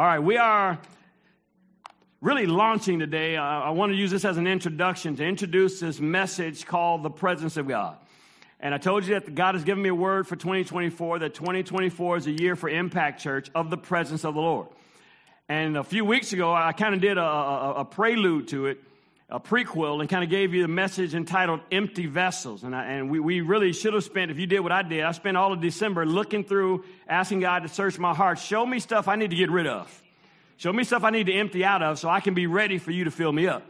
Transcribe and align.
All 0.00 0.06
right, 0.06 0.18
we 0.18 0.38
are 0.38 0.78
really 2.22 2.46
launching 2.46 3.00
today. 3.00 3.36
Uh, 3.36 3.42
I 3.42 3.68
want 3.68 3.92
to 3.92 3.96
use 3.96 4.10
this 4.10 4.24
as 4.24 4.38
an 4.38 4.46
introduction 4.46 5.14
to 5.16 5.26
introduce 5.26 5.78
this 5.78 6.00
message 6.00 6.64
called 6.64 7.02
the 7.02 7.10
presence 7.10 7.58
of 7.58 7.68
God. 7.68 7.98
And 8.60 8.74
I 8.74 8.78
told 8.78 9.04
you 9.04 9.20
that 9.20 9.34
God 9.34 9.56
has 9.56 9.62
given 9.62 9.82
me 9.82 9.90
a 9.90 9.94
word 9.94 10.26
for 10.26 10.36
2024, 10.36 11.18
that 11.18 11.34
2024 11.34 12.16
is 12.16 12.26
a 12.26 12.30
year 12.30 12.56
for 12.56 12.70
Impact 12.70 13.20
Church 13.20 13.50
of 13.54 13.68
the 13.68 13.76
presence 13.76 14.24
of 14.24 14.32
the 14.32 14.40
Lord. 14.40 14.68
And 15.50 15.76
a 15.76 15.84
few 15.84 16.06
weeks 16.06 16.32
ago, 16.32 16.50
I 16.50 16.72
kind 16.72 16.94
of 16.94 17.02
did 17.02 17.18
a, 17.18 17.22
a, 17.22 17.72
a, 17.80 17.84
prelude 17.84 18.48
to 18.48 18.68
it, 18.68 18.78
a 19.30 19.38
prequel, 19.38 20.00
and 20.00 20.08
kind 20.08 20.24
of 20.24 20.30
gave 20.30 20.54
you 20.54 20.62
the 20.62 20.68
message 20.68 21.14
entitled 21.14 21.60
Empty 21.70 22.06
Vessels. 22.06 22.64
And, 22.64 22.74
I, 22.74 22.84
and 22.84 23.10
we, 23.10 23.20
we 23.20 23.40
really 23.40 23.72
should 23.72 23.94
have 23.94 24.04
spent, 24.04 24.30
if 24.30 24.38
you 24.38 24.46
did 24.46 24.60
what 24.60 24.72
I 24.72 24.82
did, 24.82 25.04
I 25.04 25.12
spent 25.12 25.36
all 25.36 25.52
of 25.52 25.60
December 25.60 26.04
looking 26.04 26.42
through, 26.42 26.84
asking 27.08 27.40
God 27.40 27.62
to 27.62 27.68
search 27.68 27.98
my 27.98 28.14
heart, 28.14 28.38
show 28.38 28.66
me 28.66 28.80
stuff 28.80 29.06
I 29.06 29.16
need 29.16 29.30
to 29.30 29.36
get 29.36 29.50
rid 29.50 29.66
of. 29.66 30.02
Show 30.56 30.72
me 30.72 30.84
stuff 30.84 31.04
I 31.04 31.10
need 31.10 31.26
to 31.26 31.32
empty 31.32 31.64
out 31.64 31.82
of 31.82 31.98
so 31.98 32.08
I 32.08 32.20
can 32.20 32.34
be 32.34 32.46
ready 32.46 32.78
for 32.78 32.90
you 32.90 33.04
to 33.04 33.10
fill 33.10 33.32
me 33.32 33.46
up. 33.46 33.62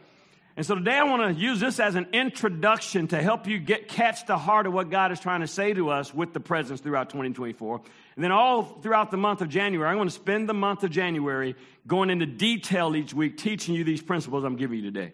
And 0.57 0.67
so 0.67 0.75
today 0.75 0.97
I 0.97 1.05
want 1.05 1.23
to 1.23 1.41
use 1.41 1.61
this 1.61 1.79
as 1.79 1.95
an 1.95 2.09
introduction 2.13 3.07
to 3.09 3.23
help 3.23 3.47
you 3.47 3.59
get 3.59 3.89
catch 3.89 4.27
the 4.27 4.37
heart 4.37 4.67
of 4.67 4.73
what 4.73 4.91
God 4.91 5.13
is 5.13 5.21
trying 5.21 5.41
to 5.41 5.47
say 5.47 5.73
to 5.73 5.91
us 5.91 6.13
with 6.13 6.33
the 6.33 6.41
presence 6.41 6.81
throughout 6.81 7.11
2024. 7.11 7.81
And 8.17 8.25
then 8.25 8.33
all 8.33 8.65
throughout 8.65 9.11
the 9.11 9.17
month 9.17 9.41
of 9.41 9.49
January, 9.49 9.89
I'm 9.89 9.97
going 9.97 10.09
to 10.09 10.15
spend 10.15 10.49
the 10.49 10.55
month 10.55 10.83
of 10.83 10.91
January 10.91 11.55
going 11.87 12.11
into 12.11 12.27
detail 12.27 12.97
each 12.97 13.15
week, 13.15 13.39
teaching 13.39 13.75
you 13.75 13.85
these 13.85 14.03
principles 14.03 14.43
I'm 14.43 14.57
giving 14.57 14.79
you 14.79 14.91
today. 14.91 15.13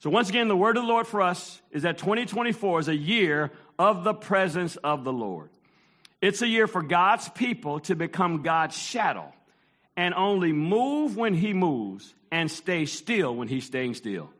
So 0.00 0.10
once 0.10 0.28
again, 0.28 0.48
the 0.48 0.56
word 0.56 0.76
of 0.76 0.84
the 0.84 0.88
Lord 0.88 1.06
for 1.06 1.22
us 1.22 1.60
is 1.72 1.82
that 1.82 1.98
2024 1.98 2.80
is 2.80 2.88
a 2.88 2.96
year 2.96 3.50
of 3.78 4.04
the 4.04 4.14
presence 4.14 4.76
of 4.76 5.02
the 5.02 5.12
Lord. 5.12 5.50
It's 6.20 6.42
a 6.42 6.46
year 6.46 6.66
for 6.66 6.82
God's 6.82 7.28
people 7.30 7.80
to 7.80 7.96
become 7.96 8.42
God's 8.42 8.76
shadow 8.76 9.32
and 9.96 10.14
only 10.14 10.52
move 10.52 11.16
when 11.16 11.34
he 11.34 11.52
moves 11.52 12.14
and 12.30 12.50
stay 12.50 12.86
still 12.86 13.34
when 13.34 13.48
he's 13.48 13.64
staying 13.64 13.94
still. 13.94 14.30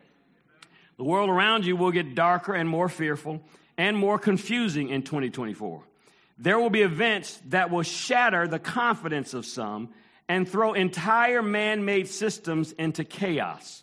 The 0.96 1.05
world 1.05 1.30
around 1.30 1.64
you 1.64 1.77
will 1.77 1.92
get 1.92 2.14
darker 2.14 2.55
and 2.55 2.68
more 2.68 2.88
fearful 2.88 3.40
and 3.77 3.96
more 3.96 4.18
confusing 4.18 4.88
in 4.90 5.02
2024. 5.02 5.83
There 6.38 6.58
will 6.58 6.70
be 6.70 6.83
events 6.83 7.40
that 7.46 7.70
will 7.70 7.83
shatter 7.83 8.46
the 8.46 8.58
confidence 8.61 9.34
of 9.34 9.44
some 9.44 9.90
and 10.28 10.48
throw 10.48 10.74
entire 10.74 11.42
man 11.42 11.84
made 11.84 12.06
systems 12.06 12.72
into 12.72 13.02
chaos. 13.02 13.83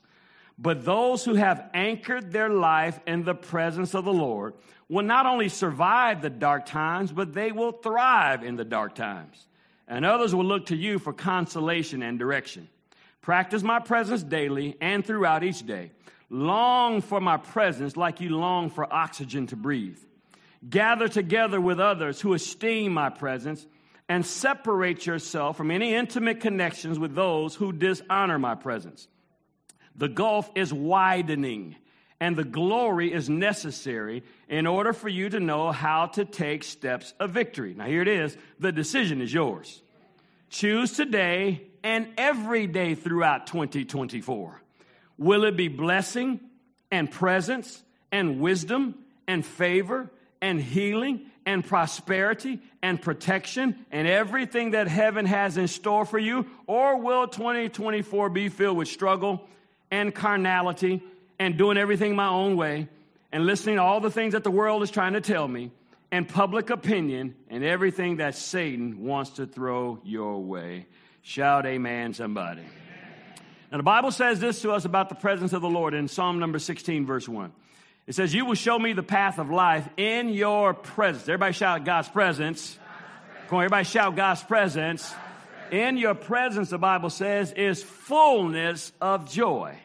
But 0.57 0.85
those 0.85 1.25
who 1.25 1.35
have 1.35 1.69
anchored 1.73 2.31
their 2.31 2.49
life 2.49 2.99
in 3.05 3.23
the 3.23 3.35
presence 3.35 3.93
of 3.93 4.05
the 4.05 4.13
Lord 4.13 4.53
will 4.87 5.03
not 5.03 5.25
only 5.25 5.49
survive 5.49 6.21
the 6.21 6.29
dark 6.29 6.65
times, 6.65 7.11
but 7.11 7.33
they 7.33 7.51
will 7.51 7.71
thrive 7.73 8.43
in 8.43 8.55
the 8.55 8.63
dark 8.63 8.95
times 8.95 9.47
and 9.87 10.05
others 10.05 10.33
will 10.33 10.45
look 10.45 10.67
to 10.67 10.75
you 10.75 10.99
for 10.99 11.13
consolation 11.13 12.01
and 12.01 12.17
direction. 12.17 12.67
Practice 13.21 13.63
my 13.63 13.79
presence 13.79 14.23
daily 14.23 14.77
and 14.81 15.05
throughout 15.05 15.43
each 15.43 15.65
day. 15.65 15.91
Long 16.29 17.01
for 17.01 17.19
my 17.19 17.37
presence 17.37 17.95
like 17.95 18.19
you 18.19 18.29
long 18.29 18.69
for 18.69 18.91
oxygen 18.91 19.47
to 19.47 19.55
breathe. 19.55 19.99
Gather 20.67 21.07
together 21.07 21.61
with 21.61 21.79
others 21.79 22.19
who 22.19 22.33
esteem 22.33 22.93
my 22.93 23.09
presence 23.09 23.65
and 24.09 24.25
separate 24.25 25.05
yourself 25.05 25.57
from 25.57 25.71
any 25.71 25.93
intimate 25.93 26.39
connections 26.39 26.97
with 26.97 27.15
those 27.15 27.55
who 27.55 27.71
dishonor 27.71 28.39
my 28.39 28.55
presence. 28.55 29.07
The 29.97 30.09
gulf 30.09 30.51
is 30.55 30.73
widening 30.73 31.75
and 32.19 32.35
the 32.35 32.43
glory 32.43 33.11
is 33.11 33.29
necessary 33.29 34.23
in 34.47 34.67
order 34.67 34.93
for 34.93 35.09
you 35.09 35.29
to 35.29 35.39
know 35.39 35.71
how 35.71 36.07
to 36.07 36.25
take 36.25 36.63
steps 36.63 37.13
of 37.19 37.31
victory. 37.31 37.73
Now, 37.73 37.85
here 37.85 38.01
it 38.01 38.07
is 38.07 38.37
the 38.59 38.71
decision 38.71 39.21
is 39.21 39.33
yours. 39.33 39.81
Choose 40.49 40.93
today 40.93 41.67
and 41.83 42.07
every 42.17 42.67
day 42.67 42.95
throughout 42.95 43.47
2024. 43.47 44.61
Will 45.17 45.43
it 45.43 45.57
be 45.57 45.67
blessing 45.67 46.39
and 46.91 47.09
presence 47.11 47.81
and 48.11 48.39
wisdom 48.39 48.95
and 49.27 49.45
favor 49.45 50.09
and 50.41 50.61
healing 50.61 51.25
and 51.45 51.65
prosperity 51.65 52.59
and 52.81 53.01
protection 53.01 53.85
and 53.91 54.07
everything 54.07 54.71
that 54.71 54.87
heaven 54.87 55.25
has 55.25 55.57
in 55.57 55.67
store 55.67 56.05
for 56.05 56.19
you? 56.19 56.45
Or 56.67 56.97
will 56.97 57.27
2024 57.27 58.29
be 58.29 58.49
filled 58.49 58.77
with 58.77 58.87
struggle 58.87 59.47
and 59.95 60.13
carnality 60.13 61.01
and 61.39 61.57
doing 61.57 61.77
everything 61.77 62.15
my 62.15 62.27
own 62.27 62.57
way 62.57 62.89
and 63.31 63.45
listening 63.45 63.77
to 63.77 63.81
all 63.81 64.01
the 64.01 64.11
things 64.11 64.33
that 64.33 64.43
the 64.43 64.51
world 64.51 64.83
is 64.83 64.91
trying 64.91 65.13
to 65.13 65.21
tell 65.21 65.47
me 65.47 65.71
and 66.11 66.27
public 66.27 66.69
opinion 66.69 67.35
and 67.49 67.63
everything 67.63 68.17
that 68.17 68.35
Satan 68.35 69.05
wants 69.05 69.31
to 69.31 69.45
throw 69.45 69.99
your 70.03 70.41
way. 70.41 70.85
Shout 71.21 71.65
amen, 71.65 72.13
somebody. 72.13 72.61
Now, 73.71 73.77
the 73.77 73.83
Bible 73.83 74.11
says 74.11 74.39
this 74.39 74.61
to 74.61 74.71
us 74.71 74.85
about 74.85 75.09
the 75.09 75.15
presence 75.15 75.53
of 75.53 75.61
the 75.61 75.69
Lord 75.69 75.93
in 75.93 76.07
Psalm 76.07 76.39
number 76.39 76.59
16, 76.59 77.05
verse 77.05 77.27
1. 77.27 77.51
It 78.05 78.15
says, 78.15 78.33
You 78.33 78.45
will 78.45 78.55
show 78.55 78.77
me 78.77 78.93
the 78.93 79.03
path 79.03 79.39
of 79.39 79.49
life 79.49 79.87
in 79.97 80.29
your 80.29 80.73
presence. 80.73 81.23
Everybody 81.23 81.53
shout 81.53 81.85
God's 81.85 82.09
presence. 82.09 82.77
Come 83.47 83.57
on, 83.57 83.63
everybody 83.63 83.85
shout 83.85 84.15
God's 84.15 84.43
presence. 84.43 85.13
In 85.71 85.97
your 85.97 86.15
presence, 86.15 86.69
the 86.69 86.77
Bible 86.77 87.09
says, 87.09 87.51
is 87.53 87.81
fullness 87.81 88.91
of 89.01 89.29
joy. 89.29 89.77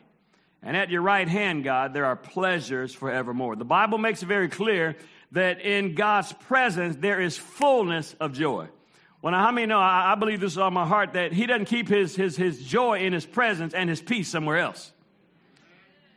And 0.63 0.77
at 0.77 0.91
your 0.91 1.03
right 1.03 1.29
hand, 1.29 1.65
God, 1.65 1.95
there 1.95 2.05
are 2.05 2.17
pleasures 2.17 2.95
forevermore. 2.95 3.57
The 3.57 3.65
Bible 3.65 3.99
makes 3.99 4.23
it 4.23 4.27
very 4.27 4.49
clear 4.49 4.97
that 5.33 5.61
in 5.61 5.95
God's 5.95 6.33
presence, 6.33 6.97
there 6.97 7.21
is 7.21 7.39
fullness 7.39 8.15
of 8.21 8.33
joy. 8.33 8.69
Well, 9.23 9.33
now, 9.33 9.43
how 9.43 9.53
many 9.53 9.67
know? 9.67 9.79
I, 9.79 10.13
I 10.13 10.15
believe 10.15 10.41
this 10.41 10.53
is 10.53 10.59
on 10.59 10.73
my 10.73 10.87
heart 10.87 11.13
that 11.13 11.33
He 11.33 11.47
doesn't 11.47 11.67
keep 11.67 11.89
his, 11.89 12.17
his, 12.17 12.37
his 12.37 12.63
joy 12.63 13.01
in 13.01 13.13
His 13.13 13.27
presence 13.27 13.75
and 13.75 13.89
His 13.89 14.01
peace 14.01 14.29
somewhere 14.29 14.59
else. 14.59 14.93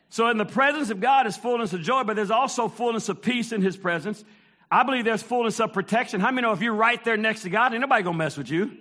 So, 0.09 0.29
in 0.29 0.37
the 0.37 0.45
presence 0.45 0.89
of 0.89 1.01
God 1.01 1.27
is 1.27 1.35
fullness 1.35 1.73
of 1.73 1.81
joy, 1.81 2.03
but 2.03 2.15
there's 2.15 2.31
also 2.31 2.67
fullness 2.67 3.09
of 3.09 3.21
peace 3.21 3.51
in 3.51 3.61
His 3.61 3.75
presence. 3.75 4.23
I 4.71 4.83
believe 4.83 5.05
there's 5.05 5.23
fullness 5.23 5.59
of 5.59 5.73
protection. 5.73 6.21
How 6.21 6.31
many 6.31 6.47
know 6.47 6.53
if 6.53 6.61
you're 6.61 6.73
right 6.73 7.03
there 7.03 7.17
next 7.17 7.41
to 7.43 7.49
God, 7.49 7.73
ain't 7.73 7.81
nobody 7.81 8.03
gonna 8.03 8.17
mess 8.17 8.37
with 8.37 8.49
you? 8.49 8.77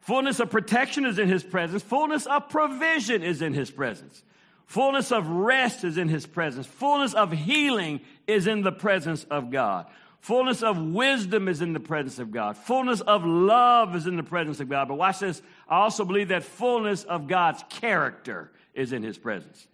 Fullness 0.00 0.40
of 0.40 0.50
protection 0.50 1.04
is 1.04 1.18
in 1.18 1.28
his 1.28 1.42
presence. 1.42 1.82
Fullness 1.82 2.26
of 2.26 2.48
provision 2.48 3.22
is 3.22 3.42
in 3.42 3.52
his 3.52 3.70
presence. 3.70 4.22
Fullness 4.66 5.12
of 5.12 5.26
rest 5.26 5.84
is 5.84 5.98
in 5.98 6.08
his 6.08 6.26
presence. 6.26 6.66
Fullness 6.66 7.12
of 7.12 7.32
healing 7.32 8.00
is 8.26 8.46
in 8.46 8.62
the 8.62 8.72
presence 8.72 9.24
of 9.24 9.50
God. 9.50 9.86
Fullness 10.20 10.62
of 10.62 10.78
wisdom 10.78 11.48
is 11.48 11.60
in 11.60 11.72
the 11.72 11.80
presence 11.80 12.18
of 12.18 12.30
God. 12.30 12.56
Fullness 12.56 13.00
of 13.00 13.24
love 13.24 13.96
is 13.96 14.06
in 14.06 14.16
the 14.16 14.22
presence 14.22 14.60
of 14.60 14.68
God. 14.68 14.88
But 14.88 14.94
watch 14.94 15.18
this. 15.18 15.42
I 15.68 15.80
also 15.80 16.04
believe 16.04 16.28
that 16.28 16.44
fullness 16.44 17.04
of 17.04 17.26
God's 17.26 17.64
character 17.68 18.50
is 18.74 18.92
in 18.92 19.02
his 19.02 19.18
presence. 19.18 19.66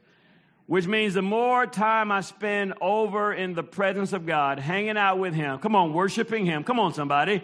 Which 0.67 0.87
means 0.87 1.15
the 1.15 1.23
more 1.23 1.67
time 1.67 2.11
I 2.11 2.23
spend 2.23 2.75
over 2.81 3.33
in 3.33 3.55
the 3.55 3.63
presence 3.63 4.13
of 4.13 4.27
God, 4.27 4.59
hanging 4.59 4.97
out 4.97 5.19
with 5.19 5.35
him, 5.35 5.59
come 5.59 5.77
on, 5.77 5.93
worshiping 5.93 6.47
him, 6.47 6.65
come 6.65 6.81
on, 6.81 6.95
somebody 6.95 7.43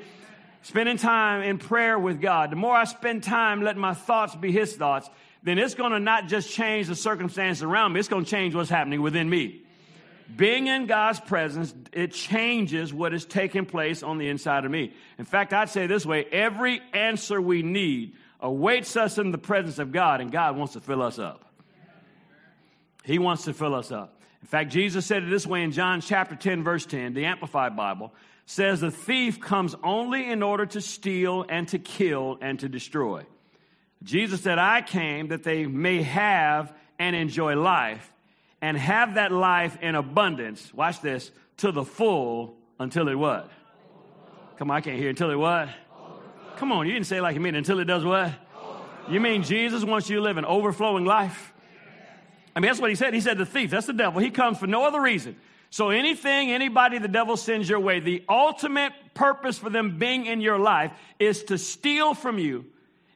spending 0.62 0.96
time 0.96 1.42
in 1.42 1.58
prayer 1.58 1.98
with 1.98 2.20
God, 2.20 2.50
the 2.50 2.56
more 2.56 2.74
I 2.74 2.84
spend 2.84 3.22
time 3.22 3.62
letting 3.62 3.80
my 3.80 3.94
thoughts 3.94 4.34
be 4.34 4.50
His 4.50 4.74
thoughts, 4.74 5.10
then 5.42 5.58
it's 5.58 5.74
going 5.74 5.92
to 5.92 6.00
not 6.00 6.28
just 6.28 6.50
change 6.50 6.86
the 6.86 6.94
circumstances 6.94 7.62
around 7.62 7.92
me, 7.92 8.00
it's 8.00 8.08
going 8.08 8.24
to 8.24 8.30
change 8.30 8.54
what's 8.54 8.70
happening 8.70 9.02
within 9.02 9.28
me. 9.28 9.62
Being 10.34 10.68
in 10.68 10.86
God's 10.86 11.20
presence, 11.20 11.74
it 11.92 12.12
changes 12.12 12.94
what 12.94 13.12
is 13.12 13.26
taking 13.26 13.66
place 13.66 14.02
on 14.02 14.18
the 14.18 14.28
inside 14.28 14.64
of 14.64 14.70
me. 14.70 14.94
In 15.18 15.24
fact, 15.24 15.52
I'd 15.52 15.68
say 15.68 15.86
this 15.86 16.06
way 16.06 16.24
every 16.24 16.80
answer 16.94 17.40
we 17.40 17.62
need 17.62 18.14
awaits 18.40 18.96
us 18.96 19.18
in 19.18 19.30
the 19.30 19.38
presence 19.38 19.78
of 19.78 19.92
God, 19.92 20.20
and 20.20 20.32
God 20.32 20.56
wants 20.56 20.72
to 20.72 20.80
fill 20.80 21.02
us 21.02 21.18
up. 21.18 21.44
He 23.04 23.18
wants 23.18 23.44
to 23.44 23.52
fill 23.52 23.74
us 23.74 23.92
up. 23.92 24.20
In 24.40 24.48
fact, 24.48 24.72
Jesus 24.72 25.04
said 25.06 25.24
it 25.24 25.30
this 25.30 25.46
way 25.46 25.62
in 25.62 25.72
John 25.72 26.00
chapter 26.00 26.34
10, 26.34 26.64
verse 26.64 26.86
10, 26.86 27.14
the 27.14 27.26
Amplified 27.26 27.76
Bible 27.76 28.12
says 28.46 28.80
the 28.80 28.90
thief 28.90 29.40
comes 29.40 29.74
only 29.82 30.30
in 30.30 30.42
order 30.42 30.66
to 30.66 30.80
steal 30.80 31.44
and 31.48 31.68
to 31.68 31.78
kill 31.78 32.38
and 32.40 32.58
to 32.60 32.68
destroy. 32.68 33.24
Jesus 34.02 34.42
said, 34.42 34.58
I 34.58 34.82
came 34.82 35.28
that 35.28 35.42
they 35.42 35.66
may 35.66 36.02
have 36.02 36.72
and 36.98 37.14
enjoy 37.14 37.56
life 37.56 38.12
and 38.60 38.76
have 38.76 39.14
that 39.14 39.32
life 39.32 39.78
in 39.80 39.94
abundance. 39.94 40.72
Watch 40.74 41.00
this 41.00 41.30
to 41.58 41.72
the 41.72 41.84
full 41.84 42.56
until 42.78 43.08
it 43.08 43.14
what? 43.14 43.50
Come 44.56 44.70
on, 44.70 44.76
I 44.76 44.80
can't 44.80 44.98
hear 44.98 45.08
until 45.08 45.30
it 45.30 45.36
what? 45.36 45.68
Come 46.56 46.72
on, 46.72 46.86
you 46.86 46.92
didn't 46.92 47.06
say 47.06 47.20
like 47.20 47.34
you 47.34 47.40
mean 47.40 47.54
until 47.54 47.80
it 47.80 47.84
does 47.84 48.04
what? 48.04 48.32
You 49.08 49.20
mean 49.20 49.42
Jesus 49.42 49.82
wants 49.82 50.08
you 50.08 50.16
to 50.16 50.22
live 50.22 50.36
an 50.36 50.44
overflowing 50.44 51.04
life? 51.04 51.52
I 52.54 52.60
mean, 52.60 52.68
that's 52.68 52.80
what 52.80 52.90
he 52.90 52.96
said. 52.96 53.14
He 53.14 53.20
said 53.20 53.38
the 53.38 53.46
thief, 53.46 53.70
that's 53.70 53.86
the 53.86 53.92
devil. 53.92 54.20
He 54.20 54.30
comes 54.30 54.58
for 54.58 54.66
no 54.66 54.84
other 54.84 55.00
reason 55.00 55.36
so, 55.72 55.88
anything, 55.88 56.50
anybody 56.50 56.98
the 56.98 57.08
devil 57.08 57.34
sends 57.34 57.66
your 57.66 57.80
way, 57.80 57.98
the 57.98 58.22
ultimate 58.28 58.92
purpose 59.14 59.56
for 59.56 59.70
them 59.70 59.96
being 59.96 60.26
in 60.26 60.42
your 60.42 60.58
life 60.58 60.92
is 61.18 61.44
to 61.44 61.56
steal 61.56 62.12
from 62.12 62.38
you, 62.38 62.66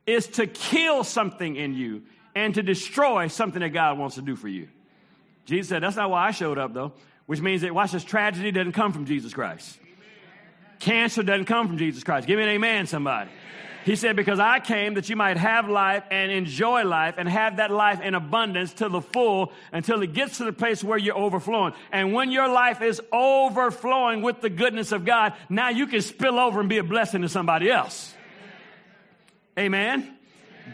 is 0.06 0.26
to 0.28 0.46
kill 0.46 1.04
something 1.04 1.54
in 1.54 1.74
you, 1.74 2.04
and 2.34 2.54
to 2.54 2.62
destroy 2.62 3.28
something 3.28 3.60
that 3.60 3.74
God 3.74 3.98
wants 3.98 4.14
to 4.14 4.22
do 4.22 4.36
for 4.36 4.48
you. 4.48 4.68
Jesus 5.44 5.68
said, 5.68 5.82
That's 5.82 5.96
not 5.96 6.08
why 6.08 6.28
I 6.28 6.30
showed 6.30 6.56
up, 6.56 6.72
though, 6.72 6.94
which 7.26 7.42
means 7.42 7.60
that, 7.60 7.74
watch 7.74 7.92
this, 7.92 8.04
tragedy 8.04 8.52
doesn't 8.52 8.72
come 8.72 8.94
from 8.94 9.04
Jesus 9.04 9.34
Christ. 9.34 9.78
Cancer 10.78 11.22
doesn't 11.22 11.44
come 11.44 11.68
from 11.68 11.76
Jesus 11.76 12.04
Christ. 12.04 12.26
Give 12.26 12.38
me 12.38 12.44
an 12.44 12.48
amen, 12.48 12.86
somebody. 12.86 13.28
He 13.86 13.94
said, 13.94 14.16
Because 14.16 14.40
I 14.40 14.58
came 14.58 14.94
that 14.94 15.08
you 15.08 15.14
might 15.14 15.36
have 15.36 15.68
life 15.68 16.02
and 16.10 16.32
enjoy 16.32 16.82
life 16.84 17.14
and 17.18 17.28
have 17.28 17.58
that 17.58 17.70
life 17.70 18.00
in 18.00 18.16
abundance 18.16 18.72
to 18.74 18.88
the 18.88 19.00
full 19.00 19.52
until 19.72 20.02
it 20.02 20.12
gets 20.12 20.38
to 20.38 20.44
the 20.44 20.52
place 20.52 20.82
where 20.82 20.98
you're 20.98 21.16
overflowing. 21.16 21.72
And 21.92 22.12
when 22.12 22.32
your 22.32 22.48
life 22.48 22.82
is 22.82 23.00
overflowing 23.12 24.22
with 24.22 24.40
the 24.40 24.50
goodness 24.50 24.90
of 24.90 25.04
God, 25.04 25.34
now 25.48 25.68
you 25.68 25.86
can 25.86 26.02
spill 26.02 26.40
over 26.40 26.58
and 26.58 26.68
be 26.68 26.78
a 26.78 26.82
blessing 26.82 27.22
to 27.22 27.28
somebody 27.28 27.70
else. 27.70 28.12
Amen. 29.56 30.16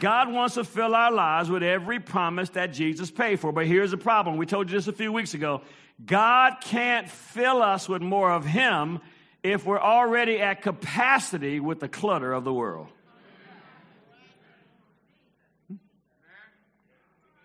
God 0.01 0.33
wants 0.33 0.55
to 0.55 0.65
fill 0.65 0.95
our 0.95 1.13
lives 1.13 1.51
with 1.51 1.63
every 1.63 2.01
promise 2.01 2.49
that 2.51 2.73
Jesus 2.73 3.11
paid 3.11 3.41
for. 3.41 3.53
But 3.53 3.67
here's 3.67 3.91
the 3.91 3.99
problem. 3.99 4.39
We 4.39 4.47
told 4.47 4.71
you 4.71 4.79
this 4.79 4.89
a 4.89 4.93
few 4.93 5.13
weeks 5.13 5.35
ago. 5.35 5.61
God 6.03 6.63
can't 6.63 7.11
fill 7.11 7.63
us 7.63 7.91
with 7.91 8.01
more 8.01 8.33
of 8.33 8.47
Him 8.47 9.01
if 9.43 9.67
we're 9.67 9.79
already 9.79 10.41
at 10.41 10.63
capacity 10.63 11.61
with 11.61 11.79
the 11.79 11.89
clutter 11.89 12.33
of 12.33 12.45
the 12.45 12.55
world. 12.55 12.89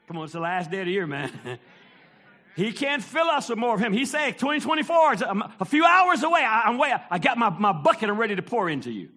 Come 0.07 0.17
on, 0.17 0.23
it's 0.23 0.33
the 0.33 0.39
last 0.39 0.71
day 0.71 0.79
of 0.79 0.85
the 0.85 0.91
year, 0.93 1.05
man. 1.05 1.59
he 2.55 2.71
can't 2.71 3.03
fill 3.03 3.27
us 3.27 3.49
with 3.49 3.57
more 3.57 3.75
of 3.75 3.81
him. 3.81 3.91
He's 3.91 4.09
saying 4.09 4.35
2024 4.35 5.13
is 5.13 5.21
a, 5.21 5.65
few 5.65 5.83
hours 5.83 6.23
away. 6.23 6.41
I, 6.41 6.69
am 6.69 6.77
way, 6.77 6.93
I 7.11 7.19
got 7.19 7.37
my, 7.37 7.49
my 7.49 7.73
bucket, 7.73 8.09
ready 8.09 8.35
to 8.35 8.41
pour 8.41 8.69
into 8.69 8.89
you. 8.89 9.09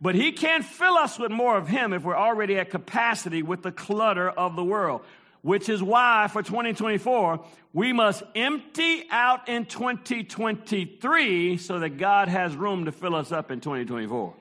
But 0.00 0.16
he 0.16 0.32
can't 0.32 0.64
fill 0.64 0.94
us 0.94 1.20
with 1.20 1.30
more 1.30 1.56
of 1.56 1.68
him 1.68 1.92
if 1.92 2.02
we're 2.02 2.16
already 2.16 2.58
at 2.58 2.70
capacity 2.70 3.44
with 3.44 3.62
the 3.62 3.70
clutter 3.70 4.28
of 4.28 4.56
the 4.56 4.64
world. 4.64 5.02
Which 5.42 5.68
is 5.68 5.82
why 5.82 6.28
for 6.32 6.42
2024, 6.42 7.44
we 7.72 7.92
must 7.92 8.22
empty 8.34 9.06
out 9.10 9.48
in 9.48 9.66
2023 9.66 11.58
so 11.58 11.78
that 11.78 11.90
God 11.90 12.28
has 12.28 12.56
room 12.56 12.86
to 12.86 12.92
fill 12.92 13.14
us 13.14 13.30
up 13.30 13.52
in 13.52 13.60
2024. 13.60 14.34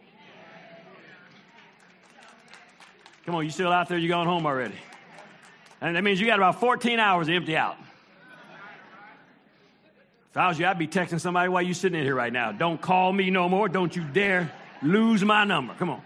Come 3.26 3.36
on, 3.36 3.46
you 3.46 3.52
still 3.52 3.72
out 3.72 3.90
there? 3.90 3.98
You 3.98 4.08
going 4.08 4.28
home 4.28 4.46
already? 4.46 4.76
And 5.84 5.98
that 5.98 6.04
means 6.04 6.22
you 6.22 6.26
got 6.26 6.40
about 6.40 6.62
14 6.62 6.98
hours 6.98 7.28
to 7.28 7.36
empty 7.36 7.58
out. 7.58 7.76
If 10.32 10.38
I 10.38 10.48
was 10.48 10.58
you, 10.58 10.66
I'd 10.66 10.80
be 10.80 10.88
texting 10.88 11.20
somebody 11.20 11.50
while 11.50 11.62
you 11.62 11.74
sitting 11.74 12.00
in 12.00 12.06
here 12.06 12.16
right 12.16 12.32
now. 12.32 12.54
Don't 12.54 12.82
call 12.82 13.12
me 13.12 13.30
no 13.30 13.50
more. 13.50 13.68
Don't 13.68 13.94
you 13.94 14.02
dare 14.02 14.50
lose 14.82 15.26
my 15.26 15.44
number. 15.44 15.74
Come 15.74 15.90
on. 15.90 16.02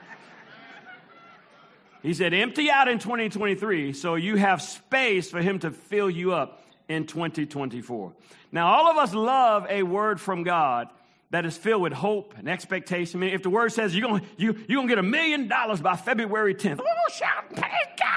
He 2.02 2.16
said, 2.16 2.34
empty 2.34 2.72
out 2.72 2.88
in 2.88 2.98
2023 2.98 3.94
so 3.94 4.16
you 4.16 4.36
have 4.36 4.64
space 4.64 5.30
for 5.30 5.42
him 5.42 5.60
to 5.60 5.70
fill 5.70 6.10
you 6.10 6.34
up 6.34 6.64
in 6.90 7.06
2024. 7.06 8.14
Now, 8.52 8.68
all 8.70 8.88
of 8.88 8.98
us 8.98 9.14
love 9.14 9.68
a 9.70 9.84
word 9.84 10.20
from 10.20 10.42
God 10.42 10.90
that 11.30 11.46
is 11.46 11.56
filled 11.56 11.84
with 11.84 11.94
hope 11.94 12.34
and 12.36 12.50
expectation. 12.50 13.20
I 13.20 13.28
mean, 13.28 13.36
if 13.36 13.44
the 13.44 13.52
word 13.52 13.72
says 13.74 13.96
you're 13.96 14.08
going 14.08 14.26
you, 14.38 14.58
you're 14.68 14.80
gonna 14.82 14.88
get 14.88 14.98
a 14.98 15.04
million 15.04 15.48
dollars 15.48 15.82
by 15.82 15.96
February 15.96 16.56
10th, 16.56 16.80
oh, 16.80 17.14
shout, 17.14 17.54
praise 17.54 17.72
God. 18.00 18.17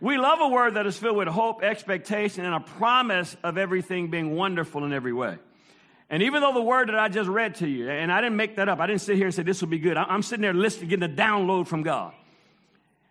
We 0.00 0.16
love 0.16 0.38
a 0.40 0.48
word 0.48 0.74
that 0.74 0.86
is 0.86 0.96
filled 0.96 1.16
with 1.16 1.26
hope, 1.26 1.62
expectation, 1.62 2.44
and 2.44 2.54
a 2.54 2.60
promise 2.60 3.36
of 3.42 3.58
everything 3.58 4.10
being 4.10 4.36
wonderful 4.36 4.84
in 4.84 4.92
every 4.92 5.12
way. 5.12 5.38
And 6.08 6.22
even 6.22 6.40
though 6.40 6.54
the 6.54 6.62
word 6.62 6.88
that 6.88 6.98
I 6.98 7.08
just 7.08 7.28
read 7.28 7.56
to 7.56 7.68
you, 7.68 7.90
and 7.90 8.12
I 8.12 8.20
didn't 8.20 8.36
make 8.36 8.56
that 8.56 8.68
up, 8.68 8.78
I 8.78 8.86
didn't 8.86 9.00
sit 9.00 9.16
here 9.16 9.26
and 9.26 9.34
say 9.34 9.42
this 9.42 9.60
will 9.60 9.68
be 9.68 9.80
good. 9.80 9.96
I'm 9.96 10.22
sitting 10.22 10.42
there 10.42 10.54
listening, 10.54 10.88
getting 10.88 11.10
a 11.10 11.14
download 11.14 11.66
from 11.66 11.82
God, 11.82 12.14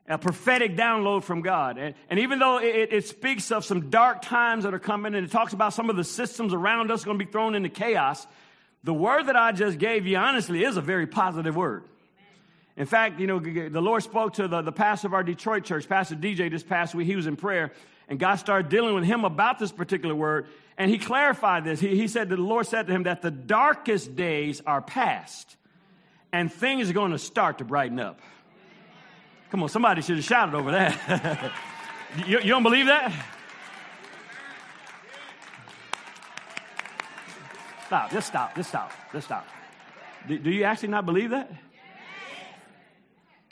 a 0.07 0.17
prophetic 0.17 0.77
download 0.77 1.23
from 1.23 1.41
God. 1.41 1.77
And, 1.77 1.93
and 2.09 2.19
even 2.21 2.39
though 2.39 2.59
it, 2.59 2.93
it, 2.93 3.05
speaks 3.05 3.51
of 3.51 3.65
some 3.65 3.89
dark 3.89 4.21
times 4.21 4.63
that 4.63 4.73
are 4.73 4.79
coming, 4.79 5.13
and 5.13 5.25
it 5.25 5.31
talks 5.31 5.51
about 5.53 5.73
some 5.73 5.89
of 5.89 5.97
the 5.97 6.05
systems 6.05 6.53
around 6.53 6.89
us 6.89 7.03
going 7.03 7.19
to 7.19 7.23
be 7.23 7.29
thrown 7.29 7.53
into 7.53 7.69
chaos, 7.69 8.25
the 8.83 8.93
word 8.93 9.27
that 9.27 9.35
I 9.35 9.51
just 9.51 9.77
gave 9.77 10.07
you, 10.07 10.17
honestly, 10.17 10.63
is 10.63 10.77
a 10.77 10.81
very 10.81 11.05
positive 11.05 11.55
word. 11.55 11.83
In 12.77 12.85
fact, 12.85 13.19
you 13.19 13.25
know, 13.25 13.39
the 13.39 13.81
Lord 13.81 14.03
spoke 14.03 14.33
to 14.35 14.47
the, 14.47 14.61
the 14.61 14.71
pastor 14.71 15.07
of 15.07 15.15
our 15.15 15.23
Detroit 15.23 15.63
church, 15.63 15.89
Pastor 15.89 16.15
DJ, 16.15 16.49
this 16.51 16.63
past 16.63 16.93
week. 16.93 17.07
He 17.07 17.15
was 17.15 17.25
in 17.25 17.35
prayer, 17.35 17.71
and 18.07 18.19
God 18.19 18.35
started 18.35 18.69
dealing 18.69 18.93
with 18.93 19.03
him 19.03 19.25
about 19.25 19.57
this 19.57 19.71
particular 19.71 20.13
word. 20.13 20.47
And 20.77 20.91
he 20.91 20.99
clarified 20.99 21.63
this. 21.65 21.79
He, 21.79 21.97
he 21.97 22.07
said 22.07 22.29
that 22.29 22.35
the 22.35 22.41
Lord 22.41 22.67
said 22.67 22.85
to 22.85 22.93
him 22.93 23.03
that 23.03 23.23
the 23.23 23.31
darkest 23.31 24.15
days 24.15 24.61
are 24.67 24.79
past, 24.79 25.57
and 26.31 26.53
things 26.53 26.87
are 26.91 26.93
going 26.93 27.11
to 27.11 27.17
start 27.17 27.57
to 27.57 27.65
brighten 27.65 27.99
up. 27.99 28.19
Come 29.49 29.63
on, 29.63 29.69
somebody 29.69 30.03
should 30.03 30.17
have 30.17 30.25
shouted 30.25 30.53
over 30.53 30.71
that. 30.71 31.51
you, 32.27 32.39
you 32.39 32.49
don't 32.49 32.63
believe 32.63 32.85
that? 32.85 33.11
Stop, 37.87 38.11
just 38.11 38.27
stop, 38.27 38.55
just 38.55 38.69
stop, 38.69 38.91
just 39.11 39.25
stop. 39.25 39.47
Do, 40.27 40.37
do 40.37 40.51
you 40.51 40.63
actually 40.63 40.89
not 40.89 41.07
believe 41.07 41.31
that? 41.31 41.49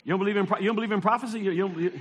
You 0.06 0.10
don't 0.10 0.20
believe 0.20 0.36
in, 0.36 0.46
you 0.60 0.66
don't 0.66 0.76
believe 0.76 0.92
in 0.92 1.00
prophecy? 1.00 1.40
You, 1.40 1.50
you, 1.50 1.68
you, 1.80 2.00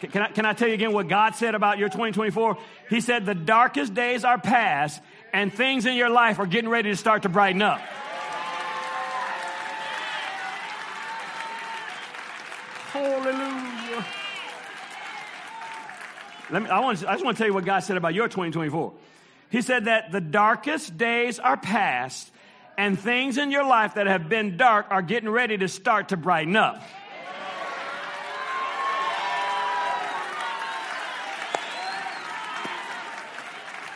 can, 0.00 0.22
I, 0.22 0.28
can 0.32 0.44
I 0.44 0.52
tell 0.52 0.66
you 0.66 0.74
again 0.74 0.92
what 0.92 1.06
God 1.06 1.36
said 1.36 1.54
about 1.54 1.78
your 1.78 1.88
2024? 1.88 2.58
He 2.90 3.00
said, 3.00 3.24
The 3.24 3.36
darkest 3.36 3.94
days 3.94 4.24
are 4.24 4.36
past, 4.36 5.00
and 5.32 5.54
things 5.54 5.86
in 5.86 5.94
your 5.94 6.10
life 6.10 6.40
are 6.40 6.46
getting 6.46 6.68
ready 6.68 6.90
to 6.90 6.96
start 6.96 7.22
to 7.22 7.28
brighten 7.28 7.62
up. 7.62 7.78
Hallelujah. 12.90 14.04
Let 16.50 16.62
me, 16.64 16.68
I, 16.68 16.80
want, 16.80 17.06
I 17.06 17.12
just 17.12 17.24
want 17.24 17.36
to 17.36 17.40
tell 17.40 17.46
you 17.46 17.54
what 17.54 17.64
God 17.64 17.78
said 17.84 17.96
about 17.96 18.12
your 18.12 18.26
2024. 18.26 18.92
He 19.50 19.62
said 19.62 19.84
that 19.84 20.10
the 20.10 20.20
darkest 20.20 20.98
days 20.98 21.38
are 21.38 21.56
past, 21.56 22.32
and 22.76 22.98
things 22.98 23.38
in 23.38 23.50
your 23.50 23.64
life 23.64 23.94
that 23.94 24.06
have 24.06 24.28
been 24.28 24.56
dark 24.56 24.86
are 24.90 25.02
getting 25.02 25.28
ready 25.28 25.58
to 25.58 25.68
start 25.68 26.08
to 26.08 26.16
brighten 26.16 26.56
up. 26.56 26.82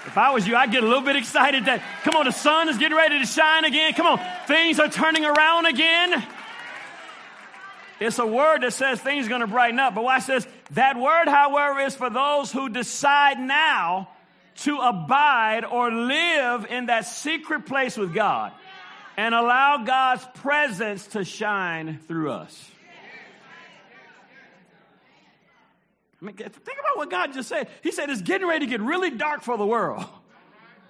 If 0.06 0.16
I 0.16 0.30
was 0.30 0.46
you, 0.46 0.56
I'd 0.56 0.72
get 0.72 0.82
a 0.82 0.86
little 0.86 1.02
bit 1.02 1.16
excited 1.16 1.66
that, 1.66 1.82
come 2.02 2.16
on, 2.16 2.24
the 2.24 2.30
sun 2.30 2.70
is 2.70 2.78
getting 2.78 2.96
ready 2.96 3.18
to 3.18 3.26
shine 3.26 3.64
again. 3.64 3.92
Come 3.92 4.06
on, 4.06 4.20
things 4.46 4.78
are 4.80 4.88
turning 4.88 5.26
around 5.26 5.66
again. 5.66 6.24
It's 8.00 8.18
a 8.18 8.26
word 8.26 8.62
that 8.62 8.72
says 8.72 9.00
things 9.00 9.26
are 9.26 9.28
going 9.28 9.40
to 9.42 9.46
brighten 9.46 9.78
up. 9.78 9.94
But 9.94 10.04
watch 10.04 10.22
says 10.22 10.46
That 10.72 10.96
word, 10.96 11.28
however, 11.28 11.80
is 11.80 11.94
for 11.94 12.10
those 12.10 12.52
who 12.52 12.68
decide 12.68 13.38
now 13.38 14.08
to 14.58 14.78
abide 14.78 15.64
or 15.64 15.90
live 15.90 16.66
in 16.70 16.86
that 16.86 17.06
secret 17.06 17.66
place 17.66 17.96
with 17.96 18.14
God 18.14 18.52
and 19.16 19.34
allow 19.34 19.78
God's 19.78 20.26
presence 20.34 21.06
to 21.08 21.24
shine 21.24 21.98
through 22.06 22.30
us. 22.30 22.70
I 26.20 26.24
mean, 26.24 26.34
think 26.34 26.50
about 26.50 26.96
what 26.96 27.10
God 27.10 27.32
just 27.34 27.48
said. 27.48 27.68
He 27.82 27.92
said 27.92 28.10
it's 28.10 28.22
getting 28.22 28.48
ready 28.48 28.66
to 28.66 28.70
get 28.70 28.80
really 28.80 29.10
dark 29.10 29.42
for 29.42 29.58
the 29.58 29.66
world, 29.66 30.04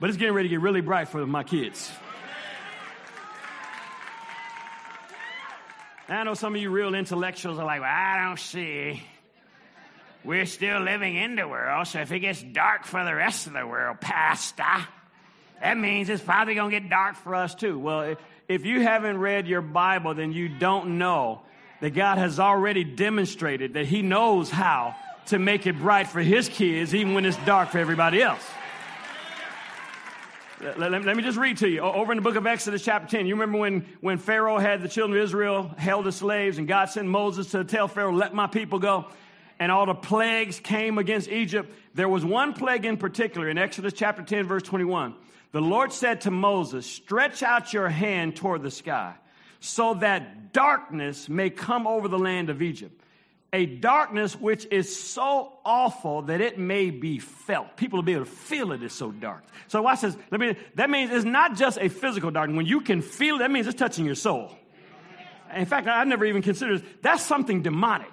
but 0.00 0.08
it's 0.08 0.18
getting 0.18 0.34
ready 0.34 0.48
to 0.48 0.54
get 0.54 0.60
really 0.60 0.80
bright 0.80 1.08
for 1.08 1.26
my 1.26 1.42
kids. 1.42 1.90
I 6.08 6.22
know 6.22 6.34
some 6.34 6.54
of 6.54 6.60
you 6.60 6.70
real 6.70 6.94
intellectuals 6.94 7.58
are 7.58 7.64
like, 7.64 7.80
well, 7.80 7.90
I 7.92 8.24
don't 8.28 8.38
see. 8.38 9.02
We're 10.24 10.46
still 10.46 10.80
living 10.80 11.16
in 11.16 11.34
the 11.34 11.48
world, 11.48 11.88
so 11.88 12.00
if 12.00 12.12
it 12.12 12.20
gets 12.20 12.42
dark 12.42 12.84
for 12.84 13.04
the 13.04 13.14
rest 13.14 13.48
of 13.48 13.52
the 13.52 13.66
world, 13.66 14.00
Pastor, 14.00 14.62
that 15.60 15.78
means 15.78 16.08
it's 16.08 16.22
probably 16.22 16.54
going 16.54 16.70
to 16.70 16.80
get 16.80 16.90
dark 16.90 17.16
for 17.16 17.34
us 17.34 17.54
too. 17.54 17.78
Well, 17.78 18.16
if 18.48 18.64
you 18.64 18.80
haven't 18.82 19.18
read 19.18 19.46
your 19.46 19.62
Bible, 19.62 20.14
then 20.14 20.32
you 20.32 20.48
don't 20.48 20.98
know 20.98 21.40
that 21.80 21.90
God 21.90 22.18
has 22.18 22.38
already 22.38 22.84
demonstrated 22.84 23.74
that 23.74 23.86
He 23.86 24.02
knows 24.02 24.50
how 24.50 24.94
to 25.26 25.38
make 25.38 25.66
it 25.66 25.78
bright 25.78 26.08
for 26.08 26.20
His 26.20 26.48
kids, 26.48 26.94
even 26.94 27.14
when 27.14 27.24
it's 27.24 27.36
dark 27.38 27.70
for 27.70 27.78
everybody 27.78 28.22
else. 28.22 28.44
Let, 30.60 30.78
let, 30.78 31.04
let, 31.04 31.16
me 31.16 31.22
just 31.22 31.36
read 31.36 31.58
to 31.58 31.68
you. 31.68 31.80
Over 31.80 32.12
in 32.12 32.16
the 32.16 32.22
book 32.22 32.36
of 32.36 32.46
Exodus, 32.46 32.82
chapter 32.82 33.06
10, 33.18 33.26
you 33.26 33.34
remember 33.34 33.58
when, 33.58 33.84
when 34.00 34.16
Pharaoh 34.16 34.58
had 34.58 34.82
the 34.82 34.88
children 34.88 35.18
of 35.18 35.24
Israel 35.24 35.70
held 35.76 36.06
as 36.06 36.16
slaves, 36.16 36.56
and 36.56 36.66
God 36.66 36.86
sent 36.86 37.08
Moses 37.08 37.50
to 37.50 37.62
tell 37.64 37.88
Pharaoh, 37.88 38.12
Let 38.12 38.32
my 38.32 38.46
people 38.46 38.78
go. 38.78 39.06
And 39.58 39.70
all 39.72 39.86
the 39.86 39.94
plagues 39.94 40.60
came 40.60 40.98
against 40.98 41.28
Egypt. 41.28 41.72
There 41.94 42.08
was 42.08 42.24
one 42.24 42.52
plague 42.52 42.84
in 42.84 42.96
particular 42.96 43.48
in 43.48 43.58
Exodus 43.58 43.92
chapter 43.94 44.22
10, 44.22 44.46
verse 44.46 44.62
21. 44.62 45.14
The 45.56 45.62
Lord 45.62 45.90
said 45.90 46.20
to 46.20 46.30
Moses, 46.30 46.84
Stretch 46.84 47.42
out 47.42 47.72
your 47.72 47.88
hand 47.88 48.36
toward 48.36 48.62
the 48.62 48.70
sky, 48.70 49.14
so 49.58 49.94
that 49.94 50.52
darkness 50.52 51.30
may 51.30 51.48
come 51.48 51.86
over 51.86 52.08
the 52.08 52.18
land 52.18 52.50
of 52.50 52.60
Egypt. 52.60 53.00
A 53.54 53.64
darkness 53.64 54.36
which 54.38 54.66
is 54.70 54.94
so 54.94 55.54
awful 55.64 56.20
that 56.20 56.42
it 56.42 56.58
may 56.58 56.90
be 56.90 57.20
felt. 57.20 57.74
People 57.78 57.96
will 57.96 58.04
be 58.04 58.12
able 58.12 58.26
to 58.26 58.30
feel 58.30 58.70
it 58.72 58.82
is 58.82 58.92
so 58.92 59.10
dark. 59.10 59.44
So 59.68 59.80
watch 59.80 60.02
this. 60.02 60.14
Let 60.30 60.42
me, 60.42 60.56
that 60.74 60.90
means 60.90 61.10
it's 61.10 61.24
not 61.24 61.56
just 61.56 61.78
a 61.80 61.88
physical 61.88 62.30
darkness. 62.30 62.54
When 62.54 62.66
you 62.66 62.82
can 62.82 63.00
feel 63.00 63.36
it, 63.36 63.38
that 63.38 63.50
means 63.50 63.66
it's 63.66 63.78
touching 63.78 64.04
your 64.04 64.14
soul. 64.14 64.54
In 65.54 65.64
fact, 65.64 65.88
I've 65.88 66.06
never 66.06 66.26
even 66.26 66.42
considered 66.42 66.84
that's 67.00 67.22
something 67.22 67.62
demonic. 67.62 68.12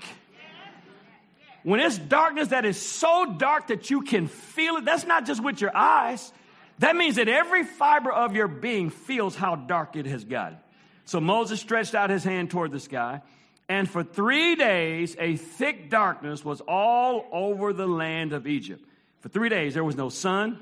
When 1.63 1.81
it's 1.81 1.97
darkness 1.97 2.47
that 2.49 2.63
is 2.63 2.81
so 2.81 3.35
dark 3.37 3.67
that 3.67 3.89
you 3.89 4.03
can 4.03 4.29
feel 4.29 4.77
it, 4.77 4.85
that's 4.85 5.05
not 5.05 5.25
just 5.25 5.43
with 5.43 5.59
your 5.59 5.75
eyes. 5.75 6.31
That 6.79 6.95
means 6.95 7.15
that 7.15 7.27
every 7.27 7.63
fiber 7.63 8.11
of 8.11 8.35
your 8.35 8.47
being 8.47 8.89
feels 8.89 9.35
how 9.35 9.55
dark 9.55 9.95
it 9.95 10.05
has 10.05 10.23
gotten. 10.23 10.57
So 11.05 11.19
Moses 11.19 11.59
stretched 11.59 11.95
out 11.95 12.09
his 12.09 12.23
hand 12.23 12.49
toward 12.49 12.71
the 12.71 12.79
sky, 12.79 13.21
and 13.69 13.89
for 13.89 14.03
three 14.03 14.55
days 14.55 15.15
a 15.19 15.35
thick 15.35 15.89
darkness 15.89 16.43
was 16.43 16.61
all 16.61 17.25
over 17.31 17.73
the 17.73 17.87
land 17.87 18.33
of 18.33 18.47
Egypt. 18.47 18.83
For 19.21 19.29
three 19.29 19.49
days 19.49 19.73
there 19.73 19.83
was 19.83 19.95
no 19.95 20.09
sun, 20.09 20.59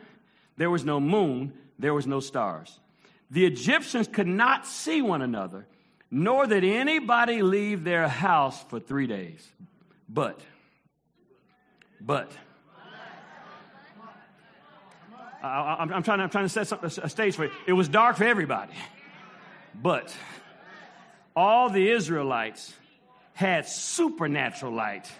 there 0.57 0.69
was 0.69 0.83
no 0.83 0.99
moon, 0.99 1.53
there 1.79 1.93
was 1.93 2.05
no 2.05 2.19
stars. 2.19 2.79
The 3.29 3.45
Egyptians 3.45 4.07
could 4.07 4.27
not 4.27 4.67
see 4.67 5.01
one 5.01 5.21
another, 5.21 5.65
nor 6.11 6.45
did 6.45 6.63
anybody 6.63 7.41
leave 7.41 7.83
their 7.83 8.07
house 8.07 8.61
for 8.65 8.79
three 8.79 9.07
days. 9.07 9.47
But, 10.09 10.41
but, 11.99 12.31
I, 15.43 15.81
am 15.81 16.03
trying, 16.03 16.21
I'm 16.21 16.29
trying 16.29 16.45
to 16.45 16.49
set 16.49 16.67
something 16.67 16.89
a 17.03 17.09
stage 17.09 17.35
for 17.35 17.45
you. 17.45 17.51
It 17.65 17.73
was 17.73 17.87
dark 17.87 18.17
for 18.17 18.25
everybody. 18.25 18.73
But 19.73 20.15
all 21.35 21.69
the 21.69 21.89
Israelites 21.89 22.73
had 23.33 23.67
supernatural 23.67 24.73
light 24.73 25.11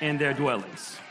in 0.00 0.18
their 0.18 0.32
dwellings. 0.32 0.96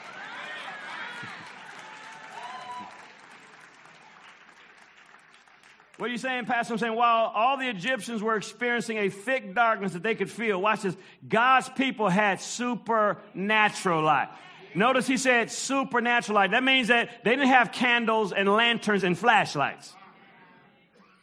What 5.97 6.09
are 6.09 6.11
you 6.11 6.17
saying, 6.17 6.43
Pastor? 6.43 6.73
I'm 6.73 6.79
saying 6.79 6.93
while 6.93 7.31
all 7.33 7.55
the 7.57 7.69
Egyptians 7.69 8.21
were 8.21 8.35
experiencing 8.35 8.97
a 8.97 9.07
thick 9.07 9.55
darkness 9.55 9.93
that 9.93 10.03
they 10.03 10.13
could 10.13 10.29
feel, 10.29 10.61
watch 10.61 10.81
this, 10.81 10.97
God's 11.25 11.69
people 11.69 12.09
had 12.09 12.41
supernatural 12.41 14.03
light. 14.03 14.27
Notice 14.75 15.07
he 15.07 15.17
said 15.17 15.49
supernatural 15.49 16.35
light. 16.35 16.51
That 16.51 16.63
means 16.63 16.89
that 16.89 17.23
they 17.23 17.31
didn't 17.31 17.47
have 17.47 17.71
candles 17.71 18.33
and 18.33 18.47
lanterns 18.49 19.03
and 19.03 19.17
flashlights. 19.17 19.93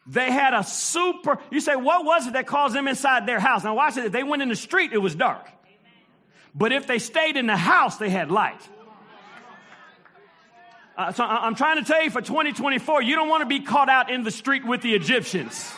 They 0.06 0.32
had 0.32 0.54
a 0.54 0.64
super, 0.64 1.38
you 1.50 1.60
say, 1.60 1.76
what 1.76 2.04
was 2.04 2.26
it 2.26 2.32
that 2.32 2.46
caused 2.46 2.74
them 2.74 2.88
inside 2.88 3.26
their 3.26 3.38
house? 3.38 3.62
Now 3.62 3.74
watch 3.74 3.96
it. 3.96 4.06
If 4.06 4.12
they 4.12 4.24
went 4.24 4.42
in 4.42 4.48
the 4.48 4.56
street, 4.56 4.92
it 4.92 4.98
was 4.98 5.14
dark. 5.14 5.46
But 6.54 6.72
if 6.72 6.86
they 6.86 6.98
stayed 6.98 7.36
in 7.36 7.46
the 7.46 7.56
house, 7.56 7.98
they 7.98 8.10
had 8.10 8.30
light. 8.30 8.60
Uh, 10.96 11.12
so 11.12 11.24
I'm 11.24 11.54
trying 11.54 11.78
to 11.78 11.84
tell 11.84 12.02
you 12.02 12.10
for 12.10 12.20
2024, 12.20 13.02
you 13.02 13.14
don't 13.14 13.28
want 13.28 13.42
to 13.42 13.46
be 13.46 13.60
caught 13.60 13.88
out 13.88 14.10
in 14.10 14.24
the 14.24 14.30
street 14.30 14.66
with 14.66 14.82
the 14.82 14.94
Egyptians. 14.94 15.72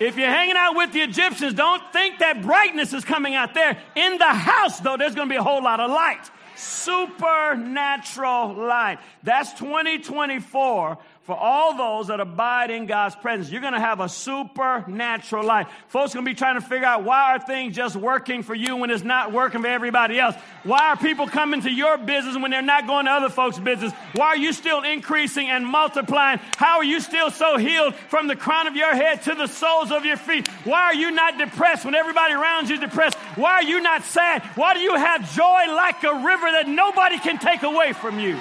If 0.00 0.16
you're 0.16 0.28
hanging 0.28 0.56
out 0.56 0.76
with 0.76 0.92
the 0.92 1.00
Egyptians, 1.00 1.54
don't 1.54 1.82
think 1.92 2.20
that 2.20 2.42
brightness 2.42 2.92
is 2.92 3.04
coming 3.04 3.34
out 3.34 3.54
there. 3.54 3.76
In 3.96 4.18
the 4.18 4.26
house, 4.26 4.78
though, 4.80 4.96
there's 4.96 5.14
going 5.14 5.28
to 5.28 5.32
be 5.32 5.38
a 5.38 5.42
whole 5.42 5.62
lot 5.62 5.80
of 5.80 5.90
light. 5.90 6.30
Supernatural 6.56 8.54
light. 8.54 8.98
That's 9.22 9.52
2024 9.54 10.98
for 11.28 11.36
all 11.36 11.76
those 11.76 12.06
that 12.06 12.20
abide 12.20 12.70
in 12.70 12.86
God's 12.86 13.14
presence. 13.14 13.50
You're 13.50 13.60
going 13.60 13.74
to 13.74 13.80
have 13.80 14.00
a 14.00 14.08
supernatural 14.08 15.44
life. 15.44 15.68
Folks 15.88 16.14
going 16.14 16.24
to 16.24 16.30
be 16.30 16.34
trying 16.34 16.54
to 16.54 16.66
figure 16.66 16.86
out 16.86 17.04
why 17.04 17.34
are 17.34 17.38
things 17.38 17.76
just 17.76 17.96
working 17.96 18.42
for 18.42 18.54
you 18.54 18.76
when 18.76 18.88
it's 18.88 19.04
not 19.04 19.30
working 19.30 19.60
for 19.60 19.66
everybody 19.66 20.18
else? 20.18 20.34
Why 20.62 20.88
are 20.88 20.96
people 20.96 21.26
coming 21.26 21.60
to 21.60 21.70
your 21.70 21.98
business 21.98 22.38
when 22.38 22.50
they're 22.50 22.62
not 22.62 22.86
going 22.86 23.04
to 23.04 23.10
other 23.10 23.28
folks' 23.28 23.58
business? 23.58 23.92
Why 24.14 24.28
are 24.28 24.36
you 24.38 24.54
still 24.54 24.82
increasing 24.82 25.50
and 25.50 25.66
multiplying? 25.66 26.40
How 26.56 26.78
are 26.78 26.84
you 26.84 26.98
still 26.98 27.30
so 27.30 27.58
healed 27.58 27.94
from 27.94 28.26
the 28.26 28.34
crown 28.34 28.66
of 28.66 28.74
your 28.74 28.94
head 28.94 29.20
to 29.24 29.34
the 29.34 29.48
soles 29.48 29.92
of 29.92 30.06
your 30.06 30.16
feet? 30.16 30.48
Why 30.64 30.84
are 30.84 30.94
you 30.94 31.10
not 31.10 31.36
depressed 31.36 31.84
when 31.84 31.94
everybody 31.94 32.32
around 32.32 32.70
you 32.70 32.76
is 32.76 32.80
depressed? 32.80 33.18
Why 33.36 33.52
are 33.52 33.64
you 33.64 33.82
not 33.82 34.02
sad? 34.04 34.42
Why 34.54 34.72
do 34.72 34.80
you 34.80 34.94
have 34.94 35.30
joy 35.36 35.66
like 35.68 36.02
a 36.04 36.24
river 36.24 36.50
that 36.52 36.68
nobody 36.68 37.18
can 37.18 37.36
take 37.36 37.64
away 37.64 37.92
from 37.92 38.18
you? 38.18 38.38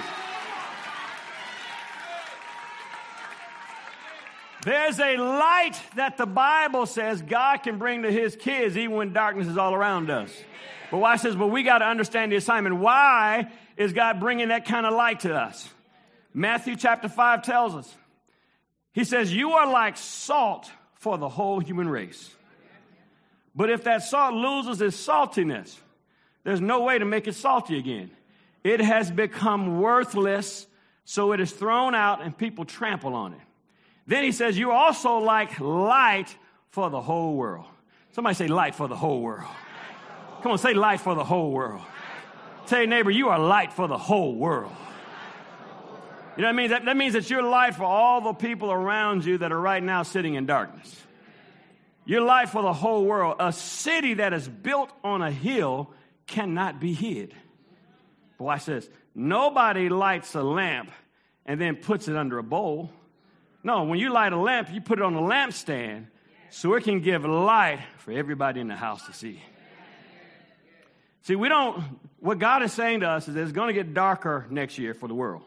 There's 4.67 4.99
a 4.99 5.15
light 5.15 5.79
that 5.95 6.17
the 6.17 6.25
Bible 6.25 6.87
says 6.87 7.21
God 7.21 7.59
can 7.63 7.77
bring 7.77 8.01
to 8.01 8.11
his 8.11 8.35
kids 8.35 8.75
even 8.75 8.97
when 8.97 9.13
darkness 9.13 9.47
is 9.47 9.57
all 9.57 9.73
around 9.73 10.09
us. 10.09 10.29
But 10.91 10.97
why 10.97 11.15
says, 11.15 11.37
but 11.37 11.47
we 11.47 11.63
got 11.63 11.77
to 11.77 11.85
understand 11.85 12.33
the 12.33 12.35
assignment. 12.35 12.75
Why 12.75 13.49
is 13.77 13.93
God 13.93 14.19
bringing 14.19 14.49
that 14.49 14.65
kind 14.65 14.85
of 14.85 14.93
light 14.93 15.21
to 15.21 15.33
us? 15.33 15.69
Matthew 16.33 16.75
chapter 16.75 17.07
5 17.07 17.43
tells 17.43 17.75
us. 17.75 17.95
He 18.91 19.05
says, 19.05 19.33
You 19.33 19.51
are 19.53 19.71
like 19.71 19.95
salt 19.95 20.69
for 20.95 21.17
the 21.17 21.29
whole 21.29 21.61
human 21.61 21.87
race. 21.87 22.29
But 23.55 23.69
if 23.69 23.85
that 23.85 24.03
salt 24.03 24.33
loses 24.33 24.81
its 24.81 24.97
saltiness, 24.97 25.77
there's 26.43 26.59
no 26.59 26.81
way 26.81 26.99
to 26.99 27.05
make 27.05 27.29
it 27.29 27.35
salty 27.35 27.77
again. 27.77 28.11
It 28.65 28.81
has 28.81 29.09
become 29.11 29.79
worthless, 29.79 30.67
so 31.05 31.31
it 31.31 31.39
is 31.39 31.53
thrown 31.53 31.95
out 31.95 32.21
and 32.21 32.37
people 32.37 32.65
trample 32.65 33.15
on 33.15 33.31
it. 33.31 33.39
Then 34.07 34.23
he 34.23 34.31
says, 34.31 34.57
You're 34.57 34.71
also 34.73 35.17
like 35.17 35.59
light 35.59 36.35
for 36.69 36.89
the 36.89 37.01
whole 37.01 37.35
world. 37.35 37.65
Somebody 38.13 38.35
say, 38.35 38.47
Light 38.47 38.73
for 38.73 38.87
the 38.87 38.95
whole 38.95 39.21
world. 39.21 39.49
Come 40.41 40.51
on, 40.51 40.57
say 40.59 40.73
light 40.73 41.01
for 41.01 41.15
the 41.15 41.23
whole 41.23 41.51
world. 41.51 41.81
Tell 42.67 42.79
your 42.79 42.87
neighbor, 42.87 43.11
you 43.11 43.29
are 43.29 43.39
light 43.39 43.73
for 43.73 43.87
the 43.87 43.97
whole 43.97 44.35
world. 44.35 44.71
You 46.35 46.43
know 46.43 46.49
what 46.49 46.53
I 46.53 46.57
mean? 46.57 46.69
That, 46.69 46.85
that 46.85 46.95
means 46.95 47.13
that 47.13 47.29
you're 47.29 47.41
light 47.41 47.75
for 47.75 47.85
all 47.85 48.21
the 48.21 48.33
people 48.33 48.71
around 48.71 49.25
you 49.25 49.39
that 49.39 49.51
are 49.51 49.59
right 49.59 49.81
now 49.81 50.03
sitting 50.03 50.35
in 50.35 50.45
darkness. 50.45 50.95
You're 52.05 52.21
light 52.21 52.49
for 52.49 52.61
the 52.61 52.73
whole 52.73 53.05
world. 53.05 53.37
A 53.39 53.51
city 53.51 54.15
that 54.15 54.33
is 54.33 54.47
built 54.47 54.91
on 55.03 55.21
a 55.21 55.31
hill 55.31 55.91
cannot 56.27 56.79
be 56.79 56.93
hid. 56.93 57.33
Watch 58.37 58.65
this. 58.65 58.87
Nobody 59.15 59.89
lights 59.89 60.35
a 60.35 60.43
lamp 60.43 60.91
and 61.45 61.59
then 61.59 61.75
puts 61.75 62.07
it 62.07 62.15
under 62.15 62.37
a 62.37 62.43
bowl. 62.43 62.91
No, 63.67 63.83
when 63.83 63.99
you 63.99 64.13
light 64.13 64.31
a 64.31 64.37
lamp, 64.37 64.69
you 64.71 64.79
put 64.79 64.97
it 64.97 65.01
on 65.03 65.13
a 65.13 65.19
lampstand 65.19 66.05
so 66.49 66.73
it 66.75 66.85
can 66.85 67.01
give 67.01 67.25
light 67.25 67.81
for 67.97 68.13
everybody 68.13 68.61
in 68.61 68.69
the 68.69 68.77
house 68.77 69.05
to 69.07 69.13
see. 69.13 69.43
See, 71.23 71.35
we 71.35 71.49
don't, 71.49 71.83
what 72.21 72.39
God 72.39 72.63
is 72.63 72.71
saying 72.71 73.01
to 73.01 73.09
us 73.09 73.27
is 73.27 73.35
it's 73.35 73.51
going 73.51 73.67
to 73.67 73.73
get 73.73 73.93
darker 73.93 74.47
next 74.49 74.77
year 74.77 74.93
for 74.93 75.09
the 75.09 75.13
world. 75.13 75.41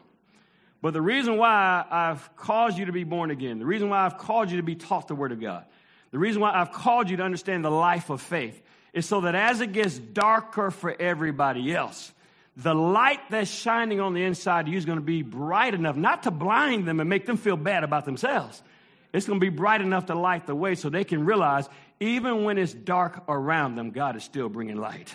But 0.83 0.93
the 0.93 1.01
reason 1.01 1.37
why 1.37 1.83
I've 1.89 2.35
caused 2.35 2.77
you 2.77 2.85
to 2.85 2.91
be 2.91 3.05
born 3.05 3.31
again, 3.31 3.57
the 3.57 3.65
reason 3.65 3.89
why 3.89 4.05
I've 4.05 4.19
called 4.19 4.51
you 4.51 4.57
to 4.57 4.63
be 4.63 4.75
taught 4.75 5.07
the 5.07 5.15
Word 5.15 5.31
of 5.31 5.41
God, 5.41 5.65
the 6.11 6.19
reason 6.19 6.43
why 6.43 6.53
I've 6.53 6.71
called 6.71 7.09
you 7.09 7.17
to 7.17 7.23
understand 7.23 7.65
the 7.65 7.71
life 7.71 8.11
of 8.11 8.21
faith 8.21 8.61
is 8.93 9.07
so 9.07 9.21
that 9.21 9.33
as 9.33 9.61
it 9.61 9.71
gets 9.71 9.97
darker 9.97 10.69
for 10.69 10.95
everybody 11.01 11.73
else, 11.73 12.13
the 12.57 12.73
light 12.73 13.19
that's 13.29 13.49
shining 13.49 13.99
on 13.99 14.13
the 14.13 14.23
inside 14.23 14.67
of 14.67 14.67
you 14.67 14.77
is 14.77 14.85
going 14.85 14.97
to 14.97 15.05
be 15.05 15.21
bright 15.21 15.73
enough, 15.73 15.95
not 15.95 16.23
to 16.23 16.31
blind 16.31 16.87
them 16.87 16.99
and 16.99 17.09
make 17.09 17.25
them 17.25 17.37
feel 17.37 17.57
bad 17.57 17.83
about 17.83 18.05
themselves. 18.05 18.61
It's 19.13 19.25
going 19.25 19.39
to 19.39 19.43
be 19.43 19.49
bright 19.49 19.81
enough 19.81 20.07
to 20.07 20.15
light 20.15 20.47
the 20.47 20.55
way 20.55 20.75
so 20.75 20.89
they 20.89 21.03
can 21.03 21.25
realize 21.25 21.67
even 21.99 22.43
when 22.43 22.57
it's 22.57 22.73
dark 22.73 23.23
around 23.27 23.75
them, 23.75 23.91
God 23.91 24.15
is 24.15 24.23
still 24.23 24.49
bringing 24.49 24.77
light. 24.77 25.13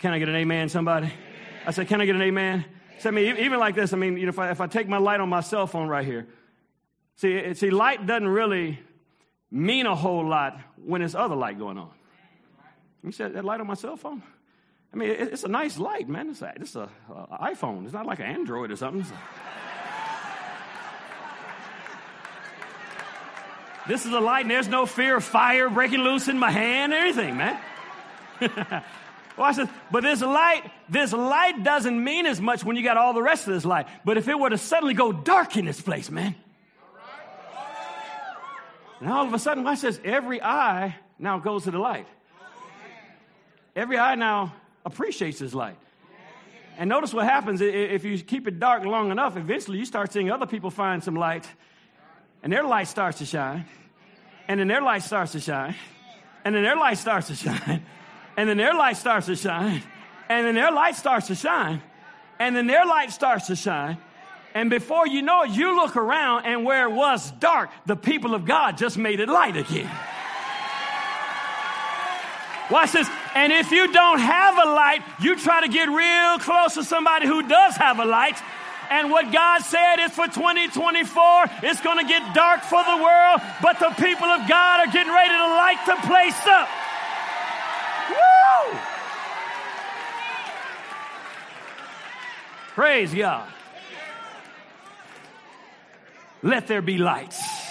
Can 0.00 0.12
I 0.12 0.18
get 0.18 0.28
an 0.28 0.34
amen, 0.34 0.68
somebody? 0.68 1.12
I 1.66 1.70
said, 1.70 1.88
Can 1.88 2.00
I 2.00 2.06
get 2.06 2.16
an 2.16 2.22
amen? 2.22 2.64
So, 2.98 3.08
I 3.08 3.12
mean, 3.12 3.36
even 3.38 3.58
like 3.58 3.74
this, 3.74 3.92
I 3.92 3.96
mean, 3.96 4.16
you 4.16 4.26
know, 4.26 4.30
if 4.30 4.38
I, 4.38 4.50
if 4.50 4.60
I 4.60 4.66
take 4.66 4.88
my 4.88 4.98
light 4.98 5.20
on 5.20 5.28
my 5.28 5.40
cell 5.40 5.66
phone 5.66 5.88
right 5.88 6.04
here, 6.04 6.28
see, 7.16 7.54
see, 7.54 7.70
light 7.70 8.06
doesn't 8.06 8.28
really 8.28 8.78
mean 9.50 9.86
a 9.86 9.94
whole 9.94 10.26
lot 10.26 10.60
when 10.76 11.00
there's 11.00 11.14
other 11.14 11.34
light 11.34 11.58
going 11.58 11.78
on. 11.78 11.90
You 13.02 13.12
said 13.12 13.34
that 13.34 13.44
light 13.44 13.60
on 13.60 13.66
my 13.66 13.74
cell 13.74 13.96
phone? 13.96 14.22
I 14.92 14.96
mean, 14.96 15.10
it's 15.10 15.44
a 15.44 15.48
nice 15.48 15.78
light, 15.78 16.08
man. 16.08 16.30
It's 16.30 16.42
a, 16.42 16.52
it's 16.56 16.76
a, 16.76 16.88
a 17.08 17.38
iPhone. 17.54 17.84
It's 17.84 17.94
not 17.94 18.04
like 18.04 18.18
an 18.18 18.26
Android 18.26 18.70
or 18.70 18.76
something. 18.76 19.06
this 23.88 24.04
is 24.04 24.12
a 24.12 24.20
light, 24.20 24.42
and 24.42 24.50
there's 24.50 24.68
no 24.68 24.84
fear 24.84 25.16
of 25.16 25.24
fire 25.24 25.70
breaking 25.70 26.00
loose 26.00 26.28
in 26.28 26.38
my 26.38 26.50
hand 26.50 26.92
or 26.92 26.96
anything, 26.96 27.38
man. 27.38 27.58
I 29.38 29.52
said, 29.52 29.68
but 29.90 30.02
this 30.02 30.20
light, 30.20 30.70
this 30.88 31.12
light 31.12 31.64
doesn't 31.64 32.02
mean 32.02 32.26
as 32.26 32.40
much 32.40 32.64
when 32.64 32.76
you 32.76 32.82
got 32.82 32.96
all 32.96 33.12
the 33.12 33.22
rest 33.22 33.48
of 33.48 33.54
this 33.54 33.64
light. 33.64 33.86
But 34.04 34.18
if 34.18 34.28
it 34.28 34.38
were 34.38 34.50
to 34.50 34.58
suddenly 34.58 34.94
go 34.94 35.10
dark 35.10 35.56
in 35.56 35.64
this 35.64 35.80
place, 35.80 36.10
man. 36.10 36.34
And 39.00 39.10
all 39.10 39.26
of 39.26 39.34
a 39.34 39.38
sudden, 39.38 39.64
watch 39.64 39.80
this, 39.80 39.98
every 40.04 40.40
eye 40.40 40.94
now 41.18 41.38
goes 41.38 41.64
to 41.64 41.70
the 41.70 41.78
light. 41.78 42.06
Every 43.74 43.98
eye 43.98 44.14
now 44.14 44.54
appreciates 44.84 45.38
his 45.38 45.54
light. 45.54 45.76
And 46.78 46.88
notice 46.88 47.12
what 47.12 47.24
happens 47.24 47.60
if 47.60 48.04
you 48.04 48.18
keep 48.18 48.48
it 48.48 48.58
dark 48.58 48.84
long 48.84 49.10
enough, 49.10 49.36
eventually 49.36 49.78
you 49.78 49.84
start 49.84 50.12
seeing 50.12 50.30
other 50.30 50.46
people 50.46 50.70
find 50.70 51.04
some 51.04 51.14
light, 51.14 51.46
and 52.42 52.52
their 52.52 52.64
light 52.64 52.88
starts 52.88 53.18
to 53.18 53.26
shine, 53.26 53.66
and 54.48 54.58
then 54.58 54.68
their 54.68 54.80
light 54.80 55.02
starts 55.02 55.32
to 55.32 55.40
shine, 55.40 55.74
and 56.44 56.54
then 56.54 56.62
their 56.62 56.76
light 56.76 56.98
starts 56.98 57.26
to 57.28 57.34
shine, 57.34 57.82
and 58.36 58.48
then 58.48 58.56
their 58.56 58.74
light 58.74 58.96
starts 58.96 59.26
to 59.26 59.36
shine, 59.36 59.82
and 60.28 60.46
then 60.46 60.54
their 60.54 60.72
light 60.72 60.96
starts 60.96 61.26
to 61.26 61.34
shine, 61.34 61.82
and 62.38 62.56
then 62.56 62.66
their 62.66 62.86
light 62.86 63.12
starts 63.12 63.46
to 63.48 63.56
shine. 63.56 63.98
And 64.54 64.68
before 64.68 65.06
you 65.06 65.22
know 65.22 65.42
it, 65.42 65.50
you 65.50 65.76
look 65.76 65.96
around, 65.96 66.46
and 66.46 66.64
where 66.64 66.88
it 66.88 66.92
was 66.92 67.30
dark, 67.32 67.70
the 67.86 67.96
people 67.96 68.34
of 68.34 68.44
God 68.44 68.78
just 68.78 68.96
made 68.98 69.20
it 69.20 69.28
light 69.28 69.56
again. 69.56 69.90
Watch 72.72 72.92
this. 72.92 73.08
And 73.34 73.52
if 73.52 73.70
you 73.70 73.92
don't 73.92 74.18
have 74.18 74.56
a 74.56 74.70
light, 74.70 75.02
you 75.20 75.36
try 75.36 75.60
to 75.60 75.68
get 75.68 75.90
real 75.90 76.38
close 76.38 76.72
to 76.74 76.84
somebody 76.84 77.26
who 77.26 77.46
does 77.46 77.76
have 77.76 77.98
a 77.98 78.06
light, 78.06 78.40
And 78.90 79.10
what 79.10 79.32
God 79.32 79.60
said 79.60 80.00
is 80.00 80.10
for 80.12 80.26
2024, 80.26 81.44
it's 81.62 81.80
going 81.80 81.98
to 81.98 82.04
get 82.04 82.34
dark 82.34 82.62
for 82.62 82.82
the 82.84 83.02
world, 83.02 83.40
but 83.62 83.78
the 83.78 83.90
people 84.02 84.26
of 84.26 84.46
God 84.48 84.86
are 84.86 84.92
getting 84.92 85.12
ready 85.12 85.30
to 85.30 85.46
light 85.48 85.80
the 85.86 85.96
place 86.06 86.46
up. 86.46 86.68
Woo! 88.10 88.78
Praise 92.74 93.14
God. 93.14 93.48
Let 96.42 96.66
there 96.66 96.82
be 96.82 96.98
lights. 96.98 97.61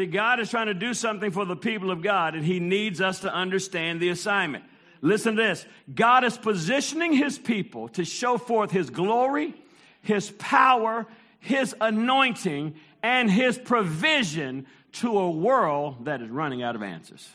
See, 0.00 0.06
God 0.06 0.40
is 0.40 0.48
trying 0.48 0.68
to 0.68 0.72
do 0.72 0.94
something 0.94 1.30
for 1.30 1.44
the 1.44 1.54
people 1.54 1.90
of 1.90 2.00
God, 2.00 2.34
and 2.34 2.42
He 2.42 2.58
needs 2.58 3.02
us 3.02 3.20
to 3.20 3.30
understand 3.30 4.00
the 4.00 4.08
assignment. 4.08 4.64
Listen 5.02 5.36
to 5.36 5.42
this 5.42 5.66
God 5.94 6.24
is 6.24 6.38
positioning 6.38 7.12
His 7.12 7.38
people 7.38 7.88
to 7.88 8.06
show 8.06 8.38
forth 8.38 8.70
His 8.70 8.88
glory, 8.88 9.52
His 10.00 10.30
power, 10.38 11.06
His 11.38 11.76
anointing, 11.82 12.76
and 13.02 13.30
His 13.30 13.58
provision 13.58 14.64
to 14.92 15.18
a 15.18 15.30
world 15.30 16.06
that 16.06 16.22
is 16.22 16.30
running 16.30 16.62
out 16.62 16.76
of 16.76 16.82
answers. 16.82 17.28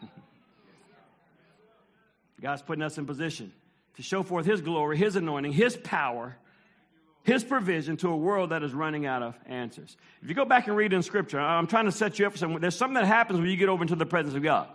God's 2.40 2.62
putting 2.62 2.84
us 2.84 2.98
in 2.98 3.06
position 3.06 3.50
to 3.96 4.02
show 4.04 4.22
forth 4.22 4.46
His 4.46 4.60
glory, 4.60 4.96
His 4.96 5.16
anointing, 5.16 5.54
His 5.54 5.76
power, 5.76 6.36
His 7.22 7.44
provision 7.44 7.96
to 7.98 8.08
a 8.08 8.16
world 8.16 8.50
that 8.50 8.62
is 8.62 8.72
running 8.72 9.04
out 9.06 9.22
of 9.22 9.38
answers. 9.46 9.96
If 10.22 10.28
you 10.28 10.34
go 10.34 10.44
back 10.44 10.68
and 10.68 10.76
read 10.76 10.92
in 10.92 11.02
Scripture, 11.02 11.38
I'm 11.38 11.66
trying 11.66 11.84
to 11.84 11.92
set 11.92 12.18
you 12.18 12.26
up 12.26 12.32
for 12.32 12.38
something. 12.38 12.60
There's 12.60 12.76
something 12.76 12.94
that 12.94 13.06
happens 13.06 13.40
when 13.40 13.48
you 13.48 13.56
get 13.56 13.68
over 13.68 13.82
into 13.82 13.96
the 13.96 14.06
presence 14.06 14.34
of 14.34 14.42
God. 14.42 14.68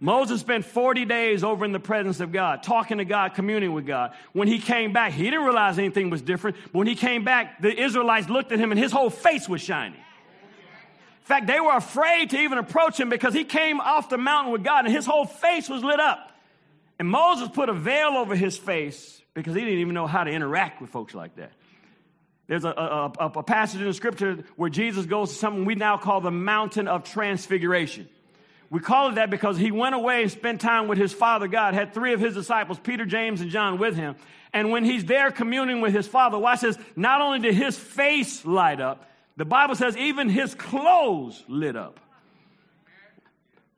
Moses 0.00 0.40
spent 0.40 0.64
40 0.64 1.04
days 1.04 1.44
over 1.44 1.64
in 1.64 1.72
the 1.72 1.80
presence 1.80 2.20
of 2.20 2.32
God, 2.32 2.62
talking 2.62 2.98
to 2.98 3.04
God, 3.04 3.34
communing 3.34 3.72
with 3.72 3.86
God. 3.86 4.12
When 4.32 4.48
he 4.48 4.58
came 4.58 4.92
back, 4.92 5.12
he 5.12 5.24
didn't 5.24 5.44
realize 5.44 5.78
anything 5.78 6.10
was 6.10 6.20
different. 6.20 6.56
But 6.64 6.74
when 6.74 6.86
he 6.86 6.96
came 6.96 7.24
back, 7.24 7.62
the 7.62 7.72
Israelites 7.72 8.28
looked 8.28 8.50
at 8.50 8.58
him 8.58 8.72
and 8.72 8.78
his 8.78 8.92
whole 8.92 9.08
face 9.08 9.48
was 9.48 9.62
shining. 9.62 9.98
In 9.98 11.26
fact, 11.26 11.46
they 11.46 11.60
were 11.60 11.76
afraid 11.76 12.30
to 12.30 12.38
even 12.38 12.58
approach 12.58 13.00
him 13.00 13.08
because 13.08 13.32
he 13.32 13.44
came 13.44 13.80
off 13.80 14.10
the 14.10 14.18
mountain 14.18 14.52
with 14.52 14.62
God 14.62 14.84
and 14.84 14.94
his 14.94 15.06
whole 15.06 15.24
face 15.24 15.70
was 15.70 15.82
lit 15.82 16.00
up. 16.00 16.32
And 16.98 17.08
Moses 17.08 17.48
put 17.48 17.68
a 17.68 17.72
veil 17.72 18.10
over 18.10 18.36
his 18.36 18.58
face 18.58 19.22
because 19.32 19.54
he 19.54 19.62
didn't 19.62 19.78
even 19.78 19.94
know 19.94 20.06
how 20.06 20.24
to 20.24 20.30
interact 20.30 20.82
with 20.82 20.90
folks 20.90 21.14
like 21.14 21.36
that. 21.36 21.52
There's 22.46 22.64
a, 22.64 22.70
a, 22.70 23.12
a, 23.26 23.42
passage 23.42 23.80
in 23.80 23.86
the 23.86 23.94
scripture 23.94 24.44
where 24.56 24.68
Jesus 24.68 25.06
goes 25.06 25.30
to 25.30 25.34
something 25.34 25.64
we 25.64 25.76
now 25.76 25.96
call 25.96 26.20
the 26.20 26.30
mountain 26.30 26.88
of 26.88 27.04
transfiguration. 27.04 28.06
We 28.68 28.80
call 28.80 29.10
it 29.10 29.14
that 29.14 29.30
because 29.30 29.56
he 29.56 29.70
went 29.70 29.94
away 29.94 30.22
and 30.22 30.30
spent 30.30 30.60
time 30.60 30.88
with 30.88 30.98
his 30.98 31.12
father 31.12 31.48
God, 31.48 31.74
had 31.74 31.94
three 31.94 32.12
of 32.12 32.20
his 32.20 32.34
disciples, 32.34 32.78
Peter, 32.78 33.06
James, 33.06 33.40
and 33.40 33.50
John, 33.50 33.78
with 33.78 33.96
him. 33.96 34.16
And 34.52 34.70
when 34.70 34.84
he's 34.84 35.04
there 35.04 35.30
communing 35.30 35.80
with 35.80 35.94
his 35.94 36.06
father, 36.06 36.38
watch 36.38 36.60
this, 36.60 36.76
not 36.96 37.20
only 37.20 37.38
did 37.38 37.54
his 37.54 37.78
face 37.78 38.44
light 38.44 38.80
up, 38.80 39.08
the 39.36 39.44
Bible 39.44 39.74
says 39.74 39.96
even 39.96 40.28
his 40.28 40.54
clothes 40.54 41.42
lit 41.48 41.76
up. 41.76 41.98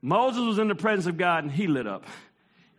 Moses 0.03 0.43
was 0.43 0.59
in 0.59 0.69
the 0.69 0.75
presence 0.75 1.07
of 1.07 1.17
God 1.17 1.45
and 1.45 1.53
he 1.53 1.67
lit 1.67 1.87
up. 1.87 2.05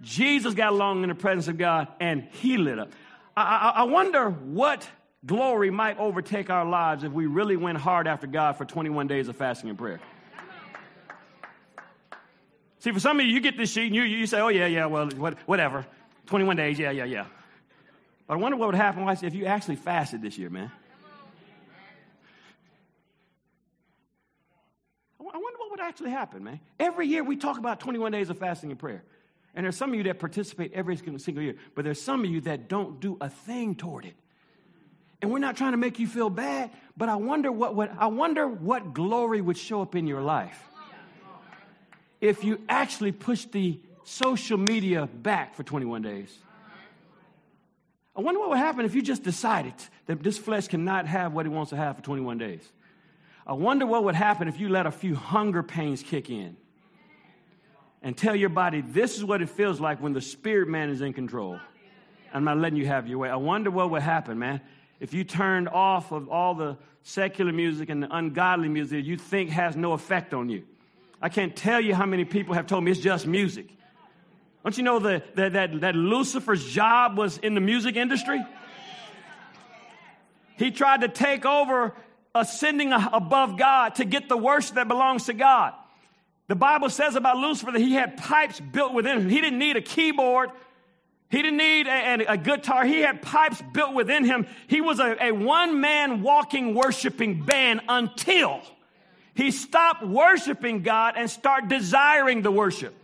Jesus 0.02 0.54
got 0.54 0.74
along 0.74 1.04
in 1.04 1.10
the 1.10 1.16
presence 1.16 1.48
of 1.48 1.58
God 1.58 1.88
and 2.00 2.28
he 2.32 2.58
lit 2.58 2.78
up. 2.78 2.92
I, 3.36 3.42
I, 3.42 3.82
I 3.82 3.84
wonder 3.84 4.30
what 4.30 4.88
glory 5.26 5.72
might 5.72 5.98
overtake 5.98 6.50
our 6.50 6.66
lives 6.66 7.04
if 7.04 7.12
we 7.12 7.26
really 7.26 7.58
went 7.58 7.78
hard 7.78 8.08
after 8.08 8.28
God 8.28 8.58
for 8.58 8.66
21 8.66 9.08
days 9.08 9.28
of 9.28 9.36
fasting 9.36 9.70
and 9.70 9.78
prayer. 9.78 10.00
See, 12.80 12.92
for 12.92 13.00
some 13.00 13.20
of 13.20 13.26
you, 13.26 13.34
you 13.34 13.40
get 13.40 13.58
this 13.58 13.72
sheet 13.72 13.88
and 13.88 13.96
you, 13.96 14.04
you 14.04 14.28
say, 14.28 14.40
oh, 14.40 14.50
yeah, 14.50 14.68
yeah, 14.68 14.86
well, 14.86 15.10
whatever. 15.46 15.86
21 16.28 16.56
days, 16.56 16.78
yeah, 16.78 16.92
yeah, 16.92 17.06
yeah. 17.06 17.26
But 18.28 18.36
I 18.36 18.38
wonder 18.38 18.58
what 18.58 18.68
would 18.68 18.76
happen 18.76 19.08
if 19.10 19.34
you 19.34 19.46
actually 19.46 19.78
fasted 19.78 20.22
this 20.22 20.38
year, 20.38 20.50
man. 20.50 20.72
I 25.20 25.40
wonder 25.40 25.60
what 25.60 25.72
would 25.72 25.80
actually 25.80 26.12
happen, 26.12 26.44
man. 26.44 26.60
Every 26.80 27.08
year 27.08 27.24
we 27.24 27.36
talk 27.36 27.58
about 27.58 27.80
21 27.80 28.12
days 28.12 28.30
of 28.30 28.38
fasting 28.38 28.72
and 28.72 28.80
prayer. 28.80 29.04
And 29.56 29.64
there's 29.64 29.76
some 29.76 29.90
of 29.90 29.96
you 29.96 30.04
that 30.04 30.20
participate 30.20 30.74
every 30.74 30.98
single 30.98 31.44
year, 31.44 31.56
but 31.74 31.84
there's 31.84 32.02
some 32.02 32.24
of 32.24 32.30
you 32.30 32.42
that 32.42 32.68
don't 32.68 33.00
do 33.00 33.18
a 33.20 33.30
thing 33.30 33.76
toward 33.76 34.06
it. 34.06 34.16
And 35.22 35.32
we're 35.32 35.40
not 35.40 35.58
trying 35.58 35.72
to 35.72 35.78
make 35.78 36.00
you 36.00 36.08
feel 36.08 36.30
bad, 36.30 36.72
but 36.96 37.10
I 37.10 37.16
wonder 37.16 37.52
what, 37.52 37.76
what 37.76 37.92
I 37.98 38.08
wonder 38.08 38.48
what 38.48 38.94
glory 38.94 39.42
would 39.42 39.58
show 39.58 39.82
up 39.82 39.96
in 39.96 40.08
your 40.08 40.22
life 40.22 40.64
if 42.22 42.44
you 42.44 42.62
actually 42.68 43.12
push 43.12 43.46
the 43.46 43.80
social 44.04 44.58
media 44.58 45.08
back 45.08 45.56
for 45.56 45.64
21 45.64 46.02
days. 46.02 46.36
I 48.16 48.22
wonder 48.22 48.40
what 48.40 48.50
would 48.50 48.58
happen 48.58 48.86
if 48.86 48.96
you 48.96 49.02
just 49.02 49.24
decided 49.24 49.76
that 50.08 50.24
this 50.24 50.38
flesh 50.38 50.68
cannot 50.68 51.06
have 51.06 51.34
what 51.34 51.46
it 51.46 51.50
wants 51.50 51.70
to 51.70 51.76
have 51.76 51.98
for 51.98 52.02
21 52.02 52.40
days. 52.40 52.68
I 53.46 53.54
wonder 53.54 53.86
what 53.86 54.04
would 54.06 54.16
happen 54.16 54.48
if 54.48 54.60
you 54.60 54.70
let 54.70 54.88
a 54.88 54.92
few 54.92 55.16
hunger 55.16 55.62
pains 55.62 56.02
kick 56.02 56.30
in 56.30 56.58
and 58.02 58.18
tell 58.18 58.36
your 58.36 58.50
body, 58.50 58.82
this 58.82 59.18
is 59.18 59.24
what 59.24 59.42
it 59.42 59.50
feels 59.50 59.80
like 59.80 60.02
when 60.02 60.14
the 60.14 60.22
spirit 60.22 60.68
man 60.68 60.90
is 60.90 61.02
in 61.02 61.14
control. 61.14 61.60
I'm 62.34 62.44
not 62.44 62.58
letting 62.58 62.78
you 62.78 62.88
have 62.88 63.08
your 63.08 63.20
way. 63.20 63.30
I 63.30 63.36
wonder 63.36 63.72
what 63.72 63.92
would 63.92 64.02
happen, 64.02 64.40
man, 64.40 64.62
if 65.00 65.14
you 65.14 65.24
turned 65.24 65.70
off 65.70 66.12
of 66.12 66.30
all 66.30 66.56
the 66.56 66.78
secular 67.04 67.54
music 67.54 67.90
and 67.90 68.04
the 68.04 68.16
ungodly 68.16 68.68
music 68.68 69.06
you 69.06 69.18
think 69.18 69.50
has 69.50 69.76
no 69.76 69.94
effect 69.94 70.34
on 70.34 70.50
you. 70.50 70.64
I 71.22 71.30
can't 71.30 71.56
tell 71.56 71.80
you 71.80 71.96
how 71.96 72.06
many 72.06 72.26
people 72.26 72.54
have 72.54 72.68
told 72.68 72.84
me 72.84 72.92
it's 72.92 73.00
just 73.00 73.26
music. 73.26 73.68
Don't 74.64 74.78
you 74.78 74.84
know 74.84 75.00
that, 75.00 75.36
that, 75.36 75.54
that, 75.54 75.82
that 75.82 75.96
Lucifer's 75.96 76.66
job 76.66 77.18
was 77.18 77.38
in 77.38 77.56
the 77.56 77.62
music 77.62 77.96
industry? 77.96 78.44
He 80.58 80.72
tried 80.72 81.02
to 81.02 81.08
take 81.08 81.46
over 81.46 81.94
ascending 82.36 82.92
above 82.92 83.58
God 83.58 83.96
to 83.96 84.06
get 84.06 84.28
the 84.28 84.38
worship 84.38 84.76
that 84.76 84.88
belongs 84.88 85.26
to 85.26 85.34
God. 85.34 85.74
The 86.48 86.56
Bible 86.56 86.90
says 86.90 87.16
about 87.16 87.38
Lucifer 87.38 87.72
that 87.72 87.80
he 87.80 87.94
had 87.94 88.18
pipes 88.18 88.60
built 88.60 88.94
within 88.94 89.20
him. 89.20 89.30
He 89.30 89.42
didn't 89.42 89.60
need 89.60 89.76
a 89.78 89.82
keyboard. 89.82 90.50
He 91.30 91.42
didn't 91.42 91.58
need 91.58 91.88
a, 91.88 92.32
a 92.32 92.38
guitar. 92.38 92.86
He 92.86 93.02
had 93.02 93.22
pipes 93.22 93.62
built 93.74 93.94
within 93.94 94.24
him. 94.24 94.48
He 94.68 94.80
was 94.80 95.00
a, 95.00 95.18
a 95.22 95.32
one 95.32 95.82
man 95.82 96.22
walking, 96.22 96.74
worshiping 96.74 97.44
band 97.44 97.82
until 97.90 98.62
he 99.38 99.52
stopped 99.52 100.04
worshiping 100.04 100.82
God 100.82 101.14
and 101.16 101.30
started 101.30 101.70
desiring 101.70 102.42
the 102.42 102.52
worship. 102.52 102.96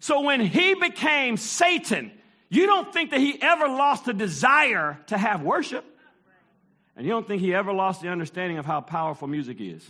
So 0.00 0.22
when 0.22 0.40
he 0.40 0.74
became 0.74 1.36
Satan, 1.36 2.10
you 2.48 2.66
don't 2.66 2.92
think 2.92 3.10
that 3.10 3.20
he 3.20 3.40
ever 3.40 3.68
lost 3.68 4.06
the 4.06 4.12
desire 4.12 4.98
to 5.08 5.18
have 5.18 5.42
worship. 5.42 5.84
And 6.96 7.06
you 7.06 7.12
don't 7.12 7.26
think 7.26 7.40
he 7.40 7.54
ever 7.54 7.72
lost 7.72 8.02
the 8.02 8.08
understanding 8.08 8.58
of 8.58 8.66
how 8.66 8.80
powerful 8.80 9.28
music 9.28 9.58
is. 9.60 9.88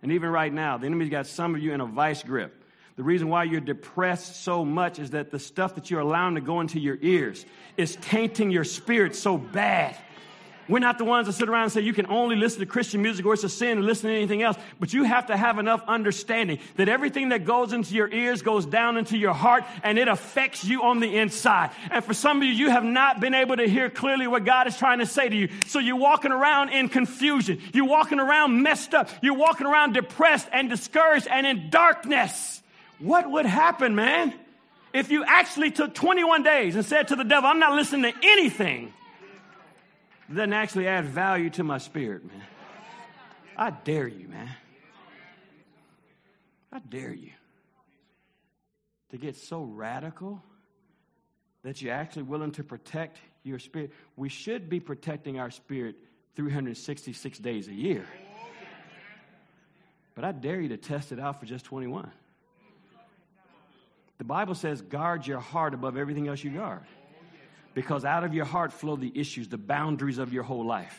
And 0.00 0.12
even 0.12 0.30
right 0.30 0.52
now, 0.52 0.78
the 0.78 0.86
enemy's 0.86 1.10
got 1.10 1.26
some 1.26 1.54
of 1.54 1.62
you 1.62 1.72
in 1.72 1.80
a 1.82 1.86
vice 1.86 2.22
grip. 2.22 2.61
The 2.96 3.02
reason 3.02 3.28
why 3.28 3.44
you're 3.44 3.60
depressed 3.60 4.42
so 4.42 4.64
much 4.64 4.98
is 4.98 5.10
that 5.10 5.30
the 5.30 5.38
stuff 5.38 5.76
that 5.76 5.90
you're 5.90 6.00
allowing 6.00 6.34
to 6.34 6.40
go 6.40 6.60
into 6.60 6.78
your 6.78 6.98
ears 7.00 7.46
is 7.76 7.96
tainting 7.96 8.50
your 8.50 8.64
spirit 8.64 9.16
so 9.16 9.38
bad. 9.38 9.96
We're 10.68 10.78
not 10.78 10.96
the 10.96 11.04
ones 11.04 11.26
that 11.26 11.32
sit 11.32 11.48
around 11.48 11.64
and 11.64 11.72
say 11.72 11.80
you 11.80 11.92
can 11.92 12.06
only 12.06 12.36
listen 12.36 12.60
to 12.60 12.66
Christian 12.66 13.02
music 13.02 13.26
or 13.26 13.34
it's 13.34 13.42
a 13.44 13.48
sin 13.48 13.78
to 13.78 13.82
listen 13.82 14.08
to 14.08 14.16
anything 14.16 14.42
else. 14.42 14.56
But 14.78 14.92
you 14.92 15.02
have 15.04 15.26
to 15.26 15.36
have 15.36 15.58
enough 15.58 15.82
understanding 15.88 16.60
that 16.76 16.88
everything 16.88 17.30
that 17.30 17.44
goes 17.44 17.72
into 17.72 17.94
your 17.94 18.08
ears 18.08 18.42
goes 18.42 18.64
down 18.64 18.96
into 18.96 19.18
your 19.18 19.34
heart 19.34 19.64
and 19.82 19.98
it 19.98 20.06
affects 20.06 20.64
you 20.64 20.82
on 20.84 21.00
the 21.00 21.16
inside. 21.18 21.70
And 21.90 22.04
for 22.04 22.14
some 22.14 22.38
of 22.38 22.44
you, 22.44 22.52
you 22.52 22.70
have 22.70 22.84
not 22.84 23.20
been 23.20 23.34
able 23.34 23.56
to 23.56 23.68
hear 23.68 23.90
clearly 23.90 24.26
what 24.26 24.44
God 24.44 24.66
is 24.68 24.76
trying 24.76 25.00
to 25.00 25.06
say 25.06 25.28
to 25.28 25.36
you. 25.36 25.48
So 25.66 25.78
you're 25.78 25.96
walking 25.96 26.32
around 26.32 26.70
in 26.70 26.88
confusion. 26.88 27.60
You're 27.74 27.88
walking 27.88 28.20
around 28.20 28.62
messed 28.62 28.94
up. 28.94 29.10
You're 29.20 29.34
walking 29.34 29.66
around 29.66 29.94
depressed 29.94 30.48
and 30.52 30.70
discouraged 30.70 31.26
and 31.26 31.46
in 31.46 31.70
darkness. 31.70 32.61
What 33.02 33.30
would 33.30 33.46
happen, 33.46 33.94
man? 33.94 34.32
If 34.94 35.10
you 35.10 35.24
actually 35.26 35.70
took 35.70 35.94
21 35.94 36.42
days 36.42 36.76
and 36.76 36.84
said 36.84 37.08
to 37.08 37.16
the 37.16 37.24
devil, 37.24 37.48
I'm 37.50 37.58
not 37.58 37.74
listening 37.74 38.12
to 38.12 38.18
anything 38.22 38.92
doesn't 40.34 40.52
actually 40.52 40.86
add 40.86 41.04
value 41.06 41.50
to 41.50 41.64
my 41.64 41.78
spirit, 41.78 42.24
man. 42.24 42.42
I 43.56 43.70
dare 43.70 44.08
you, 44.08 44.28
man. 44.28 44.48
I 46.72 46.78
dare 46.78 47.12
you 47.12 47.32
to 49.10 49.18
get 49.18 49.36
so 49.36 49.62
radical 49.62 50.42
that 51.62 51.82
you're 51.82 51.92
actually 51.92 52.22
willing 52.22 52.52
to 52.52 52.64
protect 52.64 53.18
your 53.42 53.58
spirit. 53.58 53.92
We 54.16 54.30
should 54.30 54.70
be 54.70 54.80
protecting 54.80 55.38
our 55.38 55.50
spirit 55.50 55.96
366 56.34 57.38
days 57.38 57.68
a 57.68 57.74
year. 57.74 58.06
But 60.14 60.24
I 60.24 60.32
dare 60.32 60.60
you 60.60 60.70
to 60.70 60.76
test 60.78 61.12
it 61.12 61.20
out 61.20 61.40
for 61.40 61.46
just 61.46 61.66
21. 61.66 62.10
The 64.22 64.28
Bible 64.28 64.54
says, 64.54 64.80
guard 64.80 65.26
your 65.26 65.40
heart 65.40 65.74
above 65.74 65.96
everything 65.96 66.28
else 66.28 66.44
you 66.44 66.50
guard 66.50 66.84
because 67.74 68.04
out 68.04 68.22
of 68.22 68.32
your 68.32 68.44
heart 68.44 68.72
flow 68.72 68.94
the 68.94 69.10
issues, 69.12 69.48
the 69.48 69.58
boundaries 69.58 70.18
of 70.18 70.32
your 70.32 70.44
whole 70.44 70.64
life. 70.64 70.96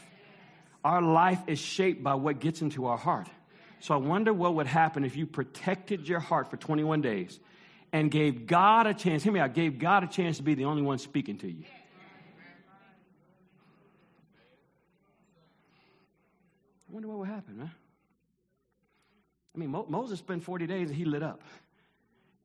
Our 0.84 1.02
life 1.02 1.40
is 1.48 1.58
shaped 1.58 2.04
by 2.04 2.16
what 2.16 2.42
gets 2.42 2.62
into 2.62 2.86
our 2.86 2.98
heart. 2.98 3.30
So 3.80 3.94
I 3.94 3.98
wonder 3.98 4.34
what 4.34 4.56
would 4.56 4.68
happen 4.68 5.06
if 5.06 5.16
you 5.16 5.26
protected 5.26 6.06
your 6.06 6.20
heart 6.20 6.50
for 6.50 6.58
21 6.58 7.00
days 7.00 7.40
and 7.94 8.12
gave 8.12 8.46
God 8.46 8.88
a 8.88 8.94
chance. 8.94 9.24
Hear 9.24 9.32
me 9.32 9.40
out. 9.40 9.54
Gave 9.54 9.80
God 9.80 10.04
a 10.04 10.08
chance 10.08 10.36
to 10.36 10.44
be 10.44 10.56
the 10.56 10.66
only 10.66 10.82
one 10.82 10.98
speaking 10.98 11.38
to 11.38 11.50
you. 11.50 11.64
I 16.90 16.92
wonder 16.92 17.08
what 17.08 17.20
would 17.20 17.30
happen, 17.30 17.58
man. 17.58 17.72
I 19.56 19.60
mean, 19.60 19.70
Mo- 19.70 19.86
Moses 19.88 20.20
spent 20.20 20.44
40 20.44 20.68
days 20.68 20.90
and 20.90 20.98
he 20.98 21.06
lit 21.06 21.24
up. 21.24 21.42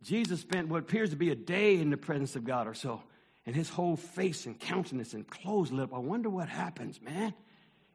Jesus 0.03 0.41
spent 0.41 0.69
what 0.69 0.81
appears 0.81 1.11
to 1.11 1.17
be 1.17 1.31
a 1.31 1.35
day 1.35 1.81
in 1.81 1.91
the 1.91 1.97
presence 1.97 2.37
of 2.37 2.45
God 2.45 2.67
or 2.67 2.75
so, 2.75 3.03
and 3.47 3.55
his 3.55 3.69
whole 3.69 3.97
face 3.97 4.47
and 4.47 4.59
countenance 4.59 5.15
and 5.15 5.29
clothes 5.29 5.73
lit 5.73 5.85
up. 5.85 5.95
I 5.95 5.99
wonder 5.99 6.31
what 6.31 6.49
happens, 6.49 7.01
man, 7.03 7.35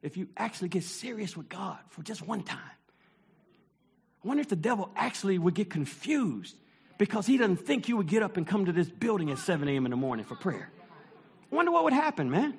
if 0.01 0.17
you 0.17 0.27
actually 0.35 0.69
get 0.69 0.83
serious 0.83 1.37
with 1.37 1.47
God 1.47 1.77
for 1.87 2.01
just 2.01 2.21
one 2.25 2.43
time. 2.43 2.59
I 4.23 4.27
wonder 4.27 4.41
if 4.41 4.49
the 4.49 4.55
devil 4.55 4.89
actually 4.95 5.37
would 5.37 5.53
get 5.53 5.69
confused 5.69 6.55
because 6.97 7.25
he 7.25 7.37
doesn't 7.37 7.65
think 7.65 7.87
you 7.87 7.97
would 7.97 8.07
get 8.07 8.23
up 8.23 8.37
and 8.37 8.45
come 8.47 8.65
to 8.65 8.71
this 8.71 8.89
building 8.89 9.31
at 9.31 9.37
7 9.37 9.67
a.m. 9.67 9.85
in 9.85 9.91
the 9.91 9.97
morning 9.97 10.25
for 10.25 10.35
prayer. 10.35 10.71
I 11.51 11.55
wonder 11.55 11.71
what 11.71 11.83
would 11.83 11.93
happen, 11.93 12.29
man. 12.29 12.57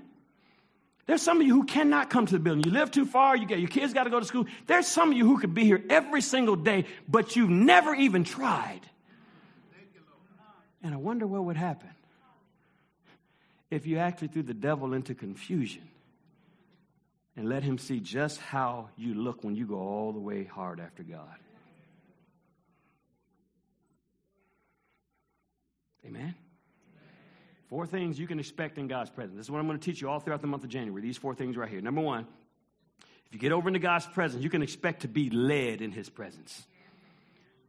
There's 1.06 1.22
some 1.22 1.40
of 1.40 1.46
you 1.46 1.54
who 1.54 1.64
cannot 1.64 2.08
come 2.08 2.24
to 2.26 2.32
the 2.32 2.38
building. 2.38 2.64
You 2.64 2.70
live 2.70 2.90
too 2.90 3.04
far, 3.04 3.36
you 3.36 3.46
get 3.46 3.58
your 3.58 3.68
kids 3.68 3.92
got 3.92 4.04
to 4.04 4.10
go 4.10 4.20
to 4.20 4.26
school. 4.26 4.46
There's 4.66 4.86
some 4.86 5.10
of 5.10 5.16
you 5.16 5.26
who 5.26 5.38
could 5.38 5.52
be 5.52 5.64
here 5.64 5.82
every 5.90 6.22
single 6.22 6.56
day, 6.56 6.86
but 7.08 7.36
you've 7.36 7.50
never 7.50 7.94
even 7.94 8.24
tried. 8.24 8.80
And 10.84 10.92
I 10.92 10.98
wonder 10.98 11.26
what 11.26 11.44
would 11.46 11.56
happen 11.56 11.88
if 13.70 13.86
you 13.86 13.98
actually 13.98 14.28
threw 14.28 14.42
the 14.42 14.54
devil 14.54 14.92
into 14.92 15.14
confusion 15.14 15.88
and 17.36 17.48
let 17.48 17.62
him 17.62 17.78
see 17.78 18.00
just 18.00 18.38
how 18.38 18.90
you 18.96 19.14
look 19.14 19.42
when 19.42 19.56
you 19.56 19.66
go 19.66 19.78
all 19.78 20.12
the 20.12 20.20
way 20.20 20.44
hard 20.44 20.78
after 20.80 21.02
God. 21.02 21.34
Amen. 26.06 26.34
Four 27.70 27.86
things 27.86 28.18
you 28.18 28.26
can 28.26 28.38
expect 28.38 28.76
in 28.76 28.86
God's 28.86 29.08
presence. 29.08 29.38
This 29.38 29.46
is 29.46 29.50
what 29.50 29.60
I'm 29.60 29.66
going 29.66 29.78
to 29.78 29.84
teach 29.84 30.02
you 30.02 30.10
all 30.10 30.20
throughout 30.20 30.42
the 30.42 30.46
month 30.46 30.64
of 30.64 30.68
January. 30.68 31.00
These 31.00 31.16
four 31.16 31.34
things 31.34 31.56
right 31.56 31.68
here. 31.68 31.80
Number 31.80 32.02
one, 32.02 32.26
if 33.26 33.32
you 33.32 33.38
get 33.38 33.52
over 33.52 33.68
into 33.68 33.80
God's 33.80 34.04
presence, 34.04 34.44
you 34.44 34.50
can 34.50 34.62
expect 34.62 35.00
to 35.00 35.08
be 35.08 35.30
led 35.30 35.80
in 35.80 35.92
His 35.92 36.10
presence. 36.10 36.62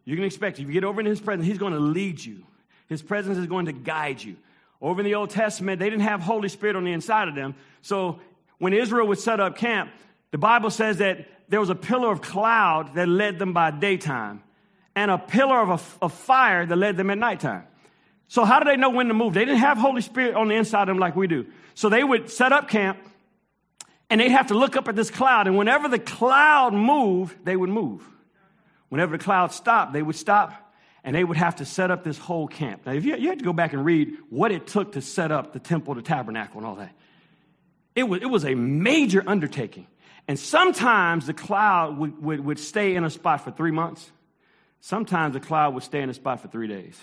You 0.03 0.17
can 0.17 0.25
expect, 0.25 0.59
if 0.59 0.67
you 0.67 0.73
get 0.73 0.83
over 0.83 0.99
into 0.99 1.11
His 1.11 1.21
presence, 1.21 1.47
He's 1.47 1.57
going 1.57 1.73
to 1.73 1.79
lead 1.79 2.23
you. 2.23 2.43
His 2.87 3.01
presence 3.01 3.37
is 3.37 3.47
going 3.47 3.65
to 3.65 3.73
guide 3.73 4.21
you. 4.21 4.35
Over 4.81 5.01
in 5.01 5.05
the 5.05 5.15
Old 5.15 5.29
Testament, 5.29 5.79
they 5.79 5.89
didn't 5.89 6.03
have 6.03 6.21
Holy 6.21 6.49
Spirit 6.49 6.75
on 6.75 6.83
the 6.83 6.91
inside 6.91 7.27
of 7.27 7.35
them. 7.35 7.55
So 7.81 8.19
when 8.59 8.73
Israel 8.73 9.07
would 9.07 9.19
set 9.19 9.39
up 9.39 9.57
camp, 9.57 9.91
the 10.31 10.37
Bible 10.37 10.69
says 10.69 10.97
that 10.97 11.27
there 11.49 11.59
was 11.59 11.69
a 11.69 11.75
pillar 11.75 12.11
of 12.11 12.21
cloud 12.21 12.95
that 12.95 13.07
led 13.07 13.39
them 13.39 13.53
by 13.53 13.71
daytime 13.71 14.43
and 14.95 15.11
a 15.11 15.17
pillar 15.17 15.59
of, 15.59 15.69
a, 15.69 16.05
of 16.05 16.13
fire 16.13 16.65
that 16.65 16.75
led 16.75 16.97
them 16.97 17.09
at 17.09 17.17
nighttime. 17.17 17.63
So 18.27 18.43
how 18.43 18.59
do 18.59 18.65
they 18.65 18.77
know 18.77 18.89
when 18.89 19.07
to 19.07 19.13
move? 19.13 19.33
They 19.33 19.45
didn't 19.45 19.59
have 19.59 19.77
Holy 19.77 20.01
Spirit 20.01 20.35
on 20.35 20.47
the 20.47 20.55
inside 20.55 20.83
of 20.83 20.87
them 20.87 20.97
like 20.97 21.15
we 21.15 21.27
do. 21.27 21.45
So 21.73 21.89
they 21.89 22.03
would 22.03 22.29
set 22.29 22.51
up 22.51 22.69
camp 22.69 22.97
and 24.09 24.21
they'd 24.21 24.29
have 24.29 24.47
to 24.47 24.53
look 24.55 24.75
up 24.75 24.87
at 24.87 24.95
this 24.95 25.11
cloud. 25.11 25.47
And 25.47 25.57
whenever 25.57 25.87
the 25.87 25.99
cloud 25.99 26.73
moved, 26.73 27.43
they 27.45 27.55
would 27.55 27.69
move. 27.69 28.07
Whenever 28.89 29.17
the 29.17 29.23
cloud 29.23 29.51
stopped, 29.51 29.93
they 29.93 30.01
would 30.01 30.15
stop 30.15 30.64
and 31.05 31.15
they 31.15 31.23
would 31.23 31.37
have 31.37 31.57
to 31.57 31.65
set 31.65 31.91
up 31.91 32.03
this 32.03 32.17
whole 32.17 32.47
camp. 32.47 32.81
Now, 32.87 32.93
if 32.93 33.05
you, 33.05 33.15
you 33.15 33.29
had 33.29 33.37
to 33.37 33.45
go 33.45 33.53
back 33.53 33.73
and 33.73 33.85
read 33.85 34.17
what 34.29 34.51
it 34.51 34.65
took 34.65 34.93
to 34.93 35.01
set 35.01 35.31
up 35.31 35.53
the 35.53 35.59
temple, 35.59 35.93
the 35.93 36.01
tabernacle, 36.01 36.57
and 36.57 36.65
all 36.65 36.75
that, 36.75 36.93
it 37.93 38.03
was, 38.03 38.23
it 38.23 38.25
was 38.25 38.43
a 38.43 38.55
major 38.55 39.23
undertaking. 39.25 39.85
And 40.27 40.39
sometimes 40.39 41.27
the 41.27 41.33
cloud 41.33 41.99
would, 41.99 42.21
would, 42.23 42.39
would 42.43 42.59
stay 42.59 42.95
in 42.95 43.03
a 43.03 43.11
spot 43.11 43.41
for 43.41 43.51
three 43.51 43.69
months. 43.69 44.11
Sometimes 44.81 45.35
the 45.35 45.39
cloud 45.39 45.75
would 45.75 45.83
stay 45.83 46.01
in 46.01 46.09
a 46.09 46.13
spot 46.13 46.41
for 46.41 46.47
three 46.47 46.67
days. 46.67 46.99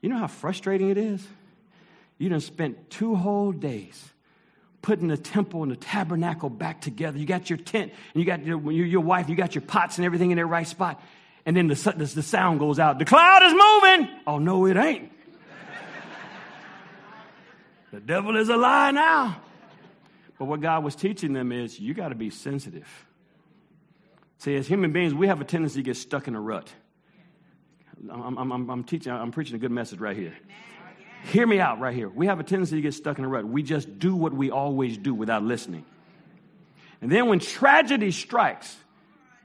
You 0.00 0.08
know 0.08 0.16
how 0.16 0.26
frustrating 0.26 0.88
it 0.88 0.96
is? 0.96 1.26
You 2.16 2.30
done 2.30 2.40
spent 2.40 2.88
two 2.88 3.14
whole 3.14 3.52
days 3.52 4.02
putting 4.80 5.08
the 5.08 5.18
temple 5.18 5.62
and 5.62 5.70
the 5.70 5.76
tabernacle 5.76 6.48
back 6.48 6.80
together. 6.80 7.18
You 7.18 7.26
got 7.26 7.50
your 7.50 7.58
tent 7.58 7.92
and 8.14 8.20
you 8.20 8.24
got 8.24 8.44
your, 8.44 8.72
your 8.72 9.00
wife, 9.02 9.28
you 9.28 9.34
got 9.34 9.54
your 9.54 9.62
pots 9.62 9.98
and 9.98 10.06
everything 10.06 10.30
in 10.30 10.36
their 10.36 10.46
right 10.46 10.66
spot. 10.66 11.02
And 11.46 11.56
then 11.56 11.68
the, 11.68 11.74
the, 11.74 12.06
the 12.06 12.22
sound 12.22 12.58
goes 12.58 12.78
out. 12.78 12.98
The 12.98 13.04
cloud 13.04 13.42
is 13.42 13.52
moving. 13.52 14.20
Oh, 14.26 14.38
no, 14.38 14.66
it 14.66 14.76
ain't. 14.76 15.12
the 17.92 18.00
devil 18.00 18.36
is 18.36 18.48
a 18.48 18.56
lie 18.56 18.90
now. 18.92 19.36
But 20.38 20.46
what 20.46 20.60
God 20.60 20.82
was 20.82 20.96
teaching 20.96 21.32
them 21.32 21.52
is 21.52 21.78
you 21.78 21.94
got 21.94 22.08
to 22.08 22.14
be 22.14 22.30
sensitive. 22.30 22.88
See, 24.38 24.56
as 24.56 24.66
human 24.66 24.92
beings, 24.92 25.14
we 25.14 25.28
have 25.28 25.40
a 25.40 25.44
tendency 25.44 25.76
to 25.76 25.82
get 25.82 25.96
stuck 25.96 26.28
in 26.28 26.34
a 26.34 26.40
rut. 26.40 26.68
I'm, 28.10 28.36
I'm, 28.52 28.70
I'm, 28.70 28.84
teaching, 28.84 29.12
I'm 29.12 29.32
preaching 29.32 29.56
a 29.56 29.58
good 29.58 29.70
message 29.70 30.00
right 30.00 30.16
here. 30.16 30.34
Hear 31.24 31.46
me 31.46 31.60
out 31.60 31.80
right 31.80 31.94
here. 31.94 32.08
We 32.08 32.26
have 32.26 32.40
a 32.40 32.42
tendency 32.42 32.76
to 32.76 32.82
get 32.82 32.92
stuck 32.92 33.18
in 33.18 33.24
a 33.24 33.28
rut. 33.28 33.46
We 33.46 33.62
just 33.62 33.98
do 33.98 34.14
what 34.14 34.34
we 34.34 34.50
always 34.50 34.98
do 34.98 35.14
without 35.14 35.42
listening. 35.42 35.86
And 37.00 37.10
then 37.10 37.28
when 37.28 37.38
tragedy 37.38 38.10
strikes, 38.10 38.76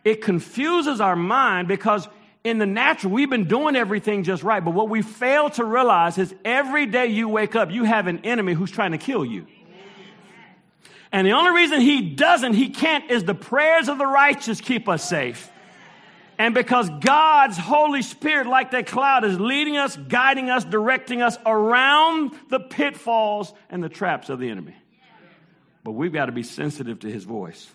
it 0.04 0.22
confuses 0.22 1.02
our 1.02 1.16
mind 1.16 1.68
because 1.68 2.08
in 2.44 2.58
the 2.58 2.66
natural, 2.66 3.12
we've 3.12 3.30
been 3.30 3.48
doing 3.48 3.76
everything 3.76 4.24
just 4.24 4.44
right. 4.44 4.64
But 4.64 4.74
what 4.74 4.90
we 4.90 5.02
fail 5.02 5.50
to 5.52 5.66
realize 5.66 6.18
is 6.18 6.34
every 6.46 6.86
day 6.86 7.08
you 7.08 7.28
wake 7.28 7.56
up, 7.56 7.72
you 7.72 7.84
have 7.84 8.08
an 8.08 8.20
enemy 8.26 8.54
who's 8.54 8.72
trying 8.72 8.92
to 8.92 8.98
kill 8.98 9.26
you. 9.26 9.46
And 11.12 11.26
the 11.26 11.32
only 11.32 11.52
reason 11.52 11.82
he 11.82 12.02
doesn't, 12.02 12.54
he 12.54 12.70
can't, 12.70 13.10
is 13.10 13.24
the 13.24 13.34
prayers 13.34 13.90
of 13.90 13.98
the 13.98 14.06
righteous 14.06 14.62
keep 14.62 14.88
us 14.88 15.08
safe. 15.08 15.52
And 16.38 16.54
because 16.54 16.90
God's 17.02 17.58
Holy 17.58 18.02
Spirit, 18.02 18.48
like 18.48 18.72
that 18.72 18.88
cloud, 18.88 19.26
is 19.26 19.38
leading 19.40 19.76
us, 19.76 19.98
guiding 19.98 20.50
us, 20.50 20.64
directing 20.64 21.22
us 21.22 21.38
around 21.46 22.32
the 22.50 22.60
pitfalls 22.62 23.54
and 23.70 23.84
the 23.84 23.90
traps 23.90 24.30
of 24.30 24.40
the 24.40 24.50
enemy. 24.50 24.76
But 25.84 25.92
we've 25.92 26.14
got 26.14 26.28
to 26.28 26.32
be 26.32 26.44
sensitive 26.44 27.00
to 27.00 27.12
his 27.12 27.26
voice. 27.26 27.70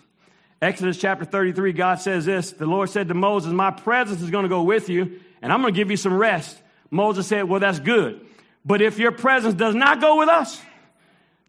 Exodus 0.61 0.97
chapter 0.97 1.25
33, 1.25 1.73
God 1.73 1.99
says 1.99 2.25
this 2.25 2.51
The 2.51 2.65
Lord 2.65 2.89
said 2.89 3.07
to 3.09 3.13
Moses, 3.13 3.51
My 3.51 3.71
presence 3.71 4.21
is 4.21 4.29
going 4.29 4.43
to 4.43 4.49
go 4.49 4.63
with 4.63 4.89
you, 4.89 5.19
and 5.41 5.51
I'm 5.51 5.61
going 5.61 5.73
to 5.73 5.77
give 5.77 5.91
you 5.91 5.97
some 5.97 6.13
rest. 6.13 6.57
Moses 6.89 7.27
said, 7.27 7.43
Well, 7.43 7.59
that's 7.59 7.79
good. 7.79 8.25
But 8.65 8.81
if 8.81 8.97
your 8.97 9.11
presence 9.11 9.53
does 9.53 9.75
not 9.75 10.01
go 10.01 10.17
with 10.17 10.29
us, 10.29 10.59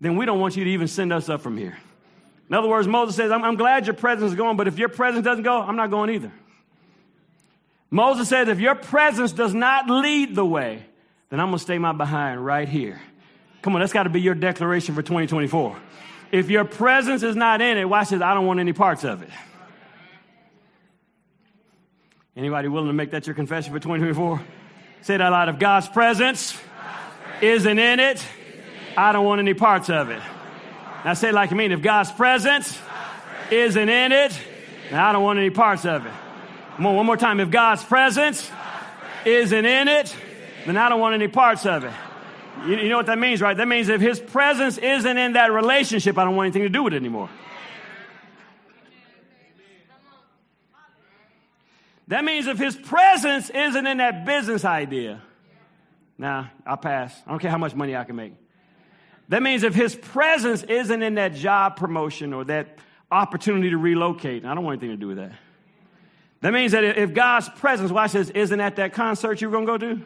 then 0.00 0.16
we 0.16 0.26
don't 0.26 0.40
want 0.40 0.56
you 0.56 0.64
to 0.64 0.70
even 0.70 0.88
send 0.88 1.12
us 1.12 1.28
up 1.28 1.40
from 1.40 1.56
here. 1.56 1.78
In 2.48 2.54
other 2.54 2.68
words, 2.68 2.86
Moses 2.86 3.16
says, 3.16 3.32
I'm, 3.32 3.42
I'm 3.42 3.56
glad 3.56 3.86
your 3.86 3.94
presence 3.94 4.32
is 4.32 4.36
going, 4.36 4.56
but 4.56 4.68
if 4.68 4.78
your 4.78 4.88
presence 4.88 5.24
doesn't 5.24 5.42
go, 5.42 5.60
I'm 5.60 5.76
not 5.76 5.90
going 5.90 6.10
either. 6.10 6.32
Moses 7.90 8.28
says, 8.28 8.48
if 8.48 8.60
your 8.60 8.74
presence 8.74 9.32
does 9.32 9.54
not 9.54 9.88
lead 9.88 10.34
the 10.34 10.44
way, 10.44 10.84
then 11.30 11.40
I'm 11.40 11.46
going 11.46 11.58
to 11.58 11.62
stay 11.62 11.78
my 11.78 11.92
behind 11.92 12.44
right 12.44 12.68
here. 12.68 13.00
Come 13.62 13.74
on, 13.74 13.80
that's 13.80 13.92
got 13.92 14.04
to 14.04 14.10
be 14.10 14.20
your 14.20 14.34
declaration 14.34 14.94
for 14.94 15.02
2024. 15.02 15.76
If 16.32 16.50
your 16.50 16.64
presence 16.64 17.22
is 17.22 17.36
not 17.36 17.60
in 17.60 17.78
it, 17.78 17.84
watch 17.88 18.10
this, 18.10 18.20
I 18.20 18.34
don't 18.34 18.46
want 18.46 18.60
any 18.60 18.72
parts 18.72 19.04
of 19.04 19.22
it. 19.22 19.30
Anybody 22.36 22.68
willing 22.68 22.88
to 22.88 22.92
make 22.92 23.12
that 23.12 23.26
your 23.26 23.34
confession 23.34 23.72
for 23.72 23.78
2024? 23.78 24.42
Say 25.02 25.16
that 25.16 25.32
out 25.32 25.48
of 25.48 25.58
God's 25.58 25.88
presence, 25.88 26.52
God's 26.52 26.62
presence 26.62 27.42
isn't 27.42 27.78
in 27.78 28.00
it. 28.00 28.22
I 28.96 29.12
don't 29.12 29.24
want 29.24 29.38
any 29.40 29.54
parts 29.54 29.88
of 29.88 30.10
it. 30.10 30.22
Now 31.04 31.14
say 31.14 31.28
it 31.28 31.34
like 31.34 31.50
you 31.50 31.56
mean. 31.56 31.72
If 31.72 31.82
God's 31.82 32.10
presence, 32.10 32.78
isn't 33.50 33.88
in 33.88 34.12
it, 34.12 34.38
I 34.92 35.12
don't 35.12 35.22
want 35.22 35.38
any 35.38 35.50
parts 35.50 35.84
of 35.84 36.06
it. 36.06 36.12
Come 36.76 36.86
on, 36.86 36.96
One 36.96 37.06
more 37.06 37.16
time. 37.16 37.40
If 37.40 37.50
God's 37.50 37.84
presence 37.84 38.50
isn't 39.24 39.64
in 39.64 39.88
it, 39.88 40.14
then 40.66 40.76
I 40.76 40.88
don't 40.88 41.00
want 41.00 41.14
any 41.14 41.28
parts 41.28 41.66
of 41.66 41.84
it. 41.84 41.92
You, 42.64 42.76
you 42.76 42.88
know 42.88 42.96
what 42.96 43.06
that 43.06 43.18
means, 43.18 43.40
right? 43.40 43.56
That 43.56 43.68
means 43.68 43.88
if 43.88 44.00
His 44.00 44.20
presence 44.20 44.78
isn't 44.78 45.18
in 45.18 45.34
that 45.34 45.52
relationship, 45.52 46.16
I 46.16 46.24
don't 46.24 46.36
want 46.36 46.46
anything 46.46 46.62
to 46.62 46.68
do 46.68 46.82
with 46.84 46.94
it 46.94 46.96
anymore. 46.96 47.28
That 52.08 52.24
means 52.24 52.46
if 52.46 52.58
his 52.58 52.76
presence 52.76 53.50
isn't 53.50 53.86
in 53.86 53.98
that 53.98 54.24
business 54.24 54.64
idea, 54.64 55.22
now 56.18 56.42
nah, 56.42 56.46
I'll 56.64 56.76
pass. 56.76 57.14
I 57.26 57.30
don't 57.30 57.40
care 57.40 57.50
how 57.50 57.58
much 57.58 57.74
money 57.74 57.96
I 57.96 58.04
can 58.04 58.16
make. 58.16 58.32
That 59.28 59.42
means 59.42 59.64
if 59.64 59.74
his 59.74 59.96
presence 59.96 60.62
isn't 60.62 61.02
in 61.02 61.16
that 61.16 61.34
job 61.34 61.76
promotion 61.76 62.32
or 62.32 62.44
that 62.44 62.78
opportunity 63.10 63.70
to 63.70 63.76
relocate, 63.76 64.44
I 64.44 64.54
don't 64.54 64.64
want 64.64 64.80
anything 64.80 64.96
to 64.96 65.00
do 65.00 65.08
with 65.08 65.16
that. 65.16 65.32
That 66.42 66.52
means 66.52 66.72
that 66.72 66.84
if 66.84 67.12
God's 67.12 67.48
presence, 67.48 67.90
watch 67.90 68.12
this, 68.12 68.30
isn't 68.30 68.60
at 68.60 68.76
that 68.76 68.92
concert 68.92 69.40
you're 69.40 69.50
going 69.50 69.66
to 69.66 69.72
go 69.72 69.78
to? 69.78 70.02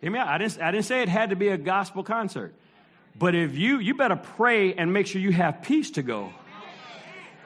Hear 0.00 0.10
me 0.10 0.18
out. 0.18 0.28
I 0.28 0.38
didn't, 0.38 0.60
I 0.60 0.70
didn't 0.70 0.86
say 0.86 1.02
it 1.02 1.08
had 1.08 1.30
to 1.30 1.36
be 1.36 1.48
a 1.48 1.58
gospel 1.58 2.02
concert. 2.02 2.54
But 3.18 3.34
if 3.34 3.56
you, 3.56 3.78
you 3.78 3.94
better 3.94 4.16
pray 4.16 4.74
and 4.74 4.92
make 4.92 5.06
sure 5.06 5.20
you 5.20 5.32
have 5.32 5.62
peace 5.62 5.90
to 5.92 6.02
go. 6.02 6.32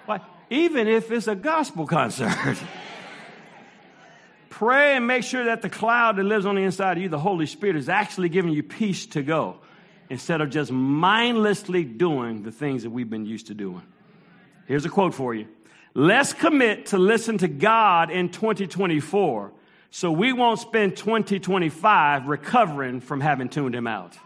Why? 0.06 0.20
Even 0.50 0.86
if 0.86 1.10
it's 1.10 1.26
a 1.26 1.34
gospel 1.34 1.86
concert. 1.88 2.32
pray 4.50 4.96
and 4.96 5.06
make 5.06 5.24
sure 5.24 5.46
that 5.46 5.62
the 5.62 5.70
cloud 5.70 6.16
that 6.16 6.22
lives 6.22 6.46
on 6.46 6.54
the 6.54 6.62
inside 6.62 6.96
of 6.96 7.02
you, 7.02 7.08
the 7.08 7.18
Holy 7.18 7.46
Spirit, 7.46 7.76
is 7.76 7.88
actually 7.88 8.28
giving 8.28 8.52
you 8.52 8.62
peace 8.62 9.06
to 9.06 9.22
go 9.22 9.56
instead 10.08 10.40
of 10.40 10.50
just 10.50 10.70
mindlessly 10.70 11.82
doing 11.82 12.42
the 12.42 12.52
things 12.52 12.84
that 12.84 12.90
we've 12.90 13.10
been 13.10 13.26
used 13.26 13.48
to 13.48 13.54
doing. 13.54 13.82
Here's 14.66 14.84
a 14.84 14.88
quote 14.88 15.14
for 15.14 15.34
you 15.34 15.48
Let's 15.94 16.32
commit 16.32 16.86
to 16.86 16.98
listen 16.98 17.38
to 17.38 17.48
God 17.48 18.10
in 18.10 18.28
2024 18.28 19.52
so 19.94 20.10
we 20.10 20.32
won't 20.32 20.58
spend 20.58 20.96
2025 20.96 22.26
recovering 22.26 23.00
from 23.00 23.20
having 23.20 23.48
tuned 23.48 23.76
him 23.76 23.86
out. 23.86 24.18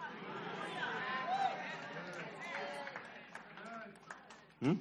Because 4.61 4.78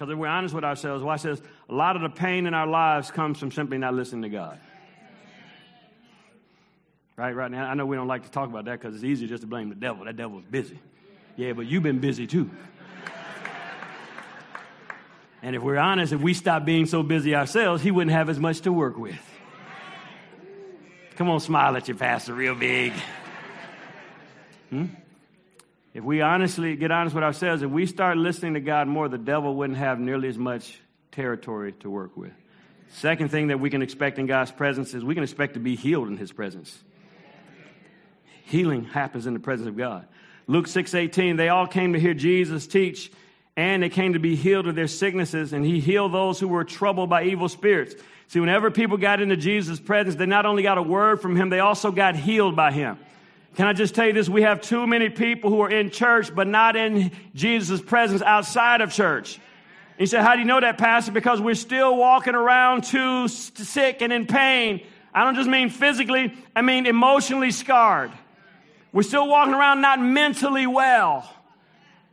hmm? 0.00 0.10
if 0.10 0.18
we're 0.18 0.26
honest 0.26 0.52
with 0.52 0.64
ourselves, 0.64 1.04
watch 1.04 1.22
this. 1.22 1.40
A 1.68 1.72
lot 1.72 1.94
of 1.94 2.02
the 2.02 2.08
pain 2.08 2.46
in 2.48 2.54
our 2.54 2.66
lives 2.66 3.12
comes 3.12 3.38
from 3.38 3.52
simply 3.52 3.78
not 3.78 3.94
listening 3.94 4.22
to 4.22 4.28
God. 4.28 4.58
Right, 7.14 7.32
right 7.32 7.48
now, 7.52 7.70
I 7.70 7.74
know 7.74 7.86
we 7.86 7.94
don't 7.94 8.08
like 8.08 8.24
to 8.24 8.30
talk 8.32 8.48
about 8.48 8.64
that 8.64 8.80
because 8.80 8.96
it's 8.96 9.04
easier 9.04 9.28
just 9.28 9.42
to 9.42 9.46
blame 9.46 9.68
the 9.68 9.76
devil. 9.76 10.06
That 10.06 10.16
devil's 10.16 10.44
busy. 10.44 10.80
Yeah, 11.36 11.52
but 11.52 11.66
you've 11.66 11.84
been 11.84 12.00
busy 12.00 12.26
too. 12.26 12.50
And 15.40 15.54
if 15.54 15.62
we're 15.62 15.78
honest, 15.78 16.12
if 16.12 16.20
we 16.20 16.34
stopped 16.34 16.66
being 16.66 16.86
so 16.86 17.04
busy 17.04 17.36
ourselves, 17.36 17.80
he 17.80 17.92
wouldn't 17.92 18.10
have 18.10 18.28
as 18.28 18.40
much 18.40 18.62
to 18.62 18.72
work 18.72 18.98
with. 18.98 19.20
Come 21.16 21.30
on, 21.30 21.40
smile 21.40 21.74
at 21.78 21.88
your 21.88 21.96
pastor 21.96 22.34
real 22.34 22.54
big. 22.54 22.92
Hmm? 24.68 24.86
If 25.94 26.04
we 26.04 26.20
honestly 26.20 26.76
get 26.76 26.90
honest 26.90 27.14
with 27.14 27.24
ourselves, 27.24 27.62
if 27.62 27.70
we 27.70 27.86
start 27.86 28.18
listening 28.18 28.52
to 28.52 28.60
God 28.60 28.86
more, 28.86 29.08
the 29.08 29.16
devil 29.16 29.54
wouldn't 29.54 29.78
have 29.78 29.98
nearly 29.98 30.28
as 30.28 30.36
much 30.36 30.78
territory 31.12 31.72
to 31.80 31.88
work 31.88 32.18
with. 32.18 32.32
Second 32.88 33.30
thing 33.30 33.46
that 33.46 33.58
we 33.58 33.70
can 33.70 33.80
expect 33.80 34.18
in 34.18 34.26
God's 34.26 34.52
presence 34.52 34.92
is 34.92 35.02
we 35.02 35.14
can 35.14 35.24
expect 35.24 35.54
to 35.54 35.60
be 35.60 35.74
healed 35.74 36.08
in 36.08 36.18
his 36.18 36.32
presence. 36.32 36.78
Healing 38.44 38.84
happens 38.84 39.26
in 39.26 39.32
the 39.32 39.40
presence 39.40 39.68
of 39.68 39.76
God. 39.78 40.06
Luke 40.46 40.66
6:18, 40.66 41.38
they 41.38 41.48
all 41.48 41.66
came 41.66 41.94
to 41.94 41.98
hear 41.98 42.12
Jesus 42.12 42.66
teach 42.66 43.10
and 43.56 43.82
they 43.82 43.88
came 43.88 44.12
to 44.12 44.18
be 44.18 44.36
healed 44.36 44.66
of 44.66 44.74
their 44.74 44.86
sicknesses, 44.86 45.54
and 45.54 45.64
he 45.64 45.80
healed 45.80 46.12
those 46.12 46.38
who 46.38 46.46
were 46.46 46.62
troubled 46.62 47.08
by 47.08 47.24
evil 47.24 47.48
spirits. 47.48 47.94
See, 48.28 48.40
whenever 48.40 48.70
people 48.70 48.96
got 48.96 49.20
into 49.20 49.36
Jesus' 49.36 49.78
presence, 49.78 50.16
they 50.16 50.26
not 50.26 50.46
only 50.46 50.62
got 50.62 50.78
a 50.78 50.82
word 50.82 51.20
from 51.20 51.36
him, 51.36 51.48
they 51.48 51.60
also 51.60 51.90
got 51.90 52.16
healed 52.16 52.56
by 52.56 52.72
him. 52.72 52.98
Can 53.56 53.66
I 53.66 53.72
just 53.72 53.94
tell 53.94 54.06
you 54.06 54.12
this? 54.12 54.28
We 54.28 54.42
have 54.42 54.60
too 54.60 54.86
many 54.86 55.08
people 55.08 55.48
who 55.48 55.60
are 55.62 55.70
in 55.70 55.90
church, 55.90 56.34
but 56.34 56.46
not 56.46 56.76
in 56.76 57.10
Jesus' 57.34 57.80
presence 57.80 58.20
outside 58.20 58.80
of 58.80 58.92
church. 58.92 59.36
And 59.36 60.00
you 60.00 60.06
say, 60.06 60.20
How 60.20 60.34
do 60.34 60.40
you 60.40 60.44
know 60.44 60.60
that, 60.60 60.76
Pastor? 60.76 61.12
Because 61.12 61.40
we're 61.40 61.54
still 61.54 61.96
walking 61.96 62.34
around 62.34 62.84
too 62.84 63.28
sick 63.28 64.02
and 64.02 64.12
in 64.12 64.26
pain. 64.26 64.82
I 65.14 65.24
don't 65.24 65.36
just 65.36 65.48
mean 65.48 65.70
physically, 65.70 66.34
I 66.54 66.60
mean 66.60 66.84
emotionally 66.84 67.50
scarred. 67.50 68.10
We're 68.92 69.02
still 69.02 69.26
walking 69.26 69.54
around 69.54 69.80
not 69.80 70.00
mentally 70.00 70.66
well. 70.66 71.30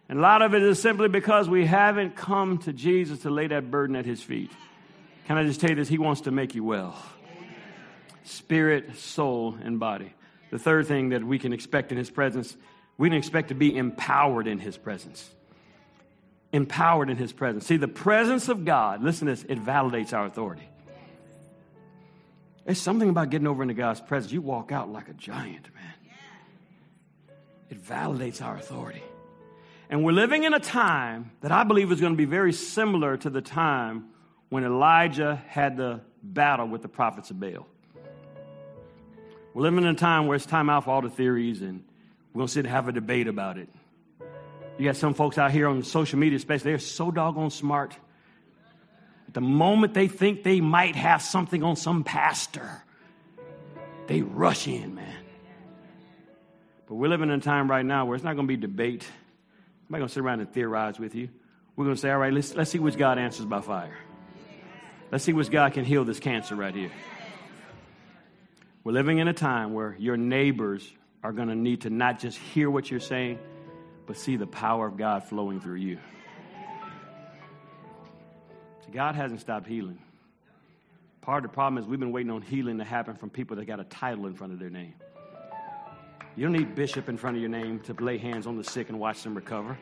And 0.07 0.19
a 0.19 0.21
lot 0.21 0.41
of 0.41 0.53
it 0.53 0.61
is 0.61 0.81
simply 0.81 1.09
because 1.09 1.49
we 1.49 1.65
haven't 1.65 2.15
come 2.15 2.59
to 2.59 2.71
Jesus 2.71 3.19
to 3.19 3.29
lay 3.29 3.47
that 3.47 3.71
burden 3.71 3.95
at 3.95 4.05
his 4.05 4.21
feet. 4.21 4.51
Can 5.25 5.37
I 5.37 5.43
just 5.43 5.61
tell 5.61 5.69
you 5.69 5.75
this? 5.75 5.87
He 5.87 5.97
wants 5.97 6.21
to 6.21 6.31
make 6.31 6.55
you 6.55 6.63
well 6.63 6.97
spirit, 8.25 8.95
soul, 8.97 9.57
and 9.63 9.79
body. 9.79 10.13
The 10.49 10.59
third 10.59 10.87
thing 10.87 11.09
that 11.09 11.23
we 11.23 11.39
can 11.39 11.51
expect 11.51 11.91
in 11.91 11.97
his 11.97 12.09
presence, 12.09 12.55
we 12.97 13.09
can 13.09 13.17
expect 13.17 13.49
to 13.49 13.53
be 13.53 13.75
empowered 13.75 14.47
in 14.47 14.59
his 14.59 14.77
presence. 14.77 15.29
Empowered 16.53 17.09
in 17.09 17.17
his 17.17 17.33
presence. 17.33 17.65
See, 17.65 17.77
the 17.77 17.87
presence 17.87 18.47
of 18.47 18.63
God, 18.63 19.03
listen 19.03 19.27
to 19.27 19.33
this, 19.33 19.43
it 19.43 19.63
validates 19.63 20.13
our 20.13 20.25
authority. 20.25 20.69
There's 22.65 22.79
something 22.79 23.09
about 23.09 23.29
getting 23.29 23.47
over 23.47 23.61
into 23.61 23.73
God's 23.73 23.99
presence. 23.99 24.31
You 24.31 24.41
walk 24.41 24.71
out 24.71 24.89
like 24.89 25.09
a 25.09 25.13
giant, 25.13 25.67
man. 25.73 25.93
It 27.69 27.83
validates 27.83 28.41
our 28.41 28.55
authority. 28.55 29.03
And 29.89 30.03
we're 30.03 30.11
living 30.11 30.43
in 30.43 30.53
a 30.53 30.59
time 30.59 31.31
that 31.41 31.51
I 31.51 31.63
believe 31.63 31.91
is 31.91 31.99
going 31.99 32.13
to 32.13 32.17
be 32.17 32.25
very 32.25 32.53
similar 32.53 33.17
to 33.17 33.29
the 33.29 33.41
time 33.41 34.12
when 34.53 34.63
Elijah 34.63 35.41
had 35.47 35.77
the 35.77 35.99
battle 36.21 36.67
with 36.67 36.83
the 36.83 36.87
prophets 36.87 37.31
of 37.31 37.39
Baal. 37.39 37.65
We're 39.55 39.63
living 39.63 39.79
in 39.79 39.87
a 39.87 39.95
time 39.95 40.27
where 40.27 40.35
it's 40.35 40.45
time 40.45 40.69
out 40.69 40.83
for 40.83 40.91
all 40.91 41.01
the 41.01 41.09
theories 41.09 41.63
and 41.63 41.83
we're 42.31 42.41
going 42.41 42.47
to 42.49 42.53
sit 42.53 42.59
and 42.59 42.67
have 42.67 42.87
a 42.87 42.91
debate 42.91 43.27
about 43.27 43.57
it. 43.57 43.67
You 44.77 44.85
got 44.85 44.95
some 44.95 45.15
folks 45.15 45.39
out 45.39 45.51
here 45.51 45.67
on 45.67 45.81
social 45.81 46.19
media 46.19 46.37
space, 46.37 46.61
they're 46.61 46.77
so 46.77 47.09
doggone 47.09 47.49
smart. 47.49 47.97
At 49.27 49.33
the 49.33 49.41
moment 49.41 49.95
they 49.95 50.07
think 50.07 50.43
they 50.43 50.61
might 50.61 50.95
have 50.95 51.23
something 51.23 51.63
on 51.63 51.75
some 51.75 52.03
pastor, 52.03 52.83
they 54.05 54.21
rush 54.21 54.67
in, 54.67 54.93
man. 54.93 55.25
But 56.87 56.93
we're 56.93 57.09
living 57.09 57.29
in 57.29 57.39
a 57.39 57.41
time 57.41 57.71
right 57.71 57.83
now 57.83 58.05
where 58.05 58.13
it's 58.13 58.23
not 58.23 58.35
going 58.35 58.47
to 58.47 58.55
be 58.55 58.61
debate. 58.61 59.03
I'm 59.03 59.93
not 59.93 59.97
going 59.97 60.09
to 60.09 60.13
sit 60.13 60.19
around 60.21 60.41
and 60.41 60.53
theorize 60.53 60.99
with 60.99 61.15
you. 61.15 61.29
We're 61.75 61.85
going 61.85 61.95
to 61.95 61.99
say, 61.99 62.11
all 62.11 62.19
right, 62.19 62.31
let's, 62.31 62.53
let's 62.53 62.69
see 62.69 62.77
which 62.77 62.99
God 62.99 63.17
answers 63.17 63.47
by 63.47 63.61
fire. 63.61 63.97
Let's 65.13 65.25
see 65.25 65.33
which 65.33 65.51
God 65.51 65.73
can 65.73 65.85
heal 65.85 66.03
this 66.05 66.19
cancer 66.19 66.55
right 66.55 66.73
here. 66.73 66.89
We're 68.83 68.93
living 68.93 69.19
in 69.19 69.27
a 69.27 69.33
time 69.33 69.75
where 69.75 69.95
your 69.99 70.17
neighbors 70.17 70.91
are 71.23 71.31
going 71.31 71.49
to 71.49 71.55
need 71.55 71.81
to 71.81 71.91
not 71.91 72.17
just 72.17 72.35
hear 72.35 72.67
what 72.67 72.89
you're 72.89 72.99
saying, 72.99 73.37
but 74.07 74.17
see 74.17 74.37
the 74.37 74.47
power 74.47 74.87
of 74.87 74.97
God 74.97 75.23
flowing 75.25 75.61
through 75.61 75.75
you. 75.75 75.99
God 78.91 79.13
hasn't 79.13 79.39
stopped 79.39 79.67
healing. 79.67 79.99
Part 81.21 81.45
of 81.45 81.51
the 81.51 81.53
problem 81.53 81.77
is 81.77 81.87
we've 81.87 81.99
been 81.99 82.11
waiting 82.11 82.31
on 82.31 82.41
healing 82.41 82.79
to 82.79 82.83
happen 82.83 83.15
from 83.15 83.29
people 83.29 83.57
that 83.57 83.65
got 83.65 83.79
a 83.79 83.83
title 83.83 84.25
in 84.25 84.33
front 84.33 84.51
of 84.51 84.57
their 84.57 84.71
name. 84.71 84.95
You 86.35 86.47
don't 86.47 86.53
need 86.53 86.73
bishop 86.73 87.07
in 87.07 87.17
front 87.17 87.35
of 87.35 87.41
your 87.41 87.51
name 87.51 87.81
to 87.81 87.93
lay 87.93 88.17
hands 88.17 88.47
on 88.47 88.57
the 88.57 88.63
sick 88.63 88.89
and 88.89 88.99
watch 88.99 89.21
them 89.21 89.35
recover. 89.35 89.77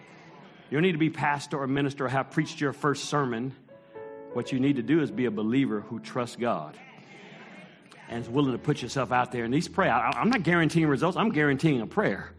You 0.69 0.75
don't 0.75 0.83
need 0.83 0.91
to 0.91 0.97
be 0.97 1.09
pastor 1.09 1.57
or 1.57 1.67
minister 1.67 2.07
or 2.07 2.09
have 2.09 2.31
preached 2.31 2.59
your 2.59 2.73
first 2.73 3.05
sermon. 3.05 3.55
What 4.33 4.51
you 4.51 4.59
need 4.59 4.77
to 4.77 4.81
do 4.81 5.01
is 5.01 5.11
be 5.11 5.25
a 5.25 5.31
believer 5.31 5.81
who 5.81 5.99
trusts 5.99 6.35
God 6.35 6.77
and 8.09 8.23
is 8.23 8.29
willing 8.29 8.53
to 8.53 8.57
put 8.57 8.81
yourself 8.81 9.11
out 9.11 9.31
there. 9.31 9.43
And 9.43 9.53
these 9.53 9.67
pray. 9.67 9.89
I, 9.89 10.11
I'm 10.11 10.29
not 10.29 10.43
guaranteeing 10.43 10.87
results. 10.87 11.17
I'm 11.17 11.31
guaranteeing 11.31 11.81
a 11.81 11.87
prayer. 11.87 12.31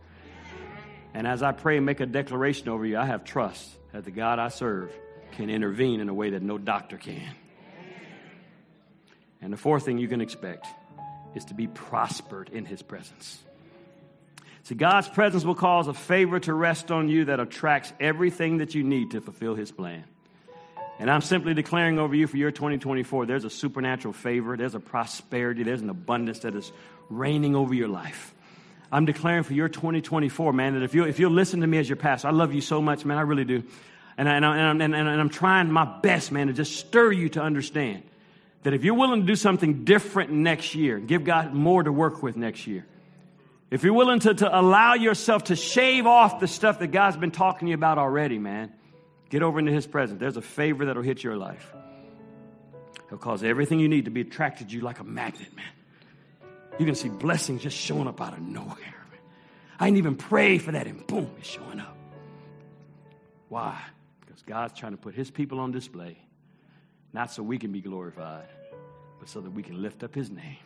And 1.14 1.26
as 1.26 1.42
I 1.42 1.52
pray 1.52 1.76
and 1.76 1.84
make 1.84 2.00
a 2.00 2.06
declaration 2.06 2.68
over 2.68 2.86
you, 2.86 2.98
I 2.98 3.04
have 3.04 3.24
trust 3.24 3.68
that 3.92 4.04
the 4.04 4.10
God 4.10 4.38
I 4.38 4.48
serve 4.48 4.90
can 5.32 5.50
intervene 5.50 6.00
in 6.00 6.08
a 6.08 6.14
way 6.14 6.30
that 6.30 6.42
no 6.42 6.58
doctor 6.58 6.96
can. 6.96 7.34
And 9.40 9.52
the 9.52 9.56
fourth 9.56 9.84
thing 9.84 9.98
you 9.98 10.08
can 10.08 10.20
expect 10.20 10.66
is 11.34 11.46
to 11.46 11.54
be 11.54 11.66
prospered 11.66 12.48
in 12.50 12.64
his 12.64 12.80
presence. 12.80 13.42
See, 14.64 14.76
God's 14.76 15.08
presence 15.08 15.44
will 15.44 15.56
cause 15.56 15.88
a 15.88 15.94
favor 15.94 16.38
to 16.40 16.54
rest 16.54 16.90
on 16.90 17.08
you 17.08 17.24
that 17.26 17.40
attracts 17.40 17.92
everything 17.98 18.58
that 18.58 18.74
you 18.74 18.84
need 18.84 19.10
to 19.10 19.20
fulfill 19.20 19.56
His 19.56 19.72
plan. 19.72 20.04
And 21.02 21.10
I'm 21.10 21.20
simply 21.20 21.52
declaring 21.52 21.98
over 21.98 22.14
you 22.14 22.28
for 22.28 22.36
your 22.36 22.52
2024 22.52 23.26
there's 23.26 23.44
a 23.44 23.50
supernatural 23.50 24.14
favor, 24.14 24.56
there's 24.56 24.76
a 24.76 24.80
prosperity, 24.80 25.64
there's 25.64 25.82
an 25.82 25.90
abundance 25.90 26.38
that 26.40 26.54
is 26.54 26.70
reigning 27.10 27.56
over 27.56 27.74
your 27.74 27.88
life. 27.88 28.32
I'm 28.92 29.04
declaring 29.04 29.42
for 29.42 29.52
your 29.52 29.68
2024, 29.68 30.52
man, 30.52 30.74
that 30.74 30.84
if 30.84 30.94
you 30.94 31.02
if 31.02 31.18
you'll 31.18 31.32
listen 31.32 31.62
to 31.62 31.66
me 31.66 31.78
as 31.78 31.88
your 31.88 31.96
pastor, 31.96 32.28
I 32.28 32.30
love 32.30 32.54
you 32.54 32.60
so 32.60 32.80
much, 32.80 33.04
man, 33.04 33.18
I 33.18 33.22
really 33.22 33.44
do. 33.44 33.64
And, 34.16 34.28
I, 34.28 34.36
and, 34.36 34.46
I, 34.46 34.70
and, 34.70 34.80
and, 34.80 34.94
and 34.94 35.08
I'm 35.08 35.28
trying 35.28 35.72
my 35.72 35.84
best, 35.84 36.30
man, 36.30 36.46
to 36.46 36.52
just 36.52 36.76
stir 36.76 37.10
you 37.10 37.28
to 37.30 37.42
understand 37.42 38.04
that 38.62 38.72
if 38.72 38.84
you're 38.84 38.94
willing 38.94 39.22
to 39.22 39.26
do 39.26 39.34
something 39.34 39.82
different 39.82 40.30
next 40.30 40.76
year, 40.76 41.00
give 41.00 41.24
God 41.24 41.52
more 41.52 41.82
to 41.82 41.90
work 41.90 42.22
with 42.22 42.36
next 42.36 42.68
year, 42.68 42.86
if 43.72 43.82
you're 43.82 43.92
willing 43.92 44.20
to, 44.20 44.34
to 44.34 44.56
allow 44.56 44.94
yourself 44.94 45.44
to 45.44 45.56
shave 45.56 46.06
off 46.06 46.38
the 46.38 46.46
stuff 46.46 46.78
that 46.78 46.92
God's 46.92 47.16
been 47.16 47.32
talking 47.32 47.66
to 47.66 47.70
you 47.70 47.74
about 47.74 47.98
already, 47.98 48.38
man, 48.38 48.72
get 49.32 49.42
over 49.42 49.58
into 49.58 49.72
His 49.72 49.86
presence. 49.86 50.20
There's 50.20 50.36
a 50.36 50.42
favor 50.42 50.84
that'll 50.84 51.02
hit 51.02 51.24
your 51.24 51.36
life. 51.36 51.72
He'll 53.08 53.16
cause 53.16 53.42
everything 53.42 53.80
you 53.80 53.88
need 53.88 54.04
to 54.04 54.10
be 54.10 54.20
attracted 54.20 54.68
to 54.68 54.74
you 54.74 54.82
like 54.82 55.00
a 55.00 55.04
magnet, 55.04 55.56
man. 55.56 55.64
You 56.78 56.84
can 56.84 56.94
see 56.94 57.08
blessings 57.08 57.62
just 57.62 57.76
showing 57.76 58.06
up 58.06 58.20
out 58.20 58.34
of 58.34 58.40
nowhere. 58.40 58.76
Man. 58.76 59.20
I 59.80 59.86
didn't 59.86 59.98
even 59.98 60.16
pray 60.16 60.58
for 60.58 60.72
that, 60.72 60.86
and 60.86 61.06
boom, 61.06 61.30
it's 61.38 61.48
showing 61.48 61.80
up. 61.80 61.96
Why? 63.48 63.80
Because 64.20 64.42
God's 64.42 64.78
trying 64.78 64.92
to 64.92 64.98
put 64.98 65.14
His 65.14 65.30
people 65.30 65.60
on 65.60 65.72
display, 65.72 66.18
not 67.14 67.32
so 67.32 67.42
we 67.42 67.58
can 67.58 67.72
be 67.72 67.80
glorified, 67.80 68.48
but 69.18 69.30
so 69.30 69.40
that 69.40 69.50
we 69.50 69.62
can 69.62 69.80
lift 69.80 70.04
up 70.04 70.14
His 70.14 70.30
name. 70.30 70.58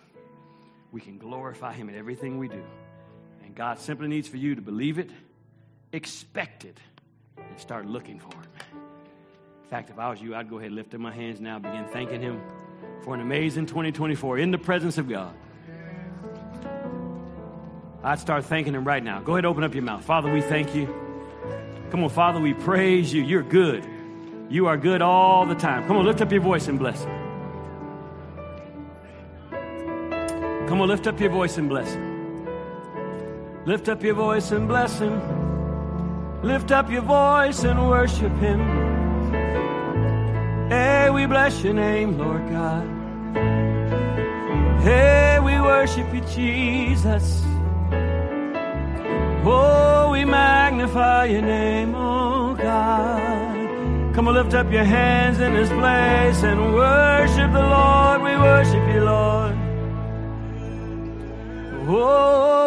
We 0.91 1.01
can 1.01 1.19
glorify 1.19 1.73
Him 1.75 1.89
in 1.89 1.95
everything 1.95 2.39
we 2.39 2.49
do. 2.49 2.65
And 3.45 3.55
God 3.55 3.79
simply 3.79 4.09
needs 4.09 4.27
for 4.27 4.39
you 4.39 4.57
to 4.57 4.63
believe 4.63 4.99
it, 4.99 5.11
expect 5.93 6.65
it, 6.65 6.79
and 7.37 7.59
start 7.59 7.87
looking 7.87 8.19
for 8.19 8.29
it. 8.29 8.65
In 9.63 9.71
fact, 9.71 9.91
if 9.91 9.99
I 9.99 10.11
was 10.11 10.21
you, 10.21 10.35
I'd 10.35 10.49
go 10.49 10.57
ahead 10.59 10.69
and 10.69 10.77
lift 10.77 10.95
up 10.95 11.01
my 11.01 11.13
hands 11.13 11.41
now, 11.41 11.59
begin 11.59 11.87
thanking 11.93 12.21
Him 12.21 12.41
for 13.03 13.15
an 13.15 13.21
amazing 13.21 13.67
2024 13.67 14.39
in 14.39 14.51
the 14.51 14.59
presence 14.59 14.99
of 14.99 15.09
God. 15.09 15.35
I'd 18.03 18.21
start 18.21 18.45
thanking 18.45 18.75
Him 18.75 18.85
right 18.85 19.03
now. 19.03 19.21
Go 19.21 19.33
ahead, 19.33 19.45
open 19.45 19.65
up 19.65 19.75
your 19.75 19.83
mouth. 19.83 20.05
Father, 20.05 20.33
we 20.33 20.41
thank 20.41 20.75
you. 20.75 20.87
Come 21.91 22.05
on, 22.05 22.11
Father, 22.11 22.41
we 22.41 22.55
praise 22.55 23.13
you. 23.13 23.23
You're 23.23 23.43
good. 23.43 23.85
You 24.49 24.67
are 24.67 24.77
good 24.77 25.03
all 25.03 25.47
the 25.47 25.55
time. 25.55 25.87
Come 25.87 25.97
on, 25.97 26.05
lift 26.05 26.21
up 26.21 26.31
your 26.31 26.41
voice 26.41 26.69
and 26.69 26.79
bless 26.79 27.03
Him. 27.03 27.23
Come 30.69 30.81
on, 30.81 30.89
lift 30.89 31.07
up 31.07 31.19
your 31.21 31.31
voice 31.31 31.59
and 31.59 31.69
bless 31.69 31.93
Him. 31.93 32.17
Lift 33.67 33.89
up 33.89 34.01
your 34.05 34.15
voice 34.15 34.53
and 34.53 34.69
bless 34.69 35.01
him. 35.01 35.46
Lift 36.43 36.71
up 36.71 36.91
your 36.91 37.03
voice 37.03 37.65
and 37.65 37.89
worship 37.89 38.33
Him. 38.39 38.61
Hey, 40.69 41.11
we 41.11 41.27
bless 41.27 41.63
your 41.63 41.75
name, 41.75 42.19
Lord 42.19 42.49
God. 42.51 42.85
Hey, 44.83 45.39
we 45.43 45.61
worship 45.61 46.13
you, 46.15 46.21
Jesus. 46.23 47.43
Oh, 49.49 50.11
we 50.11 50.25
magnify 50.25 51.27
your 51.27 51.43
name, 51.43 51.95
oh 51.95 52.55
God. 52.55 54.15
Come 54.15 54.29
on, 54.29 54.35
lift 54.35 54.55
up 54.55 54.73
your 54.73 54.85
hands 54.85 55.39
in 55.41 55.53
this 55.55 55.69
place 55.69 56.43
and 56.43 56.75
worship 56.75 57.53
the 57.53 57.63
Lord. 57.63 58.23
We 58.23 58.37
worship 58.37 58.95
you, 58.95 59.05
Lord. 59.05 59.57
Oh, 61.89 62.66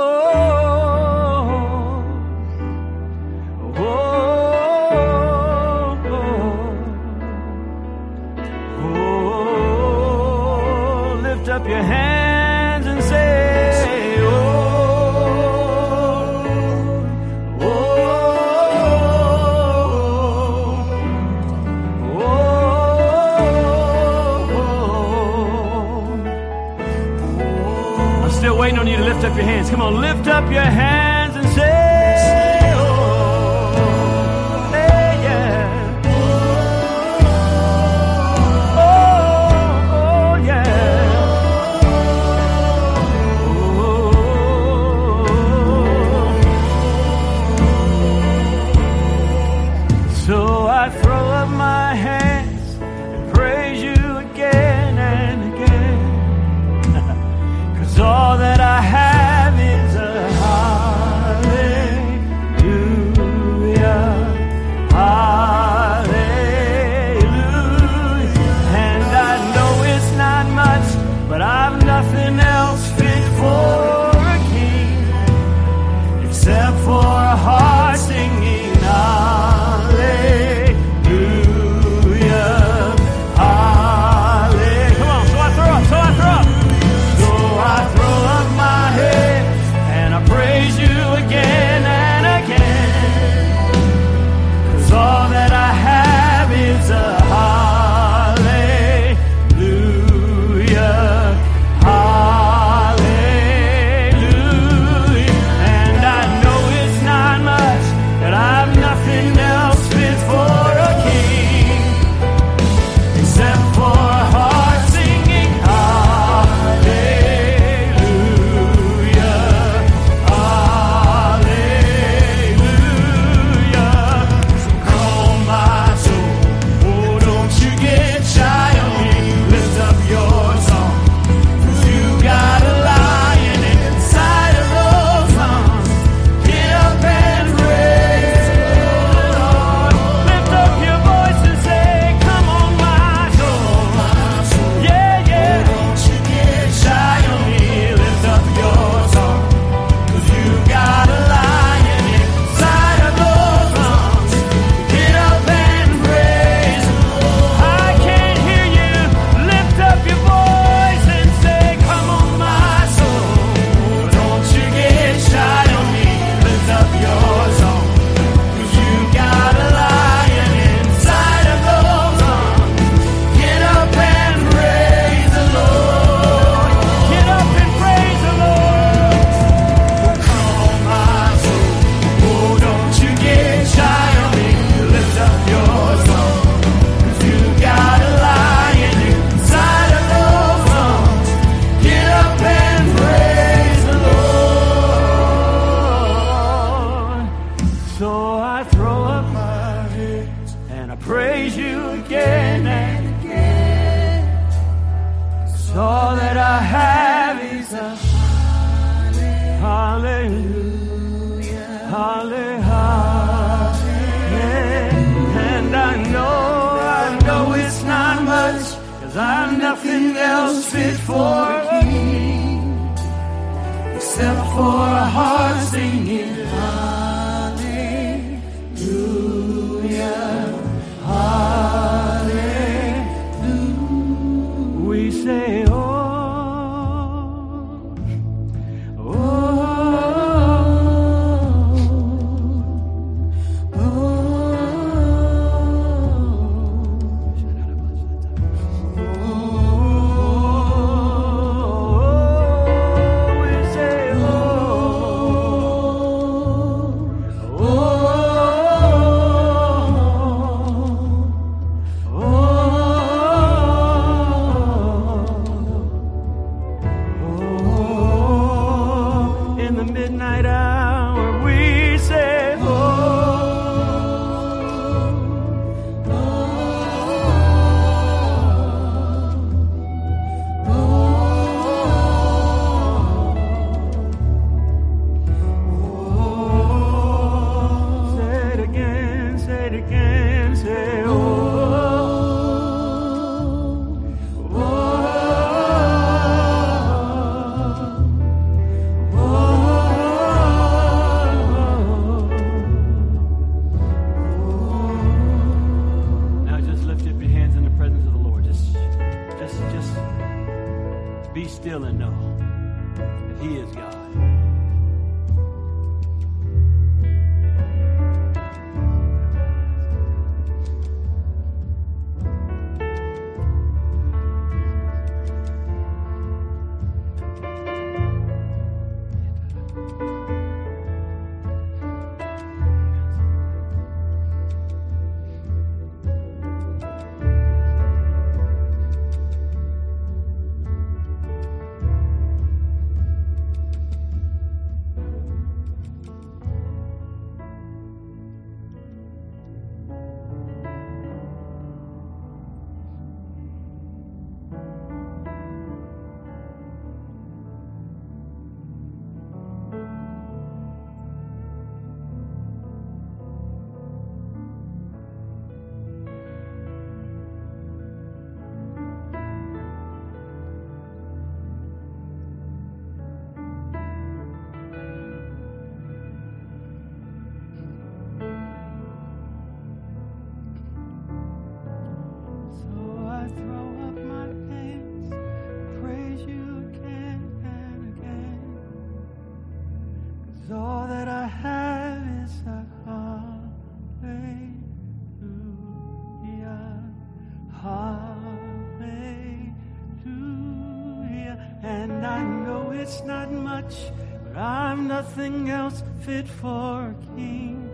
And 401.63 402.05
I 402.05 402.23
know 402.23 402.71
it's 402.71 403.01
not 403.03 403.31
much, 403.31 403.75
but 404.23 404.37
I'm 404.37 404.87
nothing 404.87 405.49
else 405.49 405.83
fit 406.01 406.27
for 406.27 406.95
a 406.95 406.95
king 407.15 407.69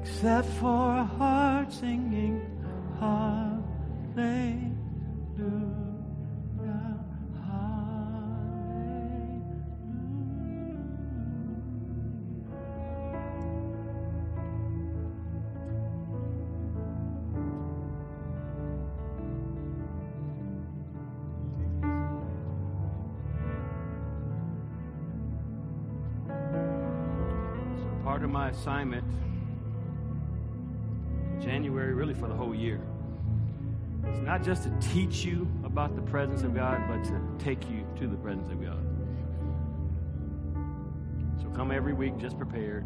except 0.00 0.48
for 0.60 0.96
a 0.96 1.04
heart 1.04 1.72
singing 1.72 2.40
hallelujah. 2.98 4.72
Assignment, 28.52 29.04
January, 31.40 31.94
really 31.94 32.14
for 32.14 32.28
the 32.28 32.34
whole 32.34 32.54
year, 32.54 32.80
It's 34.08 34.20
not 34.20 34.42
just 34.42 34.64
to 34.64 34.70
teach 34.80 35.24
you 35.24 35.48
about 35.64 35.94
the 35.94 36.02
presence 36.02 36.42
of 36.42 36.54
God, 36.54 36.82
but 36.88 37.04
to 37.04 37.20
take 37.38 37.68
you 37.70 37.86
to 37.96 38.06
the 38.06 38.16
presence 38.16 38.48
of 38.50 38.62
God. 38.62 38.84
So 41.40 41.48
come 41.50 41.70
every 41.70 41.92
week 41.92 42.18
just 42.18 42.36
prepared. 42.36 42.84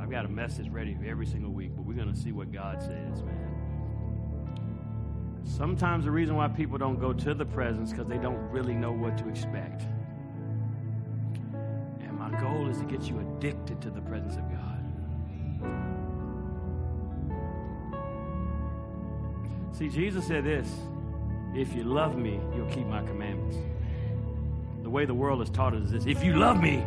I've 0.00 0.10
got 0.10 0.24
a 0.24 0.28
message 0.28 0.68
ready 0.68 0.96
every 1.06 1.26
single 1.26 1.52
week, 1.52 1.70
but 1.76 1.84
we're 1.84 1.96
going 1.96 2.12
to 2.12 2.18
see 2.18 2.32
what 2.32 2.52
God 2.52 2.82
says, 2.82 3.22
man. 3.22 3.70
Sometimes 5.44 6.04
the 6.04 6.10
reason 6.10 6.36
why 6.36 6.48
people 6.48 6.78
don't 6.78 6.98
go 7.00 7.12
to 7.12 7.34
the 7.34 7.44
presence 7.44 7.90
because 7.92 8.06
they 8.06 8.18
don't 8.18 8.50
really 8.50 8.74
know 8.74 8.92
what 8.92 9.16
to 9.18 9.28
expect. 9.28 9.82
And 12.00 12.18
my 12.18 12.30
goal 12.40 12.68
is 12.68 12.78
to 12.78 12.84
get 12.84 13.02
you 13.02 13.18
addicted 13.20 13.80
to 13.82 13.90
the 13.90 14.00
presence 14.00 14.36
of 14.36 14.48
God. 14.50 14.71
See, 19.82 19.88
Jesus 19.88 20.24
said 20.28 20.44
this 20.44 20.68
if 21.56 21.74
you 21.74 21.82
love 21.82 22.16
me, 22.16 22.40
you'll 22.54 22.70
keep 22.70 22.86
my 22.86 23.02
commandments. 23.02 23.56
The 24.84 24.88
way 24.88 25.06
the 25.06 25.14
world 25.14 25.40
has 25.40 25.50
taught 25.50 25.74
us 25.74 25.86
is 25.86 25.90
this 25.90 26.06
if 26.06 26.22
you 26.22 26.36
love 26.36 26.62
me, 26.62 26.86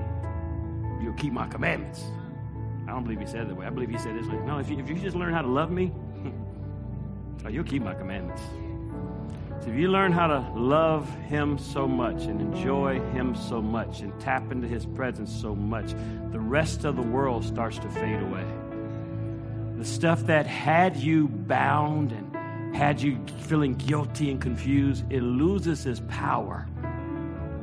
you'll 1.01 1.15
keep 1.15 1.33
my 1.33 1.45
commandments. 1.45 2.01
I 2.87 2.91
don't 2.91 3.03
believe 3.03 3.19
he 3.19 3.25
said 3.25 3.41
it 3.41 3.47
that 3.49 3.55
way. 3.55 3.65
I 3.65 3.69
believe 3.69 3.89
he 3.89 3.97
said 3.97 4.17
this 4.17 4.25
way. 4.27 4.37
No, 4.45 4.59
if 4.59 4.69
you, 4.69 4.79
if 4.79 4.87
you 4.87 4.95
just 4.95 5.17
learn 5.17 5.33
how 5.33 5.41
to 5.41 5.47
love 5.49 5.71
me, 5.71 5.91
oh, 7.45 7.49
you'll 7.49 7.65
keep 7.65 7.81
my 7.81 7.93
commandments. 7.93 8.41
So 9.59 9.71
if 9.71 9.77
you 9.77 9.89
learn 9.89 10.13
how 10.13 10.27
to 10.27 10.39
love 10.57 11.13
him 11.25 11.57
so 11.57 11.89
much 11.89 12.23
and 12.23 12.39
enjoy 12.39 13.01
him 13.11 13.35
so 13.35 13.61
much 13.61 13.99
and 13.99 14.17
tap 14.21 14.53
into 14.53 14.69
his 14.69 14.85
presence 14.85 15.33
so 15.33 15.53
much, 15.53 15.93
the 16.31 16.39
rest 16.39 16.85
of 16.85 16.95
the 16.95 17.01
world 17.01 17.43
starts 17.43 17.77
to 17.79 17.89
fade 17.89 18.21
away. 18.21 18.45
The 19.77 19.83
stuff 19.83 20.27
that 20.27 20.47
had 20.47 20.95
you 20.95 21.27
bound 21.27 22.13
and 22.13 22.34
had 22.75 23.01
you 23.01 23.17
feeling 23.39 23.73
guilty 23.75 24.29
and 24.29 24.41
confused, 24.41 25.05
it 25.09 25.21
loses 25.21 25.85
its 25.85 26.01
power 26.09 26.67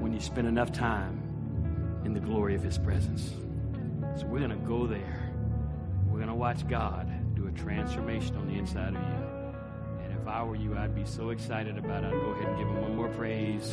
when 0.01 0.11
you 0.11 0.19
spend 0.19 0.49
enough 0.49 0.73
time 0.73 1.23
in 2.07 2.15
the 2.15 2.19
glory 2.19 2.55
of 2.55 2.63
his 2.63 2.79
presence. 2.79 3.31
So 4.17 4.25
we're 4.27 4.39
going 4.39 4.59
to 4.59 4.67
go 4.67 4.87
there. 4.87 5.31
We're 6.09 6.17
going 6.17 6.31
to 6.31 6.35
watch 6.35 6.67
God 6.67 7.07
do 7.37 7.47
a 7.47 7.51
transformation 7.51 8.37
on 8.37 8.49
the 8.49 8.55
inside 8.55 8.95
of 8.97 9.03
you. 9.03 10.03
And 10.03 10.19
if 10.19 10.27
I 10.27 10.43
were 10.45 10.57
you, 10.57 10.79
I'd 10.79 10.95
be 10.95 11.05
so 11.05 11.29
excited 11.29 11.77
about 11.77 12.05
it. 12.05 12.07
I'd 12.07 12.13
go 12.13 12.31
ahead 12.31 12.49
and 12.49 12.59
give 12.59 12.69
him 12.69 12.81
one 12.81 12.97
more 12.97 13.09
praise. 13.09 13.71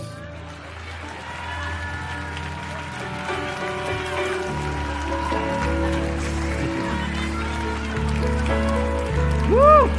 Woo! 9.49 9.98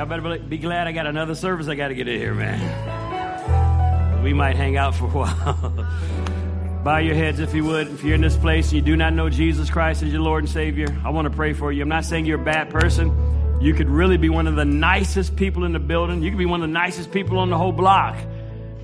Y'all 0.00 0.08
better 0.08 0.38
be 0.38 0.56
glad 0.56 0.86
I 0.86 0.92
got 0.92 1.06
another 1.06 1.34
service 1.34 1.68
I 1.68 1.74
got 1.74 1.88
to 1.88 1.94
get 1.94 2.08
in 2.08 2.18
here, 2.18 2.32
man. 2.32 4.24
We 4.24 4.32
might 4.32 4.56
hang 4.56 4.78
out 4.78 4.94
for 4.94 5.04
a 5.04 5.08
while. 5.10 6.82
Bow 6.82 6.96
your 6.96 7.14
heads 7.14 7.38
if 7.38 7.52
you 7.52 7.64
would. 7.64 7.88
If 7.88 8.02
you're 8.02 8.14
in 8.14 8.22
this 8.22 8.38
place 8.38 8.68
and 8.68 8.76
you 8.76 8.80
do 8.80 8.96
not 8.96 9.12
know 9.12 9.28
Jesus 9.28 9.68
Christ 9.68 10.02
as 10.02 10.10
your 10.10 10.22
Lord 10.22 10.44
and 10.44 10.50
Savior, 10.50 10.86
I 11.04 11.10
want 11.10 11.26
to 11.26 11.36
pray 11.36 11.52
for 11.52 11.70
you. 11.70 11.82
I'm 11.82 11.90
not 11.90 12.06
saying 12.06 12.24
you're 12.24 12.40
a 12.40 12.42
bad 12.42 12.70
person. 12.70 13.60
You 13.60 13.74
could 13.74 13.90
really 13.90 14.16
be 14.16 14.30
one 14.30 14.46
of 14.46 14.56
the 14.56 14.64
nicest 14.64 15.36
people 15.36 15.64
in 15.64 15.74
the 15.74 15.78
building. 15.78 16.22
You 16.22 16.30
could 16.30 16.38
be 16.38 16.46
one 16.46 16.62
of 16.62 16.68
the 16.70 16.72
nicest 16.72 17.12
people 17.12 17.38
on 17.38 17.50
the 17.50 17.58
whole 17.58 17.72
block. 17.72 18.16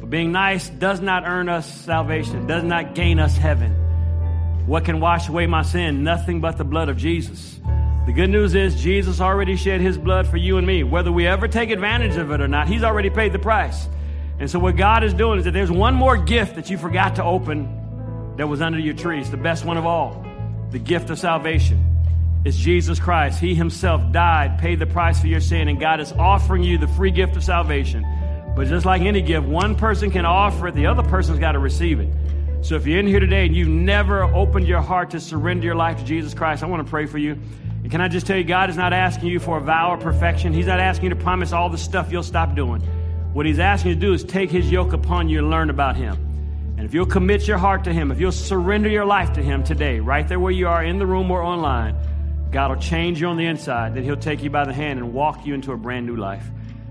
But 0.00 0.10
being 0.10 0.32
nice 0.32 0.68
does 0.68 1.00
not 1.00 1.22
earn 1.24 1.48
us 1.48 1.80
salvation, 1.80 2.46
does 2.46 2.62
not 2.62 2.94
gain 2.94 3.18
us 3.20 3.34
heaven. 3.34 3.72
What 4.66 4.84
can 4.84 5.00
wash 5.00 5.30
away 5.30 5.46
my 5.46 5.62
sin? 5.62 6.04
Nothing 6.04 6.42
but 6.42 6.58
the 6.58 6.64
blood 6.64 6.90
of 6.90 6.98
Jesus. 6.98 7.58
The 8.06 8.12
good 8.12 8.30
news 8.30 8.54
is 8.54 8.80
Jesus 8.80 9.20
already 9.20 9.56
shed 9.56 9.80
his 9.80 9.98
blood 9.98 10.28
for 10.28 10.36
you 10.36 10.58
and 10.58 10.66
me. 10.66 10.84
Whether 10.84 11.10
we 11.10 11.26
ever 11.26 11.48
take 11.48 11.70
advantage 11.70 12.16
of 12.16 12.30
it 12.30 12.40
or 12.40 12.46
not, 12.46 12.68
he's 12.68 12.84
already 12.84 13.10
paid 13.10 13.32
the 13.32 13.40
price. 13.40 13.88
And 14.38 14.48
so 14.48 14.60
what 14.60 14.76
God 14.76 15.02
is 15.02 15.12
doing 15.12 15.40
is 15.40 15.44
that 15.44 15.50
there's 15.50 15.72
one 15.72 15.94
more 15.94 16.16
gift 16.16 16.54
that 16.54 16.70
you 16.70 16.78
forgot 16.78 17.16
to 17.16 17.24
open 17.24 18.36
that 18.36 18.48
was 18.48 18.60
under 18.60 18.78
your 18.78 18.94
tree. 18.94 19.18
It's 19.18 19.30
the 19.30 19.36
best 19.36 19.64
one 19.64 19.76
of 19.76 19.84
all. 19.84 20.24
The 20.70 20.78
gift 20.78 21.10
of 21.10 21.18
salvation. 21.18 21.84
It's 22.44 22.56
Jesus 22.56 23.00
Christ. 23.00 23.40
He 23.40 23.56
himself 23.56 24.12
died, 24.12 24.60
paid 24.60 24.78
the 24.78 24.86
price 24.86 25.20
for 25.20 25.26
your 25.26 25.40
sin, 25.40 25.66
and 25.66 25.80
God 25.80 25.98
is 25.98 26.12
offering 26.12 26.62
you 26.62 26.78
the 26.78 26.86
free 26.86 27.10
gift 27.10 27.34
of 27.34 27.42
salvation. 27.42 28.06
But 28.54 28.68
just 28.68 28.86
like 28.86 29.02
any 29.02 29.20
gift, 29.20 29.48
one 29.48 29.74
person 29.74 30.12
can 30.12 30.24
offer 30.24 30.68
it, 30.68 30.76
the 30.76 30.86
other 30.86 31.02
person's 31.02 31.40
got 31.40 31.52
to 31.52 31.58
receive 31.58 31.98
it. 31.98 32.08
So 32.60 32.76
if 32.76 32.86
you're 32.86 33.00
in 33.00 33.08
here 33.08 33.18
today 33.18 33.46
and 33.46 33.56
you've 33.56 33.66
never 33.66 34.22
opened 34.22 34.68
your 34.68 34.80
heart 34.80 35.10
to 35.10 35.20
surrender 35.20 35.64
your 35.64 35.74
life 35.74 35.98
to 35.98 36.04
Jesus 36.04 36.34
Christ, 36.34 36.62
I 36.62 36.66
want 36.66 36.86
to 36.86 36.88
pray 36.88 37.06
for 37.06 37.18
you. 37.18 37.36
And 37.86 37.90
can 37.92 38.00
I 38.00 38.08
just 38.08 38.26
tell 38.26 38.36
you, 38.36 38.42
God 38.42 38.68
is 38.68 38.76
not 38.76 38.92
asking 38.92 39.28
you 39.28 39.38
for 39.38 39.58
a 39.58 39.60
vow 39.60 39.92
of 39.92 40.00
perfection. 40.00 40.52
He's 40.52 40.66
not 40.66 40.80
asking 40.80 41.04
you 41.04 41.10
to 41.10 41.22
promise 41.22 41.52
all 41.52 41.70
the 41.70 41.78
stuff 41.78 42.10
you'll 42.10 42.24
stop 42.24 42.56
doing. 42.56 42.80
What 43.32 43.46
He's 43.46 43.60
asking 43.60 43.90
you 43.90 43.94
to 43.94 44.00
do 44.00 44.12
is 44.12 44.24
take 44.24 44.50
His 44.50 44.68
yoke 44.68 44.92
upon 44.92 45.28
you 45.28 45.38
and 45.38 45.50
learn 45.50 45.70
about 45.70 45.94
Him. 45.94 46.16
And 46.76 46.84
if 46.84 46.92
you'll 46.92 47.06
commit 47.06 47.46
your 47.46 47.58
heart 47.58 47.84
to 47.84 47.92
Him, 47.92 48.10
if 48.10 48.18
you'll 48.18 48.32
surrender 48.32 48.88
your 48.88 49.04
life 49.04 49.34
to 49.34 49.40
Him 49.40 49.62
today, 49.62 50.00
right 50.00 50.26
there 50.26 50.40
where 50.40 50.50
you 50.50 50.66
are 50.66 50.82
in 50.82 50.98
the 50.98 51.06
room 51.06 51.30
or 51.30 51.40
online, 51.40 51.96
God 52.50 52.72
will 52.72 52.82
change 52.82 53.20
you 53.20 53.28
on 53.28 53.36
the 53.36 53.46
inside, 53.46 53.94
then 53.94 54.02
He'll 54.02 54.16
take 54.16 54.42
you 54.42 54.50
by 54.50 54.64
the 54.64 54.74
hand 54.74 54.98
and 54.98 55.14
walk 55.14 55.46
you 55.46 55.54
into 55.54 55.70
a 55.70 55.76
brand 55.76 56.06
new 56.06 56.16
life. 56.16 56.44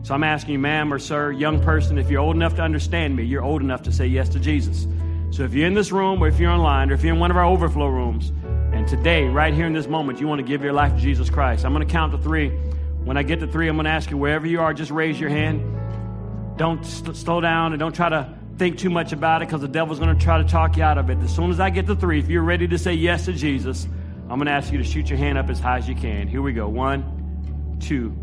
So 0.03 0.13
I'm 0.13 0.23
asking 0.23 0.53
you, 0.53 0.59
ma'am 0.59 0.93
or 0.93 0.99
sir, 0.99 1.29
young 1.29 1.61
person, 1.61 1.97
if 1.97 2.09
you're 2.09 2.21
old 2.21 2.37
enough 2.37 2.55
to 2.55 2.61
understand 2.61 3.17
me, 3.17 3.23
you're 3.23 3.43
old 3.43 3.61
enough 3.61 3.81
to 3.81 3.91
say 3.91 4.07
yes 4.07 4.29
to 4.29 4.39
Jesus. 4.39 4.87
So 5.31 5.43
if 5.43 5.53
you're 5.53 5.67
in 5.67 5.73
this 5.73 5.91
room 5.91 6.23
or 6.23 6.29
if 6.29 6.39
you're 6.39 6.51
online 6.51 6.89
or 6.89 6.93
if 6.93 7.03
you're 7.03 7.13
in 7.13 7.19
one 7.19 7.31
of 7.31 7.35
our 7.35 7.43
overflow 7.43 7.87
rooms, 7.87 8.31
and 8.75 8.85
today, 8.85 9.23
right 9.23 9.53
here 9.53 9.65
in 9.65 9.71
this 9.71 9.87
moment, 9.87 10.19
you 10.19 10.27
want 10.27 10.39
to 10.39 10.45
give 10.45 10.61
your 10.61 10.73
life 10.73 10.93
to 10.93 10.99
Jesus 10.99 11.29
Christ, 11.29 11.63
I'm 11.63 11.73
going 11.73 11.87
to 11.87 11.91
count 11.91 12.11
to 12.11 12.17
three. 12.17 12.49
When 12.49 13.15
I 13.15 13.23
get 13.23 13.39
to 13.39 13.47
three, 13.47 13.69
I'm 13.69 13.77
going 13.77 13.85
to 13.85 13.91
ask 13.91 14.11
you, 14.11 14.17
wherever 14.17 14.45
you 14.45 14.59
are, 14.59 14.73
just 14.73 14.91
raise 14.91 15.17
your 15.17 15.29
hand. 15.29 16.57
Don't 16.57 16.85
st- 16.85 17.15
slow 17.15 17.39
down 17.39 17.71
and 17.71 17.79
don't 17.79 17.95
try 17.95 18.09
to 18.09 18.37
think 18.57 18.77
too 18.77 18.89
much 18.89 19.13
about 19.13 19.41
it 19.41 19.47
because 19.47 19.61
the 19.61 19.69
devil's 19.69 19.99
going 19.99 20.13
to 20.13 20.21
try 20.21 20.37
to 20.37 20.43
talk 20.43 20.75
you 20.75 20.83
out 20.83 20.97
of 20.97 21.09
it. 21.09 21.17
As 21.19 21.33
soon 21.33 21.51
as 21.51 21.59
I 21.61 21.69
get 21.69 21.87
to 21.87 21.95
three, 21.95 22.19
if 22.19 22.27
you're 22.27 22.43
ready 22.43 22.67
to 22.67 22.77
say 22.77 22.93
yes 22.93 23.25
to 23.25 23.33
Jesus, 23.33 23.87
I'm 24.29 24.39
going 24.39 24.47
to 24.47 24.51
ask 24.51 24.73
you 24.73 24.77
to 24.77 24.83
shoot 24.83 25.09
your 25.09 25.19
hand 25.19 25.37
up 25.37 25.49
as 25.49 25.59
high 25.59 25.77
as 25.77 25.87
you 25.87 25.95
can. 25.95 26.27
Here 26.27 26.41
we 26.41 26.51
go. 26.51 26.67
One, 26.67 27.77
two, 27.79 28.13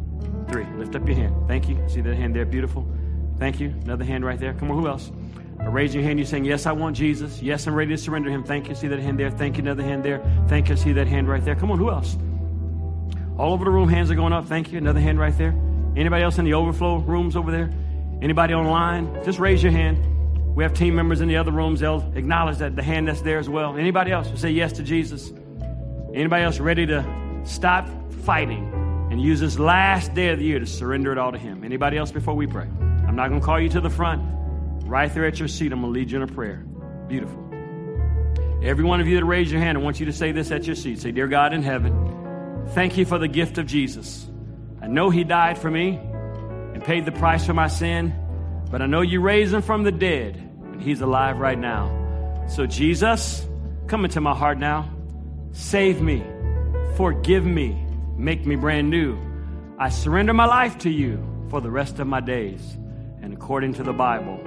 three. 0.51 0.67
Lift 0.77 0.95
up 0.95 1.07
your 1.07 1.17
hand. 1.17 1.49
Thank 1.49 1.69
you. 1.69 1.83
See 1.89 2.03
that 2.03 2.15
hand 2.15 2.37
there? 2.37 2.45
Beautiful. 2.45 2.87
Thank 3.39 3.59
you. 3.59 3.69
Another 3.85 4.05
hand 4.05 4.23
right 4.23 4.39
there. 4.39 4.53
Come 4.53 4.71
on, 4.71 4.79
who 4.79 4.87
else? 4.87 5.11
Raise 5.71 5.95
your 5.95 6.05
hand. 6.05 6.19
You're 6.19 6.27
saying, 6.27 6.45
Yes, 6.45 6.67
I 6.67 6.73
want 6.73 6.97
Jesus. 6.97 7.41
Yes, 7.41 7.67
I'm 7.67 7.75
ready 7.75 7.93
to 7.93 7.97
surrender 7.97 8.31
him. 8.31 8.45
Thank 8.45 8.69
you. 8.69 8.75
See 8.75 8.89
that 8.89 8.99
hand 8.99 9.19
there. 9.19 9.31
Thank 9.31 9.57
you. 9.57 9.63
Another 9.63 9.83
hand 9.83 10.05
there. 10.05 10.23
Thank 10.49 10.69
you. 10.69 10.77
See 10.77 10.93
that 10.93 11.07
hand 11.07 11.29
right 11.29 11.43
there. 11.45 11.55
Come 11.55 11.71
on, 11.71 11.79
who 11.79 11.91
else? 11.91 12.17
All 13.39 13.53
over 13.55 13.65
the 13.65 13.71
room, 13.71 13.89
hands 13.89 14.11
are 14.11 14.15
going 14.15 14.33
up. 14.33 14.47
Thank 14.47 14.71
you. 14.71 14.79
Another 14.79 15.01
hand 15.01 15.19
right 15.19 15.37
there. 15.39 15.55
Anybody 15.97 16.23
else 16.23 16.39
in 16.39 16.45
the 16.45 16.55
overflow 16.55 16.99
rooms 16.99 17.37
over 17.37 17.51
there? 17.51 17.71
Anybody 18.21 18.55
online? 18.55 19.25
Just 19.25 19.39
raise 19.39 19.63
your 19.63 19.73
hand. 19.73 19.99
We 20.55 20.63
have 20.65 20.75
team 20.75 20.95
members 20.95 21.21
in 21.23 21.29
the 21.29 21.37
other 21.37 21.51
rooms. 21.51 21.81
They'll 21.81 22.13
acknowledge 22.15 22.59
that 22.59 22.77
the 22.77 22.83
hand 22.83 23.09
that's 23.09 23.23
there 23.23 23.39
as 23.39 23.49
well. 23.49 23.77
Anybody 23.77 24.13
else 24.13 24.29
who 24.29 24.37
say 24.37 24.51
yes 24.51 24.73
to 24.75 24.83
Jesus? 24.83 25.33
Anybody 26.15 26.45
else 26.45 26.61
ready 26.61 26.85
to 26.87 27.41
stop 27.45 27.89
fighting 28.25 28.71
and 29.11 29.21
use 29.21 29.41
this 29.41 29.59
last 29.59 30.15
day 30.15 30.29
of 30.29 30.39
the 30.39 30.45
year 30.45 30.59
to 30.59 30.67
surrender 30.67 31.11
it 31.11 31.19
all 31.19 31.33
to 31.33 31.39
Him? 31.39 31.65
Anybody 31.65 31.97
else 31.97 32.13
before 32.13 32.35
we 32.35 32.47
pray? 32.47 32.69
I'm 33.09 33.17
not 33.17 33.29
going 33.29 33.41
to 33.41 33.45
call 33.45 33.59
you 33.59 33.71
to 33.71 33.81
the 33.81 33.91
front. 33.91 34.23
Right 34.93 35.11
there 35.15 35.25
at 35.25 35.39
your 35.39 35.49
seat, 35.49 35.73
I'm 35.73 35.81
going 35.81 35.91
to 35.91 35.99
lead 35.99 36.11
you 36.11 36.19
in 36.19 36.23
a 36.23 36.31
prayer. 36.31 36.67
Beautiful. 37.09 37.43
Every 38.63 38.85
one 38.85 39.01
of 39.01 39.09
you 39.09 39.17
that 39.17 39.25
raised 39.25 39.51
your 39.51 39.59
hand, 39.59 39.79
I 39.79 39.81
want 39.81 39.99
you 39.99 40.05
to 40.05 40.13
say 40.13 40.33
this 40.33 40.51
at 40.51 40.67
your 40.67 40.77
seat. 40.77 40.99
Say, 40.99 41.13
Dear 41.13 41.29
God 41.29 41.55
in 41.55 41.63
heaven, 41.63 42.67
thank 42.75 42.99
you 42.99 43.07
for 43.07 43.19
the 43.19 43.27
gift 43.27 43.57
of 43.57 43.65
Jesus. 43.65 44.29
I 44.83 44.89
know 44.89 45.09
He 45.09 45.25
died 45.25 45.57
for 45.57 45.71
me 45.71 45.99
and 46.75 46.85
paid 46.85 47.07
the 47.07 47.13
price 47.13 47.47
for 47.47 47.55
my 47.55 47.69
sin, 47.69 48.15
but 48.71 48.83
I 48.83 48.87
know 48.87 49.01
you 49.01 49.23
raised 49.23 49.55
Him 49.55 49.63
from 49.63 49.83
the 49.83 49.93
dead, 49.93 50.37
and 50.37 50.83
He's 50.83 51.01
alive 51.01 51.39
right 51.39 51.59
now. 51.59 52.45
So, 52.49 52.67
Jesus, 52.67 53.47
come 53.87 54.05
into 54.05 54.21
my 54.21 54.35
heart 54.35 54.59
now. 54.59 54.95
Save 55.53 56.03
me, 56.03 56.23
forgive 56.97 57.47
me, 57.47 57.83
make 58.19 58.45
me 58.45 58.57
brand 58.57 58.91
new. 58.91 59.19
I 59.79 59.89
surrender 59.89 60.35
my 60.35 60.45
life 60.45 60.77
to 60.81 60.91
you 60.91 61.47
for 61.49 61.63
the 61.63 61.71
rest 61.71 61.99
of 61.99 62.07
my 62.07 62.21
days. 62.21 62.77
And 63.23 63.33
according 63.33 63.73
to 63.75 63.85
the 63.85 63.95
Bible, 63.95 64.42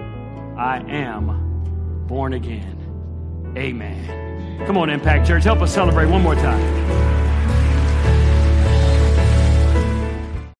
I 0.57 0.79
am 0.87 2.05
born 2.07 2.33
again. 2.33 3.53
Amen. 3.57 4.65
Come 4.65 4.77
on, 4.77 4.89
Impact 4.89 5.27
Church, 5.27 5.43
help 5.43 5.61
us 5.61 5.73
celebrate 5.73 6.05
one 6.05 6.21
more 6.21 6.35
time. 6.35 7.24